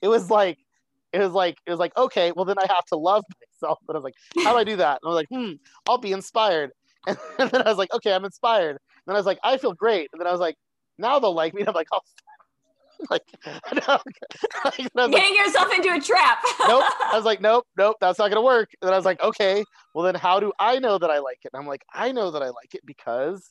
it 0.00 0.08
was 0.08 0.30
like 0.30 0.58
it 1.12 1.18
was 1.18 1.32
like 1.32 1.58
it 1.66 1.70
was 1.70 1.78
like 1.78 1.96
okay, 1.96 2.32
well 2.34 2.44
then 2.44 2.58
I 2.58 2.66
have 2.68 2.84
to 2.86 2.96
love 2.96 3.24
myself. 3.62 3.78
but 3.86 3.94
I 3.94 3.98
was 3.98 4.04
like, 4.04 4.14
how 4.44 4.52
do 4.52 4.58
I 4.58 4.64
do 4.64 4.76
that? 4.76 5.00
And 5.02 5.10
I 5.10 5.14
was 5.14 5.16
like, 5.16 5.28
hmm, 5.28 5.52
I'll 5.88 5.98
be 5.98 6.12
inspired. 6.12 6.70
And, 7.38 7.50
then 7.50 7.62
I 7.62 7.68
was 7.68 7.78
like, 7.78 7.92
okay, 7.94 8.12
I'm 8.12 8.24
inspired. 8.24 8.70
And 8.72 8.78
then 9.06 9.16
I 9.16 9.18
was 9.18 9.26
like, 9.26 9.38
I 9.42 9.56
feel 9.56 9.72
great. 9.72 10.10
And 10.12 10.20
then 10.20 10.26
I 10.26 10.32
was 10.32 10.40
like, 10.40 10.56
now 10.98 11.18
they'll 11.18 11.34
like 11.34 11.54
me. 11.54 11.62
And 11.62 11.68
I'm 11.68 11.74
like, 11.74 11.88
oh, 11.92 12.00
like, 13.10 13.22
like 14.66 14.76
getting 14.76 15.10
like, 15.12 15.38
yourself 15.38 15.72
into 15.74 15.94
a 15.94 16.00
trap. 16.00 16.38
nope. 16.66 16.84
I 17.00 17.12
was 17.14 17.24
like, 17.24 17.40
nope, 17.40 17.66
nope, 17.76 17.96
that's 18.00 18.18
not 18.18 18.28
gonna 18.28 18.42
work. 18.42 18.68
And 18.80 18.88
then 18.88 18.92
I 18.92 18.96
was 18.96 19.06
like, 19.06 19.22
okay, 19.22 19.64
well 19.94 20.04
then 20.04 20.14
how 20.14 20.38
do 20.38 20.52
I 20.58 20.78
know 20.78 20.98
that 20.98 21.10
I 21.10 21.18
like 21.18 21.38
it? 21.44 21.50
And 21.54 21.60
I'm 21.60 21.66
like, 21.66 21.82
I 21.94 22.12
know 22.12 22.30
that 22.30 22.42
I 22.42 22.48
like 22.48 22.74
it 22.74 22.82
because 22.84 23.50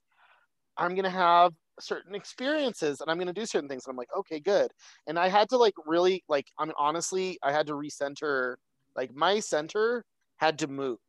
I'm 0.78 0.94
gonna 0.96 1.10
have 1.10 1.54
certain 1.80 2.14
experiences 2.14 3.02
and 3.02 3.10
I'm 3.10 3.18
gonna 3.18 3.34
do 3.34 3.46
certain 3.46 3.68
things. 3.70 3.86
And 3.86 3.94
I'm 3.94 3.98
like, 3.98 4.16
okay, 4.16 4.40
good. 4.40 4.72
And 5.08 5.18
I 5.18 5.30
had 5.30 5.50
to 5.50 5.58
like 5.58 5.74
really 5.86 6.24
like 6.30 6.46
I 6.60 6.66
mean 6.66 6.74
honestly, 6.78 7.40
I 7.42 7.52
had 7.52 7.68
to 7.68 7.74
recenter 7.74 8.56
like 8.96 9.14
my 9.16 9.40
center 9.40 10.06
had 10.38 10.60
to 10.60 10.68
move. 10.68 11.00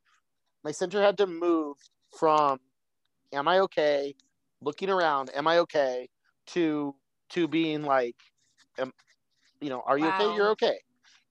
My 0.64 0.70
center 0.72 1.03
had 1.03 1.18
to 1.18 1.26
move 1.26 1.76
from 2.16 2.58
am 3.32 3.48
I 3.48 3.61
okay? 3.61 4.14
Looking 4.62 4.90
around, 4.90 5.30
am 5.34 5.46
I 5.46 5.58
okay? 5.58 6.08
To 6.48 6.94
to 7.30 7.48
being 7.48 7.82
like 7.82 8.16
am, 8.78 8.92
you 9.61 9.70
know, 9.70 9.82
are 9.86 9.98
you 9.98 10.04
wow. 10.04 10.14
okay? 10.20 10.34
You're 10.34 10.50
okay. 10.50 10.78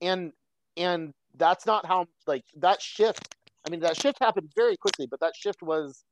And 0.02 0.32
and 0.78 1.14
that's 1.38 1.66
not 1.66 1.86
how 1.86 2.08
like 2.28 2.46
that 2.58 2.82
shift 2.82 3.36
I 3.68 3.72
mean 3.72 3.82
that 3.82 3.98
shift 3.98 4.18
happened 4.20 4.52
very 4.56 4.78
quickly, 4.78 5.08
but 5.10 5.20
that 5.20 5.36
shift 5.36 5.62
was 5.62 6.04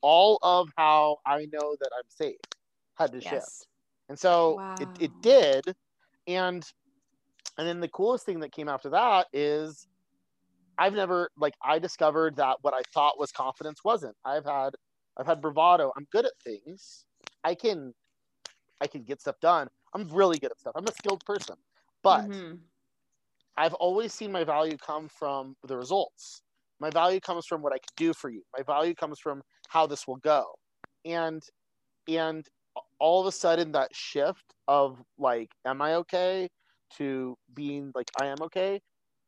all 0.00 0.38
of 0.42 0.68
how 0.76 1.18
I 1.26 1.46
know 1.52 1.76
that 1.80 1.90
I'm 1.96 2.08
safe 2.08 2.36
had 2.96 3.12
to 3.12 3.20
yes. 3.20 3.30
shift. 3.30 3.66
And 4.08 4.18
so 4.18 4.54
wow. 4.56 4.74
it, 4.80 4.88
it 4.98 5.22
did. 5.22 5.74
And 6.26 6.64
and 7.58 7.66
then 7.68 7.80
the 7.80 7.88
coolest 7.88 8.24
thing 8.24 8.40
that 8.40 8.52
came 8.52 8.68
after 8.68 8.90
that 8.90 9.26
is 9.32 9.86
I've 10.80 10.94
never 10.94 11.28
like 11.36 11.54
I 11.62 11.78
discovered 11.78 12.36
that 12.36 12.56
what 12.62 12.72
I 12.72 12.80
thought 12.94 13.18
was 13.18 13.30
confidence 13.30 13.80
wasn't. 13.84 14.16
I've 14.24 14.46
had 14.46 14.70
I've 15.18 15.26
had 15.26 15.42
bravado. 15.42 15.92
I'm 15.96 16.06
good 16.10 16.24
at 16.24 16.32
things. 16.42 17.04
I 17.44 17.54
can 17.54 17.92
I 18.80 18.86
can 18.86 19.02
get 19.04 19.20
stuff 19.20 19.36
done. 19.42 19.68
I'm 19.94 20.08
really 20.08 20.38
good 20.38 20.50
at 20.50 20.58
stuff. 20.58 20.72
I'm 20.74 20.86
a 20.88 20.92
skilled 20.92 21.22
person. 21.26 21.56
But 22.02 22.30
mm-hmm. 22.30 22.54
I've 23.58 23.74
always 23.74 24.14
seen 24.14 24.32
my 24.32 24.42
value 24.42 24.78
come 24.78 25.08
from 25.08 25.54
the 25.68 25.76
results. 25.76 26.40
My 26.80 26.88
value 26.88 27.20
comes 27.20 27.44
from 27.46 27.60
what 27.60 27.74
I 27.74 27.76
can 27.76 27.92
do 27.98 28.14
for 28.14 28.30
you. 28.30 28.42
My 28.56 28.62
value 28.62 28.94
comes 28.94 29.18
from 29.18 29.42
how 29.68 29.86
this 29.86 30.06
will 30.06 30.16
go. 30.16 30.46
And 31.04 31.42
and 32.08 32.46
all 32.98 33.20
of 33.20 33.26
a 33.26 33.32
sudden 33.32 33.72
that 33.72 33.94
shift 33.94 34.54
of 34.66 34.98
like 35.18 35.50
am 35.66 35.82
I 35.82 35.96
okay 35.96 36.48
to 36.96 37.36
being 37.52 37.92
like 37.94 38.10
I 38.18 38.26
am 38.26 38.38
okay, 38.44 38.80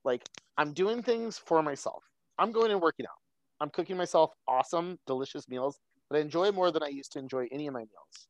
like 0.05 0.28
I'm 0.59 0.72
doing 0.72 1.03
things 1.03 1.38
for 1.38 1.62
myself. 1.62 2.05
I'm 2.38 2.53
going 2.53 2.70
and 2.70 2.80
working 2.80 3.07
out. 3.07 3.18
I'm 3.61 3.70
cooking 3.70 3.96
myself 3.96 4.32
awesome, 4.48 4.98
delicious 5.07 5.48
meals 5.48 5.78
that 6.11 6.18
I 6.18 6.20
enjoy 6.20 6.50
more 6.53 6.70
than 6.70 6.82
I 6.82 6.88
used 6.88 7.12
to 7.12 7.18
enjoy 7.18 7.46
any 7.53 7.66
of 7.66 7.74
my 7.74 7.80
meals. 7.80 8.28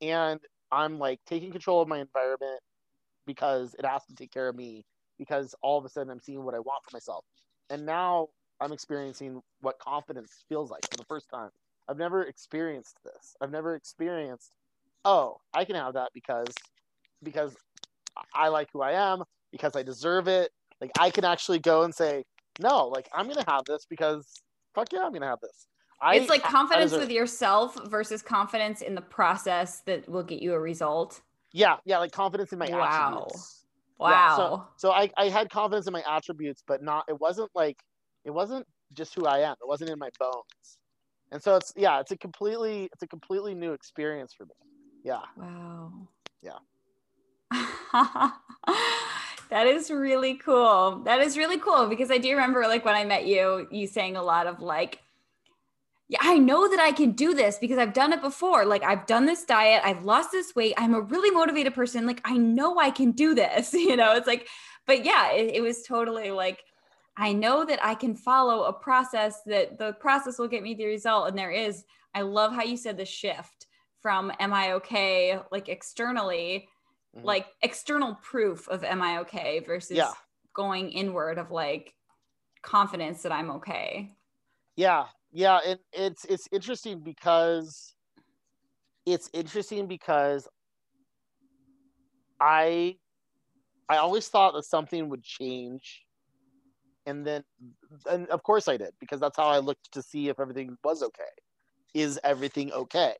And 0.00 0.40
I'm 0.72 0.98
like 0.98 1.20
taking 1.26 1.50
control 1.50 1.82
of 1.82 1.88
my 1.88 1.98
environment 1.98 2.60
because 3.26 3.74
it 3.78 3.84
has 3.84 4.04
to 4.06 4.14
take 4.14 4.32
care 4.32 4.48
of 4.48 4.56
me 4.56 4.84
because 5.18 5.54
all 5.62 5.78
of 5.78 5.84
a 5.84 5.88
sudden 5.88 6.10
I'm 6.10 6.20
seeing 6.20 6.44
what 6.44 6.54
I 6.54 6.58
want 6.58 6.82
for 6.84 6.94
myself. 6.94 7.24
And 7.68 7.84
now 7.84 8.28
I'm 8.60 8.72
experiencing 8.72 9.42
what 9.60 9.78
confidence 9.78 10.44
feels 10.48 10.70
like 10.70 10.80
for 10.90 10.96
the 10.96 11.04
first 11.04 11.28
time. 11.28 11.50
I've 11.88 11.98
never 11.98 12.24
experienced 12.24 12.96
this. 13.04 13.36
I've 13.40 13.50
never 13.50 13.74
experienced, 13.74 14.52
oh, 15.04 15.40
I 15.52 15.64
can 15.64 15.76
have 15.76 15.94
that 15.94 16.10
because 16.14 16.46
because 17.22 17.54
I 18.34 18.48
like 18.48 18.68
who 18.72 18.82
I 18.82 18.92
am, 18.92 19.24
because 19.52 19.76
I 19.76 19.82
deserve 19.82 20.28
it. 20.28 20.50
Like 20.80 20.90
I 20.98 21.10
can 21.10 21.24
actually 21.24 21.58
go 21.58 21.82
and 21.82 21.94
say, 21.94 22.24
no, 22.60 22.88
like 22.88 23.08
I'm 23.14 23.28
gonna 23.28 23.44
have 23.48 23.64
this 23.66 23.86
because 23.88 24.26
fuck 24.74 24.92
yeah, 24.92 25.00
I'm 25.04 25.12
gonna 25.12 25.26
have 25.26 25.40
this. 25.40 25.66
I, 26.02 26.16
it's 26.16 26.30
like 26.30 26.42
confidence 26.42 26.92
with 26.92 27.10
yourself 27.10 27.76
versus 27.88 28.22
confidence 28.22 28.80
in 28.80 28.94
the 28.94 29.02
process 29.02 29.82
that 29.82 30.08
will 30.08 30.22
get 30.22 30.40
you 30.40 30.54
a 30.54 30.58
result. 30.60 31.20
Yeah, 31.52 31.76
yeah, 31.84 31.98
like 31.98 32.12
confidence 32.12 32.52
in 32.52 32.58
my 32.58 32.68
wow. 32.68 32.86
attributes. 32.86 33.66
Wow. 33.98 34.08
Yeah, 34.10 34.36
so, 34.36 34.66
so 34.78 34.92
I, 34.92 35.10
I 35.18 35.28
had 35.28 35.50
confidence 35.50 35.86
in 35.86 35.92
my 35.92 36.02
attributes, 36.08 36.62
but 36.66 36.82
not 36.82 37.04
it 37.08 37.20
wasn't 37.20 37.50
like 37.54 37.76
it 38.24 38.30
wasn't 38.30 38.66
just 38.94 39.14
who 39.14 39.26
I 39.26 39.40
am. 39.40 39.52
It 39.52 39.68
wasn't 39.68 39.90
in 39.90 39.98
my 39.98 40.08
bones. 40.18 40.78
And 41.32 41.42
so 41.42 41.56
it's 41.56 41.72
yeah, 41.76 42.00
it's 42.00 42.10
a 42.12 42.16
completely 42.16 42.88
it's 42.92 43.02
a 43.02 43.06
completely 43.06 43.54
new 43.54 43.72
experience 43.72 44.32
for 44.32 44.44
me. 44.44 44.54
Yeah. 45.04 45.20
Wow. 45.36 46.08
Yeah. 46.42 46.58
that 49.50 49.66
is 49.66 49.90
really 49.90 50.34
cool. 50.34 51.02
That 51.04 51.20
is 51.20 51.36
really 51.36 51.58
cool 51.58 51.88
because 51.88 52.10
I 52.10 52.18
do 52.18 52.30
remember 52.30 52.62
like 52.62 52.84
when 52.84 52.94
I 52.94 53.04
met 53.04 53.26
you, 53.26 53.66
you 53.70 53.86
saying 53.86 54.16
a 54.16 54.22
lot 54.22 54.46
of 54.46 54.60
like 54.60 55.00
yeah, 56.10 56.18
I 56.22 56.38
know 56.38 56.68
that 56.68 56.80
I 56.80 56.90
can 56.90 57.12
do 57.12 57.34
this 57.34 57.58
because 57.58 57.78
I've 57.78 57.92
done 57.92 58.12
it 58.12 58.20
before. 58.20 58.64
Like 58.64 58.82
I've 58.82 59.06
done 59.06 59.26
this 59.26 59.44
diet, 59.44 59.82
I've 59.84 60.04
lost 60.04 60.32
this 60.32 60.56
weight. 60.56 60.74
I'm 60.76 60.92
a 60.92 61.00
really 61.00 61.30
motivated 61.30 61.72
person. 61.72 62.04
Like 62.04 62.20
I 62.24 62.36
know 62.36 62.80
I 62.80 62.90
can 62.90 63.12
do 63.12 63.34
this. 63.34 63.72
You 63.90 63.96
know, 63.96 64.14
it's 64.14 64.26
like, 64.26 64.48
but 64.86 65.04
yeah, 65.04 65.32
it, 65.32 65.54
it 65.54 65.60
was 65.60 65.82
totally 65.82 66.32
like, 66.32 66.62
I 67.16 67.32
know 67.32 67.64
that 67.64 67.84
I 67.84 67.94
can 67.94 68.14
follow 68.14 68.64
a 68.64 68.72
process 68.72 69.40
that 69.46 69.78
the 69.78 69.92
process 69.94 70.38
will 70.38 70.48
get 70.48 70.62
me 70.62 70.74
the 70.74 70.86
result. 70.86 71.28
And 71.28 71.38
there 71.38 71.50
is, 71.50 71.84
I 72.14 72.22
love 72.22 72.52
how 72.52 72.62
you 72.64 72.76
said 72.76 72.96
the 72.96 73.04
shift 73.04 73.66
from 74.00 74.32
am 74.40 74.52
I 74.52 74.72
okay, 74.74 75.38
like 75.52 75.68
externally, 75.68 76.68
mm-hmm. 77.16 77.26
like 77.26 77.46
external 77.62 78.14
proof 78.16 78.68
of 78.68 78.84
am 78.84 79.02
I 79.02 79.18
okay 79.20 79.60
versus 79.60 79.96
yeah. 79.96 80.12
going 80.54 80.90
inward 80.90 81.38
of 81.38 81.50
like 81.50 81.94
confidence 82.62 83.22
that 83.22 83.32
I'm 83.32 83.50
okay. 83.50 84.14
Yeah, 84.76 85.06
yeah 85.32 85.60
and 85.66 85.78
it's 85.92 86.24
it's 86.24 86.48
interesting 86.52 87.00
because 87.00 87.94
it's 89.06 89.30
interesting 89.32 89.86
because 89.86 90.48
i 92.40 92.96
i 93.88 93.96
always 93.96 94.28
thought 94.28 94.54
that 94.54 94.64
something 94.64 95.08
would 95.08 95.22
change 95.22 96.04
and 97.06 97.26
then 97.26 97.42
and 98.10 98.26
of 98.28 98.42
course 98.42 98.68
i 98.68 98.76
did 98.76 98.90
because 98.98 99.20
that's 99.20 99.36
how 99.36 99.48
i 99.48 99.58
looked 99.58 99.90
to 99.92 100.02
see 100.02 100.28
if 100.28 100.40
everything 100.40 100.76
was 100.84 101.02
okay 101.02 101.22
is 101.94 102.18
everything 102.24 102.72
okay 102.72 103.14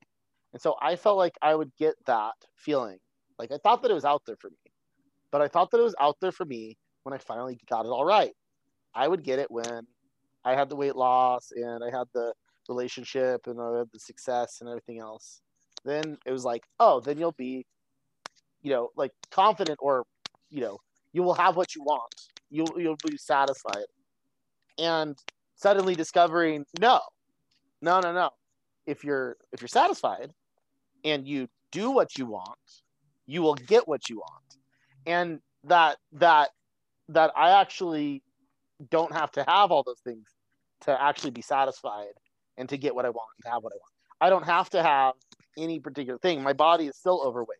and 0.53 0.61
so 0.61 0.75
i 0.83 0.97
felt 0.97 1.17
like 1.17 1.35
i 1.43 1.55
would 1.55 1.71
get 1.77 1.95
that 2.07 2.35
feeling 2.57 2.99
like 3.41 3.53
i 3.53 3.59
thought 3.65 3.83
that 3.83 3.91
it 3.91 3.95
was 3.95 4.05
out 4.05 4.23
there 4.27 4.37
for 4.37 4.51
me 4.51 4.73
but 5.33 5.41
i 5.41 5.49
thought 5.49 5.71
that 5.71 5.79
it 5.79 5.85
was 5.85 5.97
out 6.01 6.17
there 6.21 6.33
for 6.33 6.45
me 6.45 6.77
when 7.03 7.13
i 7.13 7.19
finally 7.19 7.59
got 7.69 7.87
it 7.87 7.91
all 7.91 8.05
right 8.05 8.33
i 8.95 9.09
would 9.09 9.23
get 9.23 9.39
it 9.39 9.51
when 9.51 9.87
I 10.45 10.55
had 10.55 10.69
the 10.69 10.77
weight 10.77 10.97
loss 10.97 11.53
and 11.55 11.85
I 11.85 11.91
had 11.97 12.07
the 12.15 12.33
relationship 12.69 13.47
and 13.47 13.61
I 13.61 13.79
had 13.79 13.89
the 13.93 14.01
success 14.01 14.59
and 14.61 14.69
everything 14.69 14.99
else. 15.01 15.43
Then 15.85 16.17
it 16.27 16.33
was 16.33 16.45
like, 16.45 16.65
oh, 16.79 17.01
then 17.01 17.19
you'll 17.19 17.33
be, 17.33 17.67
you 18.63 18.71
know, 18.71 18.91
like 18.97 19.13
confident 19.31 19.79
or, 19.81 20.05
you 20.51 20.61
know, 20.61 20.79
you 21.13 21.23
will 21.23 21.35
have 21.35 21.57
what 21.57 21.75
you 21.75 21.83
want. 21.83 22.15
You'll 22.51 22.81
you'll 22.81 22.97
be 23.07 23.17
satisfied. 23.17 23.87
And 24.79 25.17
suddenly 25.57 25.95
discovering, 25.95 26.65
no, 26.81 27.01
no, 27.83 28.01
no, 28.01 28.13
no. 28.13 28.31
If 28.87 29.05
you're 29.05 29.37
if 29.53 29.61
you're 29.61 29.69
satisfied 29.69 30.33
and 31.05 31.27
you 31.27 31.49
do 31.73 31.91
what 31.91 32.17
you 32.19 32.27
want, 32.27 32.59
you 33.31 33.43
will 33.43 33.55
get 33.55 33.87
what 33.87 34.09
you 34.09 34.17
want. 34.17 34.57
And 35.07 35.41
that 35.65 35.99
that 36.15 36.51
that 37.09 37.31
I 37.37 37.61
actually 37.61 38.23
don't 38.91 39.13
have 39.13 39.31
to 39.33 39.45
have 39.47 39.71
all 39.71 39.83
those 39.85 40.01
things 40.01 40.27
to 40.83 41.03
actually 41.03 41.31
be 41.31 41.43
satisfied 41.43 42.15
and 42.57 42.69
to 42.69 42.77
get 42.77 42.95
what 42.95 43.05
I 43.05 43.11
want 43.11 43.29
and 43.37 43.45
to 43.45 43.51
have 43.51 43.63
what 43.63 43.73
I 43.73 43.77
want. 43.77 43.93
I 44.21 44.31
don't 44.31 44.47
have 44.47 44.71
to 44.71 44.83
have 44.83 45.15
any 45.59 45.79
particular 45.79 46.19
thing. 46.19 46.43
My 46.43 46.53
body 46.53 46.87
is 46.87 46.97
still 46.97 47.23
overweight. 47.25 47.59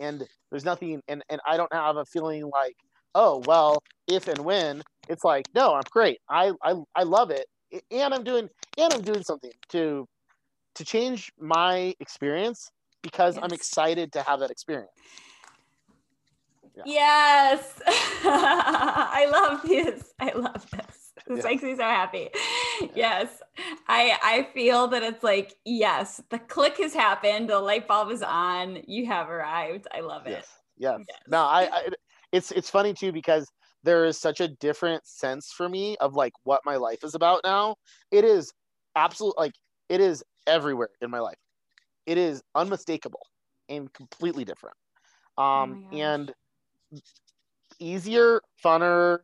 And 0.00 0.26
there's 0.50 0.64
nothing 0.64 1.00
and, 1.06 1.22
and 1.28 1.40
I 1.46 1.56
don't 1.56 1.72
have 1.72 1.96
a 1.96 2.04
feeling 2.04 2.50
like, 2.52 2.76
oh 3.14 3.42
well, 3.46 3.82
if 4.08 4.26
and 4.26 4.38
when. 4.38 4.82
It's 5.08 5.24
like, 5.24 5.46
no, 5.54 5.74
I'm 5.74 5.82
great. 5.90 6.18
I 6.28 6.52
I, 6.62 6.74
I 6.96 7.04
love 7.04 7.30
it. 7.30 7.46
And 7.90 8.12
I'm 8.12 8.24
doing 8.24 8.48
and 8.76 8.92
I'm 8.92 9.02
doing 9.02 9.22
something 9.22 9.52
to 9.70 10.08
to 10.74 10.84
change 10.84 11.32
my 11.38 11.94
experience 12.00 12.70
because 13.02 13.36
yes. 13.36 13.44
I'm 13.44 13.52
excited 13.52 14.12
to 14.12 14.22
have 14.22 14.40
that 14.40 14.50
experience. 14.50 14.90
Yeah. 16.76 16.82
Yes. 16.86 17.80
I 18.24 19.28
love 19.30 19.62
this. 19.62 20.14
I 20.20 20.32
love 20.32 20.70
this. 20.70 21.12
This 21.26 21.38
yeah. 21.38 21.50
makes 21.50 21.62
me 21.62 21.76
so 21.76 21.82
happy. 21.82 22.28
Yes. 22.94 23.28
I 23.88 24.16
I 24.22 24.48
feel 24.54 24.86
that 24.88 25.02
it's 25.02 25.24
like, 25.24 25.54
yes, 25.64 26.22
the 26.30 26.38
click 26.38 26.78
has 26.78 26.94
happened, 26.94 27.50
the 27.50 27.58
light 27.58 27.88
bulb 27.88 28.10
is 28.10 28.22
on, 28.22 28.78
you 28.86 29.06
have 29.06 29.28
arrived. 29.28 29.88
I 29.92 30.00
love 30.00 30.26
it. 30.26 30.30
Yes. 30.30 30.48
Yes. 30.76 31.00
yes. 31.08 31.18
No, 31.26 31.38
I, 31.38 31.68
I 31.72 31.88
it's 32.32 32.52
it's 32.52 32.70
funny 32.70 32.94
too 32.94 33.12
because 33.12 33.50
there 33.82 34.04
is 34.04 34.18
such 34.18 34.40
a 34.40 34.48
different 34.48 35.06
sense 35.06 35.52
for 35.52 35.68
me 35.68 35.96
of 35.98 36.14
like 36.14 36.32
what 36.44 36.60
my 36.64 36.76
life 36.76 37.02
is 37.02 37.14
about 37.14 37.40
now. 37.44 37.74
It 38.10 38.24
is 38.24 38.52
absolute 38.94 39.36
like 39.36 39.54
it 39.88 40.00
is 40.00 40.22
everywhere 40.46 40.90
in 41.00 41.10
my 41.10 41.20
life. 41.20 41.38
It 42.08 42.18
is 42.18 42.42
unmistakable 42.54 43.24
and 43.68 43.92
completely 43.92 44.44
different. 44.44 44.76
Um 45.36 45.84
oh 45.92 45.96
and 45.96 46.32
easier, 47.78 48.40
funner. 48.64 49.18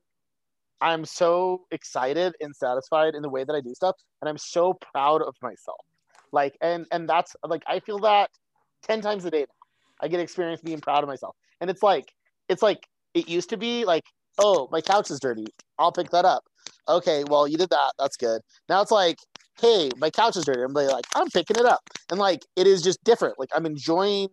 I'm 0.81 1.05
so 1.05 1.63
excited 1.71 2.35
and 2.41 2.55
satisfied 2.55 3.15
in 3.15 3.23
the 3.23 3.31
way 3.31 3.43
that 3.45 3.55
I 3.55 3.61
do 3.61 3.75
stuff 3.75 3.97
and 4.21 4.29
I'm 4.29 4.39
so 4.39 4.75
proud 4.93 5.23
of 5.23 5.35
myself. 5.43 5.81
Like 6.31 6.57
and 6.61 6.87
and 6.93 7.09
that's 7.09 7.35
like 7.43 7.63
I 7.67 7.81
feel 7.81 7.99
that 8.01 8.31
10 8.83 9.01
times 9.01 9.25
a 9.25 9.31
day 9.31 9.41
now. 9.41 9.67
I 10.03 10.09
get 10.09 10.21
experience 10.21 10.61
being 10.61 10.81
proud 10.81 11.03
of 11.03 11.09
myself. 11.09 11.35
And 11.61 11.71
it's 11.71 11.83
like 11.83 12.13
it's 12.51 12.63
like 12.63 12.87
it 13.15 13.29
used 13.29 13.49
to 13.51 13.57
be 13.57 13.85
like 13.87 14.05
oh, 14.39 14.69
my 14.71 14.81
couch 14.81 15.11
is 15.11 15.21
dirty. 15.21 15.47
I'll 15.79 15.93
pick 15.93 16.11
that 16.11 16.25
up. 16.25 16.45
Okay, 16.89 17.25
well, 17.29 17.47
you 17.47 17.57
did 17.57 17.71
that. 17.71 17.93
That's 17.99 18.17
good. 18.17 18.43
Now 18.69 18.83
it's 18.83 18.91
like, 18.91 19.17
hey, 19.61 19.91
my 19.99 20.11
couch 20.11 20.37
is 20.37 20.45
dirty. 20.45 20.63
I'm 20.63 20.73
like, 20.73 21.05
I'm 21.15 21.29
picking 21.29 21.57
it 21.57 21.67
up. 21.67 21.83
And 22.11 22.19
like, 22.19 22.45
it 22.57 22.67
is 22.67 22.83
just 22.83 23.03
different. 23.05 23.39
Like, 23.39 23.51
I'm 23.55 23.67
enjoying 23.67 24.29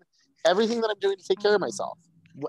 everything 0.45 0.82
that 0.82 0.89
I'm 0.89 0.99
doing 0.99 1.17
to 1.17 1.24
take 1.24 1.39
care 1.39 1.55
of 1.55 1.61
myself 1.61 1.97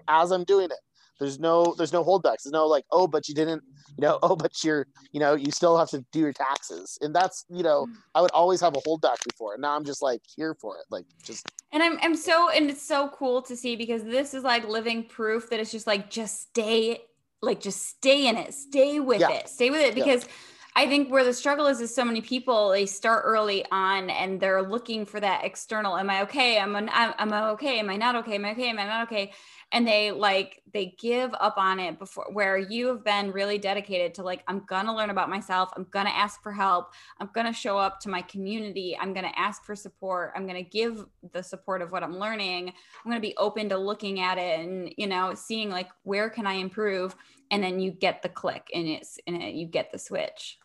as 0.09 0.31
I'm 0.31 0.45
doing 0.45 0.67
it. 0.67 0.79
There's 1.21 1.39
no, 1.39 1.75
there's 1.77 1.93
no 1.93 2.03
holdbacks. 2.03 2.43
There's 2.45 2.53
no 2.53 2.67
like, 2.67 2.85
oh, 2.91 3.07
but 3.07 3.29
you 3.29 3.35
didn't, 3.35 3.63
you 3.97 4.03
know, 4.03 4.19
oh, 4.23 4.35
but 4.35 4.53
you're, 4.65 4.87
you 5.13 5.21
know, 5.21 5.35
you 5.35 5.53
still 5.53 5.79
have 5.79 5.91
to 5.91 6.05
do 6.13 6.21
your 6.21 6.33
taxes. 6.33 6.99
And 7.01 7.15
that's, 7.15 7.45
you 7.49 7.63
know, 7.63 7.87
mm. 7.87 7.95
I 8.15 8.21
would 8.21 8.33
always 8.33 8.61
have 8.61 8.75
a 8.75 8.81
holdback 8.81 9.23
before. 9.29 9.53
And 9.53 9.63
now 9.63 9.77
I'm 9.77 9.85
just 9.85 10.03
like 10.03 10.23
here 10.35 10.55
for 10.55 10.79
it. 10.79 10.85
Like, 10.91 11.05
just. 11.23 11.47
And 11.71 11.83
I'm, 11.83 11.99
I'm 12.03 12.17
so, 12.17 12.51
and 12.51 12.69
it's 12.71 12.83
so 12.83 13.09
cool 13.09 13.43
to 13.43 13.55
see 13.55 13.77
because 13.77 14.03
this 14.03 14.35
is 14.35 14.43
like 14.43 14.67
living 14.67 15.05
proof 15.05 15.49
that 15.51 15.61
it's 15.61 15.71
just 15.71 15.87
like, 15.87 16.11
just 16.11 16.41
stay 16.41 17.03
like 17.45 17.61
just 17.61 17.85
stay 17.85 18.29
in 18.29 18.37
it, 18.37 18.55
stay 18.55 19.01
with 19.01 19.21
yeah. 19.21 19.31
it, 19.31 19.49
stay 19.49 19.71
with 19.71 19.81
it 19.81 19.95
because. 19.95 20.25
Yeah. 20.25 20.31
I 20.75 20.87
think 20.87 21.11
where 21.11 21.25
the 21.25 21.35
struggle 21.35 21.67
is 21.67 21.81
is 21.81 21.95
so 21.95 22.05
many 22.05 22.23
people 22.23 22.71
they 22.71 22.87
start 22.87 23.25
early 23.27 23.65
on 23.71 24.09
and 24.09 24.41
they're 24.41 24.63
looking 24.63 25.05
for 25.05 25.21
that 25.21 25.45
external. 25.45 25.97
Am 25.97 26.09
I 26.09 26.23
okay? 26.23 26.57
Am 26.57 26.75
I, 26.75 27.15
am 27.19 27.33
I 27.33 27.49
okay? 27.51 27.79
Am 27.79 27.91
I 27.91 27.97
not 27.97 28.17
okay? 28.17 28.37
Am 28.37 28.45
I 28.45 28.53
okay? 28.53 28.71
Am 28.71 28.79
I 28.79 28.87
not 28.87 29.07
okay? 29.09 29.33
and 29.73 29.89
they 29.89 30.13
like 30.13 30.63
they 30.73 30.95
give 31.01 31.35
up 31.41 31.55
on 31.57 31.81
it 31.81 31.99
before 31.99 32.27
where 32.33 32.59
you 32.59 32.87
have 32.87 33.03
been 33.03 33.33
really 33.33 33.59
dedicated 33.59 34.15
to 34.15 34.23
like 34.23 34.43
i'm 34.47 34.61
gonna 34.67 34.95
learn 34.95 35.11
about 35.11 35.29
myself 35.29 35.71
i'm 35.77 35.87
gonna 35.91 36.11
ask 36.11 36.43
for 36.43 36.53
help 36.53 36.93
i'm 37.19 37.31
gonna 37.35 37.53
show 37.53 37.77
up 37.77 37.99
to 37.99 38.09
my 38.09 38.23
community 38.23 38.97
i'm 39.01 39.13
gonna 39.13 39.33
ask 39.37 39.65
for 39.65 39.75
support 39.75 40.33
i'm 40.37 40.47
gonna 40.47 40.63
give 40.63 41.07
the 41.33 41.43
support 41.43 41.83
of 41.83 41.91
what 41.91 42.03
i'm 42.03 42.19
learning 42.19 42.69
i'm 42.69 43.11
gonna 43.11 43.21
be 43.21 43.37
open 43.39 43.69
to 43.69 43.77
looking 43.77 44.21
at 44.21 44.39
it 44.39 44.61
and 44.61 44.93
you 44.97 45.07
know 45.07 45.35
seeing 45.35 45.71
like 45.71 45.89
where 46.05 46.31
can 46.31 46.47
i 46.47 46.55
improve 46.55 47.17
and 47.51 47.63
then 47.63 47.81
you 47.81 47.91
get 47.91 48.23
the 48.23 48.29
click 48.29 48.69
and 48.75 48.87
it's 48.87 49.19
and 49.27 49.43
it, 49.43 49.55
you 49.55 49.67
get 49.67 49.91
the 49.91 49.99
switch 49.99 50.59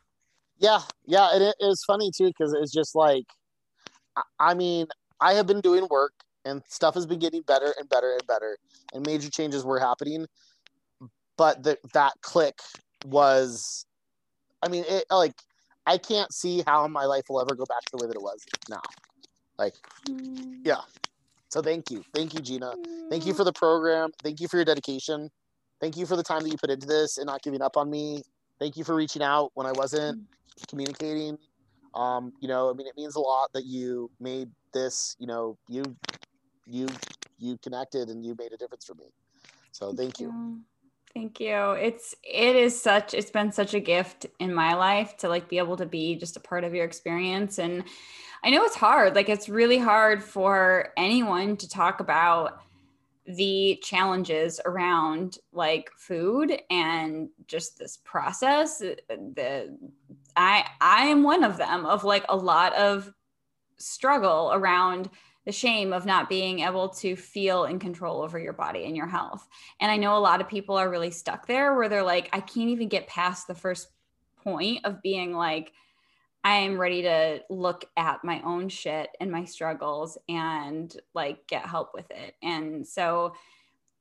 yeah 0.60 0.80
yeah 1.05 1.30
and 1.34 1.43
it, 1.43 1.55
it 1.60 1.66
was 1.66 1.84
funny 1.86 2.12
too 2.16 2.28
because 2.28 2.53
it's 2.53 2.72
just 2.72 2.95
like 2.95 3.26
i 4.39 4.53
mean 4.53 4.88
i 5.20 5.34
have 5.34 5.47
been 5.47 5.62
doing 5.62 5.88
work 5.89 6.14
and 6.45 6.62
stuff 6.68 6.93
has 6.95 7.05
been 7.05 7.20
getting 7.20 7.41
better 7.41 7.74
and 7.80 7.89
better 7.89 8.14
and 8.14 8.26
better 8.28 8.58
and 8.93 9.05
major 9.05 9.30
changes 9.30 9.64
were 9.64 9.80
happening 9.80 10.26
but 11.38 11.64
the, 11.64 11.78
that 11.93 12.14
click 12.22 12.60
was 13.05 13.86
i 14.64 14.68
mean 14.68 14.84
it 14.88 15.05
like 15.12 15.34
i 15.86 15.97
can't 15.97 16.34
see 16.34 16.64
how 16.66 16.88
my 16.88 17.05
life 17.05 17.24
will 17.30 17.41
ever 17.41 17.55
go 17.55 17.66
back 17.66 17.82
to 17.82 17.91
the 17.93 18.03
way 18.03 18.08
that 18.08 18.16
it 18.16 18.22
was 18.22 18.43
now. 18.70 18.82
Like 19.58 19.74
mm. 20.08 20.60
yeah. 20.64 20.82
So 21.49 21.62
thank 21.62 21.89
you. 21.89 22.03
Thank 22.14 22.34
you 22.34 22.41
gina. 22.41 22.74
Thank 23.10 23.26
you 23.26 23.34
mm. 23.34 23.38
for 23.38 23.43
the 23.43 23.53
program. 23.53 24.12
Thank 24.24 24.39
you 24.39 24.47
for 24.47 24.58
your 24.58 24.66
dedication. 24.66 25.30
Thank 25.80 25.97
you 25.97 26.05
for 26.05 26.16
the 26.16 26.24
time 26.24 26.43
that 26.43 26.49
you 26.49 26.58
put 26.58 26.70
into 26.70 26.88
this 26.88 27.18
and 27.18 27.28
not 27.28 27.41
giving 27.41 27.62
up 27.62 27.78
on 27.78 27.89
me 27.89 28.24
thank 28.60 28.78
you 28.78 28.84
for 28.84 28.95
reaching 28.95 29.22
out 29.22 29.51
when 29.53 29.68
i 29.68 29.72
wasn't 29.74 30.20
communicating 30.68 31.38
um 31.93 32.34
you 32.41 32.47
know 32.47 32.70
i 32.70 32.74
mean 32.74 32.88
it 32.88 32.93
means 32.97 33.16
a 33.16 33.20
lot 33.20 33.49
that 33.53 33.66
you 33.66 34.10
made 34.20 34.49
this 34.74 35.16
you 35.20 35.28
know 35.28 35.58
you 35.70 35.84
you 36.68 36.88
you 37.38 37.58
connected 37.62 38.10
and 38.10 38.26
you 38.26 38.36
made 38.38 38.53
a 38.53 38.58
difference 38.58 38.86
for 38.86 38.95
me. 38.95 39.05
So 39.72 39.88
thank, 39.88 39.99
thank 39.99 40.20
you. 40.20 40.28
you. 40.28 40.60
Thank 41.14 41.39
you. 41.39 41.72
It's 41.72 42.16
it 42.24 42.55
is 42.55 42.80
such 42.80 43.14
it's 43.14 43.32
been 43.32 43.51
such 43.51 43.74
a 43.74 43.80
gift 43.80 44.28
in 44.39 44.53
my 44.53 44.74
life 44.76 45.18
to 45.18 45.30
like 45.30 45.49
be 45.49 45.58
able 45.58 45.78
to 45.78 45.86
be 45.86 46.16
just 46.16 46.38
a 46.38 46.39
part 46.39 46.64
of 46.64 46.76
your 46.76 46.86
experience 46.86 47.58
and 47.58 47.84
I 48.43 48.51
know 48.51 48.64
it's 48.64 48.76
hard. 48.76 49.16
Like 49.16 49.30
it's 49.30 49.49
really 49.49 49.80
hard 49.80 50.24
for 50.24 50.93
anyone 50.95 51.58
to 51.58 51.68
talk 51.68 51.99
about 51.99 52.62
the 53.28 53.78
challenges 53.84 54.61
around 54.65 55.38
like 55.51 55.91
food 55.97 56.57
and 56.69 57.28
just 57.47 57.78
this 57.78 57.97
process 57.97 58.82
uh, 58.82 58.95
the 59.09 59.78
I 60.36 60.65
I 60.80 61.07
am 61.07 61.23
one 61.23 61.43
of 61.43 61.57
them 61.57 61.86
of 61.86 62.05
like 62.05 62.23
a 62.30 62.36
lot 62.36 62.73
of 62.75 63.11
struggle 63.78 64.51
around 64.53 65.09
the 65.45 65.51
shame 65.51 65.93
of 65.93 66.05
not 66.05 66.30
being 66.30 66.59
able 66.59 66.89
to 66.89 67.15
feel 67.15 67.65
in 67.65 67.80
control 67.80 68.21
over 68.21 68.38
your 68.38 68.53
body 68.53 68.84
and 68.86 68.97
your 68.97 69.07
health. 69.07 69.47
And 69.80 69.89
I 69.89 69.95
know 69.95 70.17
a 70.17 70.19
lot 70.19 70.41
of 70.41 70.49
people 70.49 70.75
are 70.75 70.89
really 70.89 71.11
stuck 71.11 71.47
there 71.47 71.73
where 71.75 71.88
they're 71.88 72.03
like, 72.03 72.30
I 72.34 72.41
can't 72.41 72.69
even 72.69 72.89
get 72.89 73.07
past 73.07 73.47
the 73.47 73.55
first 73.55 73.88
point 74.43 74.86
of 74.86 75.01
being 75.01 75.34
like, 75.34 75.71
I 76.48 76.60
am 76.60 76.80
ready 76.80 77.02
to 77.02 77.41
look 77.50 77.84
at 77.98 78.24
my 78.24 78.41
own 78.41 78.70
shit 78.70 79.10
and 79.20 79.30
my 79.30 79.43
struggles 79.43 80.18
and 80.30 80.95
like 81.14 81.45
get 81.45 81.66
help 81.66 81.89
with 81.93 82.10
it. 82.10 82.36
And 82.41 82.88
so 82.88 83.34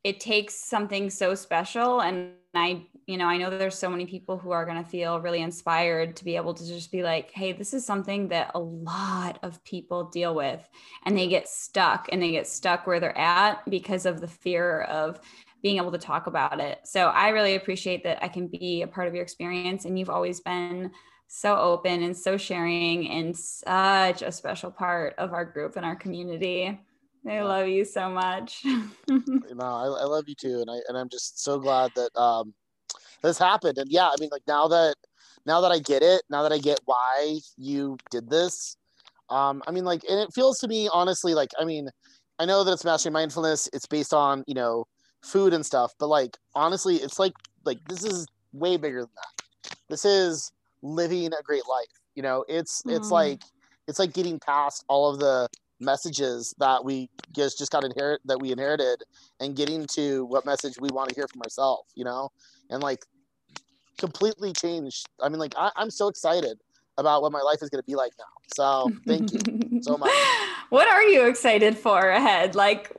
it 0.04 0.20
takes 0.20 0.54
something 0.54 1.10
so 1.10 1.34
special. 1.34 2.02
And 2.02 2.34
i 2.54 2.86
you 3.06 3.18
know 3.18 3.26
i 3.26 3.36
know 3.36 3.50
there's 3.50 3.76
so 3.76 3.90
many 3.90 4.06
people 4.06 4.38
who 4.38 4.50
are 4.52 4.64
going 4.64 4.82
to 4.82 4.88
feel 4.88 5.20
really 5.20 5.42
inspired 5.42 6.16
to 6.16 6.24
be 6.24 6.36
able 6.36 6.54
to 6.54 6.66
just 6.66 6.90
be 6.90 7.02
like 7.02 7.30
hey 7.32 7.52
this 7.52 7.74
is 7.74 7.84
something 7.84 8.28
that 8.28 8.50
a 8.54 8.58
lot 8.58 9.40
of 9.42 9.62
people 9.64 10.04
deal 10.04 10.32
with. 10.32 10.60
And 11.04 11.18
they 11.18 11.26
get 11.26 11.48
stuck 11.48 12.08
and 12.12 12.22
they 12.22 12.30
get 12.30 12.46
stuck 12.46 12.86
where 12.86 13.00
they're 13.00 13.18
at 13.18 13.68
because 13.68 14.06
of 14.06 14.20
the 14.20 14.28
fear 14.28 14.82
of 14.82 15.18
being 15.62 15.78
able 15.78 15.90
to 15.90 15.98
talk 15.98 16.28
about 16.28 16.60
it. 16.60 16.78
So 16.84 17.08
i 17.08 17.30
really 17.30 17.56
appreciate 17.56 18.04
that 18.04 18.22
i 18.22 18.28
can 18.28 18.46
be 18.46 18.82
a 18.82 18.86
part 18.86 19.08
of 19.08 19.14
your 19.14 19.24
experience 19.24 19.84
and 19.84 19.98
you've 19.98 20.10
always 20.10 20.38
been 20.38 20.92
so 21.28 21.56
open 21.56 22.02
and 22.02 22.16
so 22.16 22.36
sharing 22.36 23.08
and 23.10 23.36
such 23.36 24.22
a 24.22 24.30
special 24.30 24.70
part 24.70 25.14
of 25.18 25.32
our 25.32 25.44
group 25.44 25.76
and 25.76 25.84
our 25.84 25.96
community 25.96 26.78
I 27.28 27.42
love 27.42 27.66
you 27.66 27.84
so 27.84 28.08
much. 28.08 28.64
no, 29.08 29.26
I, 29.60 29.86
I, 29.86 30.04
love 30.04 30.28
you 30.28 30.34
too, 30.36 30.60
and 30.60 30.70
I 30.70 30.76
and 30.88 30.96
I'm 30.96 31.08
just 31.08 31.42
so 31.42 31.58
glad 31.58 31.90
that 31.96 32.16
um 32.16 32.54
this 33.22 33.38
happened. 33.38 33.78
And 33.78 33.90
yeah, 33.90 34.06
I 34.06 34.14
mean, 34.20 34.30
like 34.30 34.44
now 34.46 34.68
that 34.68 34.94
now 35.44 35.60
that 35.60 35.72
I 35.72 35.80
get 35.80 36.02
it, 36.02 36.22
now 36.30 36.42
that 36.42 36.52
I 36.52 36.58
get 36.58 36.80
why 36.84 37.38
you 37.56 37.96
did 38.10 38.30
this, 38.30 38.76
um, 39.28 39.62
I 39.66 39.72
mean, 39.72 39.84
like, 39.84 40.02
and 40.08 40.20
it 40.20 40.32
feels 40.34 40.58
to 40.60 40.68
me 40.68 40.88
honestly 40.92 41.34
like 41.34 41.50
I 41.58 41.64
mean, 41.64 41.88
I 42.38 42.44
know 42.44 42.62
that 42.62 42.72
it's 42.72 42.84
mastering 42.84 43.12
mindfulness. 43.12 43.68
It's 43.72 43.86
based 43.86 44.14
on 44.14 44.44
you 44.46 44.54
know 44.54 44.86
food 45.22 45.52
and 45.52 45.66
stuff, 45.66 45.94
but 45.98 46.06
like 46.06 46.36
honestly, 46.54 46.96
it's 46.96 47.18
like 47.18 47.34
like 47.64 47.78
this 47.88 48.04
is 48.04 48.26
way 48.52 48.76
bigger 48.76 49.00
than 49.00 49.10
that. 49.16 49.76
This 49.88 50.04
is 50.04 50.52
living 50.86 51.32
a 51.32 51.42
great 51.42 51.66
life. 51.68 51.86
You 52.14 52.22
know, 52.22 52.44
it's 52.48 52.82
mm. 52.82 52.96
it's 52.96 53.10
like 53.10 53.42
it's 53.88 53.98
like 53.98 54.12
getting 54.12 54.38
past 54.38 54.84
all 54.88 55.12
of 55.12 55.18
the 55.18 55.48
messages 55.80 56.54
that 56.58 56.84
we 56.84 57.10
just 57.34 57.58
just 57.58 57.70
got 57.70 57.84
inherit 57.84 58.20
that 58.24 58.40
we 58.40 58.50
inherited 58.50 59.02
and 59.40 59.54
getting 59.54 59.86
to 59.86 60.24
what 60.26 60.46
message 60.46 60.74
we 60.80 60.88
want 60.90 61.08
to 61.08 61.14
hear 61.14 61.26
from 61.28 61.42
ourselves 61.42 61.92
you 61.94 62.04
know? 62.04 62.30
And 62.70 62.82
like 62.82 63.04
completely 63.98 64.52
changed. 64.52 65.06
I 65.22 65.28
mean 65.28 65.38
like 65.38 65.54
I, 65.56 65.70
i'm 65.76 65.90
so 65.90 66.08
excited 66.08 66.58
about 66.98 67.20
what 67.20 67.30
my 67.30 67.40
life 67.40 67.58
is 67.62 67.68
going 67.68 67.82
to 67.82 67.86
be 67.86 67.94
like 67.94 68.12
now. 68.18 68.24
So 68.54 68.90
thank 69.06 69.32
you 69.32 69.82
so 69.82 69.96
much. 69.98 70.10
What 70.70 70.88
are 70.88 71.02
you 71.02 71.26
excited 71.26 71.76
for 71.76 72.08
ahead? 72.08 72.54
Like 72.54 72.90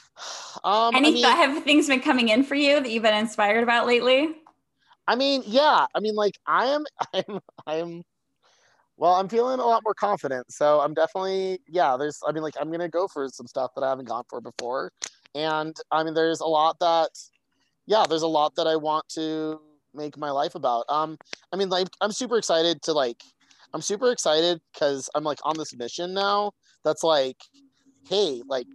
um, 0.64 0.94
any 0.94 1.08
I 1.08 1.12
mean, 1.12 1.24
have 1.24 1.64
things 1.64 1.88
been 1.88 2.00
coming 2.00 2.28
in 2.28 2.44
for 2.44 2.54
you 2.54 2.80
that 2.80 2.88
you've 2.88 3.02
been 3.02 3.16
inspired 3.16 3.64
about 3.64 3.86
lately 3.86 4.36
i 5.06 5.14
mean 5.14 5.42
yeah 5.46 5.86
i 5.94 6.00
mean 6.00 6.14
like 6.14 6.34
i 6.46 6.66
am 6.66 6.84
i'm 7.14 7.40
i'm 7.66 8.02
well, 8.98 9.14
I'm 9.14 9.28
feeling 9.28 9.58
a 9.58 9.64
lot 9.64 9.82
more 9.84 9.94
confident. 9.94 10.52
So 10.52 10.78
I'm 10.80 10.94
definitely, 10.94 11.58
yeah, 11.66 11.96
there's, 11.96 12.20
I 12.24 12.30
mean, 12.30 12.42
like, 12.42 12.54
I'm 12.60 12.70
to 12.70 12.88
go 12.88 13.08
for 13.08 13.26
some 13.30 13.48
stuff 13.48 13.72
that 13.74 13.82
I 13.82 13.88
haven't 13.88 14.04
gone 14.04 14.22
for 14.28 14.40
before. 14.40 14.92
And 15.34 15.74
I 15.90 16.04
mean, 16.04 16.14
there's 16.14 16.38
a 16.40 16.46
lot 16.46 16.78
that, 16.78 17.08
yeah, 17.86 18.04
there's 18.08 18.22
a 18.22 18.28
lot 18.28 18.54
that 18.56 18.68
I 18.68 18.76
want 18.76 19.08
to 19.14 19.60
make 19.92 20.16
my 20.16 20.30
life 20.30 20.54
about. 20.54 20.84
Um, 20.88 21.16
I 21.52 21.56
mean, 21.56 21.68
like, 21.68 21.88
I'm 22.00 22.12
super 22.12 22.36
excited 22.38 22.82
to, 22.82 22.92
like, 22.92 23.22
I'm 23.74 23.80
super 23.80 24.12
excited 24.12 24.60
because 24.72 25.08
I'm 25.14 25.24
like 25.24 25.38
on 25.44 25.56
this 25.56 25.74
mission 25.74 26.12
now. 26.12 26.52
That's 26.84 27.02
like, 27.02 27.38
hey, 28.08 28.42
like 28.46 28.66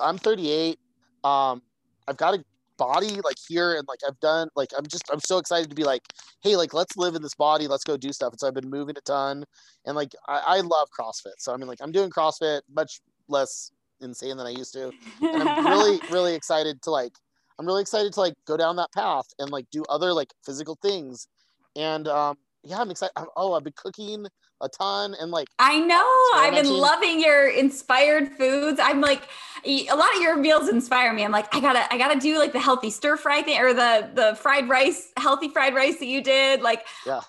I'm 0.00 0.18
38. 0.18 0.78
Um, 1.24 1.62
I've 2.06 2.16
got 2.16 2.34
a 2.34 2.44
body 2.78 3.20
like 3.22 3.36
here, 3.48 3.74
and 3.76 3.86
like 3.88 4.00
I've 4.06 4.18
done 4.20 4.48
like 4.56 4.70
I'm 4.76 4.86
just 4.86 5.04
I'm 5.12 5.20
so 5.20 5.38
excited 5.38 5.68
to 5.68 5.76
be 5.76 5.84
like, 5.84 6.02
hey, 6.42 6.56
like 6.56 6.72
let's 6.72 6.96
live 6.96 7.14
in 7.14 7.22
this 7.22 7.34
body. 7.34 7.66
Let's 7.66 7.84
go 7.84 7.96
do 7.96 8.12
stuff. 8.12 8.32
And 8.32 8.40
so 8.40 8.48
I've 8.48 8.54
been 8.54 8.70
moving 8.70 8.96
a 8.96 9.00
ton, 9.02 9.44
and 9.84 9.96
like 9.96 10.14
I, 10.26 10.42
I 10.46 10.60
love 10.60 10.88
CrossFit. 10.98 11.38
So 11.38 11.52
I 11.52 11.56
mean, 11.56 11.68
like 11.68 11.80
I'm 11.82 11.92
doing 11.92 12.10
CrossFit 12.10 12.62
much 12.74 13.00
less 13.28 13.70
insane 14.00 14.36
than 14.36 14.46
I 14.46 14.50
used 14.50 14.72
to, 14.74 14.92
and 15.20 15.48
I'm 15.48 15.66
really 15.66 16.00
really 16.10 16.34
excited 16.34 16.80
to 16.82 16.90
like 16.90 17.12
I'm 17.58 17.66
really 17.66 17.82
excited 17.82 18.12
to 18.14 18.20
like 18.20 18.34
go 18.46 18.56
down 18.56 18.76
that 18.76 18.92
path 18.92 19.26
and 19.38 19.50
like 19.50 19.66
do 19.70 19.84
other 19.88 20.12
like 20.12 20.32
physical 20.44 20.78
things, 20.80 21.28
and 21.76 22.08
um 22.08 22.36
yeah, 22.64 22.78
I'm 22.80 22.90
excited. 22.90 23.12
I'm, 23.16 23.26
Oh, 23.36 23.54
I've 23.54 23.64
been 23.64 23.74
cooking 23.76 24.26
a 24.60 24.68
ton 24.68 25.14
and 25.20 25.30
like 25.30 25.48
I 25.58 25.78
know 25.80 26.04
I've 26.34 26.54
been 26.54 26.72
loving 26.72 27.20
your 27.20 27.48
inspired 27.48 28.32
foods. 28.32 28.80
I'm 28.82 29.00
like 29.00 29.22
a 29.64 29.94
lot 29.94 30.14
of 30.14 30.22
your 30.22 30.36
meals 30.36 30.68
inspire 30.68 31.12
me. 31.12 31.24
I'm 31.24 31.32
like 31.32 31.54
I 31.54 31.60
gotta 31.60 31.92
I 31.92 31.98
gotta 31.98 32.18
do 32.18 32.38
like 32.38 32.52
the 32.52 32.60
healthy 32.60 32.90
stir 32.90 33.16
fry 33.16 33.42
thing 33.42 33.60
or 33.60 33.72
the 33.72 34.10
the 34.14 34.36
fried 34.36 34.68
rice 34.68 35.12
healthy 35.16 35.48
fried 35.48 35.74
rice 35.74 35.98
that 35.98 36.06
you 36.06 36.22
did. 36.22 36.62
Like 36.62 36.86
yeah. 37.06 37.20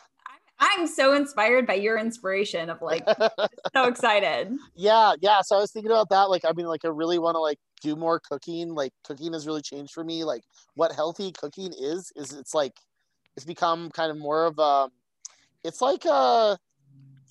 I'm 0.61 0.87
so 0.87 1.13
inspired 1.13 1.65
by 1.65 1.75
your 1.75 1.97
inspiration 1.97 2.69
of 2.69 2.81
like 2.81 3.07
so 3.73 3.85
excited. 3.85 4.51
Yeah, 4.75 5.13
yeah. 5.21 5.41
So 5.41 5.55
I 5.55 5.59
was 5.61 5.71
thinking 5.71 5.91
about 5.91 6.09
that. 6.09 6.29
Like, 6.29 6.43
I 6.43 6.51
mean, 6.51 6.65
like 6.65 6.83
I 6.83 6.89
really 6.89 7.17
want 7.17 7.35
to 7.35 7.39
like 7.39 7.59
do 7.81 7.95
more 7.95 8.19
cooking. 8.19 8.75
Like 8.75 8.91
cooking 9.05 9.31
has 9.31 9.47
really 9.47 9.61
changed 9.61 9.93
for 9.93 10.03
me. 10.03 10.25
Like 10.25 10.43
what 10.75 10.91
healthy 10.91 11.31
cooking 11.31 11.71
is, 11.79 12.11
is 12.17 12.33
it's 12.33 12.53
like 12.53 12.73
it's 13.37 13.45
become 13.45 13.89
kind 13.91 14.11
of 14.11 14.17
more 14.17 14.45
of 14.45 14.59
a 14.59 14.89
it's 15.63 15.81
like 15.81 16.05
uh 16.05 16.57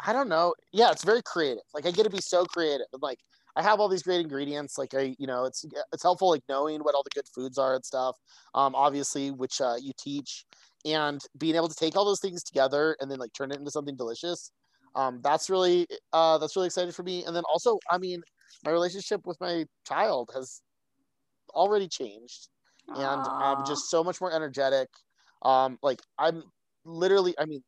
I 0.00 0.12
don't 0.12 0.28
know. 0.28 0.54
Yeah, 0.72 0.90
it's 0.90 1.04
very 1.04 1.22
creative. 1.22 1.64
Like 1.74 1.86
I 1.86 1.90
get 1.90 2.04
to 2.04 2.10
be 2.10 2.20
so 2.20 2.44
creative. 2.44 2.86
And 2.92 3.02
like 3.02 3.18
I 3.56 3.62
have 3.62 3.80
all 3.80 3.88
these 3.88 4.02
great 4.02 4.20
ingredients. 4.20 4.78
Like 4.78 4.94
I, 4.94 5.16
you 5.18 5.26
know, 5.26 5.44
it's 5.44 5.64
it's 5.92 6.02
helpful 6.02 6.30
like 6.30 6.44
knowing 6.48 6.80
what 6.80 6.94
all 6.94 7.02
the 7.02 7.10
good 7.14 7.28
foods 7.34 7.58
are 7.58 7.74
and 7.74 7.84
stuff. 7.84 8.16
Um, 8.54 8.74
obviously, 8.74 9.30
which 9.30 9.60
uh, 9.60 9.76
you 9.80 9.92
teach, 9.98 10.44
and 10.84 11.20
being 11.36 11.56
able 11.56 11.68
to 11.68 11.74
take 11.74 11.96
all 11.96 12.04
those 12.04 12.20
things 12.20 12.42
together 12.44 12.96
and 13.00 13.10
then 13.10 13.18
like 13.18 13.32
turn 13.32 13.50
it 13.50 13.58
into 13.58 13.70
something 13.70 13.96
delicious. 13.96 14.52
Um, 14.94 15.20
that's 15.22 15.50
really 15.50 15.86
uh, 16.12 16.38
that's 16.38 16.54
really 16.56 16.66
exciting 16.66 16.92
for 16.92 17.02
me. 17.02 17.24
And 17.24 17.34
then 17.34 17.44
also, 17.50 17.78
I 17.90 17.98
mean, 17.98 18.22
my 18.64 18.70
relationship 18.70 19.26
with 19.26 19.40
my 19.40 19.64
child 19.86 20.30
has 20.34 20.62
already 21.50 21.88
changed, 21.88 22.48
and 22.94 23.26
I'm 23.40 23.66
just 23.66 23.90
so 23.90 24.04
much 24.04 24.20
more 24.20 24.32
energetic. 24.32 24.88
Um, 25.42 25.78
like 25.82 26.00
I'm 26.18 26.44
literally, 26.84 27.34
I 27.38 27.44
mean, 27.46 27.62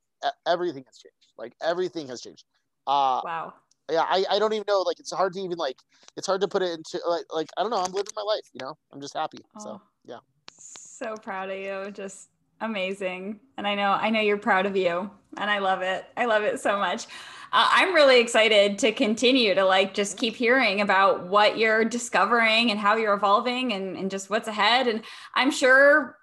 everything 0.46 0.84
has 0.86 0.98
changed. 0.98 1.19
Like 1.40 1.54
everything 1.62 2.06
has 2.08 2.20
changed. 2.20 2.44
Uh, 2.86 3.20
wow. 3.24 3.54
Yeah, 3.90 4.04
I, 4.08 4.24
I 4.30 4.38
don't 4.38 4.52
even 4.52 4.66
know. 4.68 4.82
Like 4.82 5.00
it's 5.00 5.10
hard 5.10 5.32
to 5.32 5.40
even 5.40 5.58
like 5.58 5.76
it's 6.16 6.26
hard 6.26 6.40
to 6.42 6.48
put 6.48 6.62
it 6.62 6.70
into 6.70 7.00
like 7.08 7.24
like 7.34 7.48
I 7.56 7.62
don't 7.62 7.70
know. 7.70 7.78
I'm 7.78 7.90
living 7.90 8.12
my 8.14 8.22
life. 8.22 8.44
You 8.52 8.60
know, 8.64 8.76
I'm 8.92 9.00
just 9.00 9.14
happy. 9.14 9.38
Oh, 9.56 9.60
so 9.64 9.82
yeah. 10.04 10.18
So 10.60 11.16
proud 11.16 11.50
of 11.50 11.58
you. 11.58 11.90
Just 11.90 12.28
amazing. 12.60 13.40
And 13.60 13.66
I 13.66 13.74
know 13.74 13.90
I 13.92 14.08
know 14.08 14.22
you're 14.22 14.38
proud 14.38 14.64
of 14.64 14.74
you, 14.74 15.10
and 15.36 15.50
I 15.50 15.58
love 15.58 15.82
it. 15.82 16.06
I 16.16 16.24
love 16.24 16.44
it 16.44 16.60
so 16.60 16.78
much 16.78 17.06
uh, 17.52 17.66
I'm 17.68 17.94
really 17.94 18.20
excited 18.20 18.78
to 18.78 18.92
continue 18.92 19.54
to 19.54 19.64
like 19.64 19.92
just 19.92 20.16
keep 20.16 20.36
hearing 20.36 20.80
about 20.80 21.26
what 21.26 21.58
you're 21.58 21.84
discovering 21.84 22.70
and 22.70 22.78
how 22.78 22.96
you're 22.96 23.14
evolving 23.14 23.72
and, 23.72 23.96
and 23.96 24.10
just 24.10 24.30
what's 24.30 24.46
ahead. 24.46 24.86
And 24.86 25.02
I'm 25.34 25.50
sure 25.50 26.16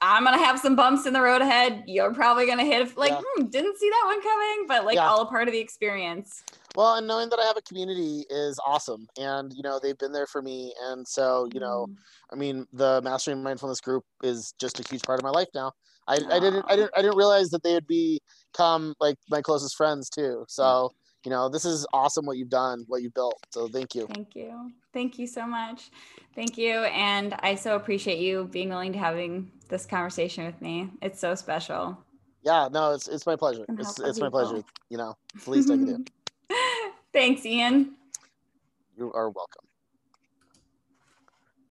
I'm 0.00 0.24
going 0.24 0.36
to 0.36 0.44
have 0.44 0.58
some 0.58 0.74
bumps 0.74 1.06
in 1.06 1.12
the 1.12 1.20
road 1.20 1.40
ahead. 1.40 1.84
You're 1.86 2.12
probably 2.12 2.46
going 2.46 2.58
to 2.58 2.64
hit 2.64 2.96
like, 2.96 3.12
yeah. 3.12 3.20
hmm, 3.24 3.44
didn't 3.46 3.78
see 3.78 3.90
that 3.90 4.02
one 4.06 4.22
coming, 4.22 4.64
but 4.66 4.84
like 4.84 4.96
yeah. 4.96 5.06
all 5.06 5.20
a 5.20 5.26
part 5.26 5.46
of 5.46 5.52
the 5.52 5.60
experience. 5.60 6.42
Well, 6.74 6.96
and 6.96 7.06
knowing 7.06 7.28
that 7.28 7.38
I 7.38 7.44
have 7.44 7.56
a 7.56 7.62
community 7.62 8.24
is 8.28 8.58
awesome. 8.66 9.06
And, 9.20 9.52
you 9.52 9.62
know, 9.62 9.78
they've 9.80 9.98
been 9.98 10.12
there 10.12 10.26
for 10.26 10.42
me. 10.42 10.72
And 10.84 11.06
so, 11.06 11.48
you 11.52 11.60
know, 11.60 11.86
mm. 11.90 11.96
I 12.32 12.34
mean, 12.34 12.66
the 12.72 13.00
Mastering 13.02 13.42
Mindfulness 13.42 13.80
group 13.80 14.04
is 14.24 14.54
just 14.58 14.80
a 14.80 14.88
huge 14.90 15.02
part 15.02 15.20
of 15.20 15.22
my 15.22 15.30
life 15.30 15.48
now. 15.54 15.74
I, 16.08 16.14
I 16.14 16.40
didn't 16.40 16.64
I 16.68 16.76
didn't 16.76 16.90
I 16.96 17.02
didn't 17.02 17.16
realize 17.16 17.50
that 17.50 17.62
they 17.62 17.74
would 17.74 17.86
become 17.86 18.94
like 19.00 19.16
my 19.30 19.40
closest 19.40 19.76
friends 19.76 20.08
too. 20.08 20.44
So 20.48 20.92
you 21.24 21.30
know 21.30 21.48
this 21.48 21.64
is 21.64 21.86
awesome 21.92 22.26
what 22.26 22.36
you've 22.36 22.50
done, 22.50 22.84
what 22.88 23.02
you 23.02 23.10
built. 23.10 23.38
So 23.50 23.68
thank 23.68 23.94
you. 23.94 24.06
Thank 24.12 24.34
you, 24.34 24.72
thank 24.92 25.18
you 25.18 25.26
so 25.26 25.46
much. 25.46 25.90
Thank 26.34 26.58
you, 26.58 26.80
and 26.84 27.34
I 27.40 27.54
so 27.54 27.76
appreciate 27.76 28.18
you 28.18 28.48
being 28.50 28.68
willing 28.68 28.92
to 28.94 28.98
having 28.98 29.50
this 29.68 29.86
conversation 29.86 30.44
with 30.44 30.60
me. 30.60 30.90
It's 31.00 31.20
so 31.20 31.34
special. 31.34 31.98
Yeah, 32.42 32.68
no, 32.72 32.92
it's 32.92 33.08
it's 33.08 33.26
my 33.26 33.36
pleasure. 33.36 33.64
It's 33.68 34.00
it's 34.00 34.20
my 34.20 34.28
pleasure. 34.28 34.62
You 34.90 34.98
know, 34.98 35.14
it's 35.34 35.46
the 35.46 35.50
least 35.52 35.70
I 35.70 35.76
can 35.76 35.86
do. 35.86 36.04
Thanks, 37.14 37.46
Ian. 37.46 37.94
You 38.98 39.10
are 39.14 39.30
welcome. 39.30 39.64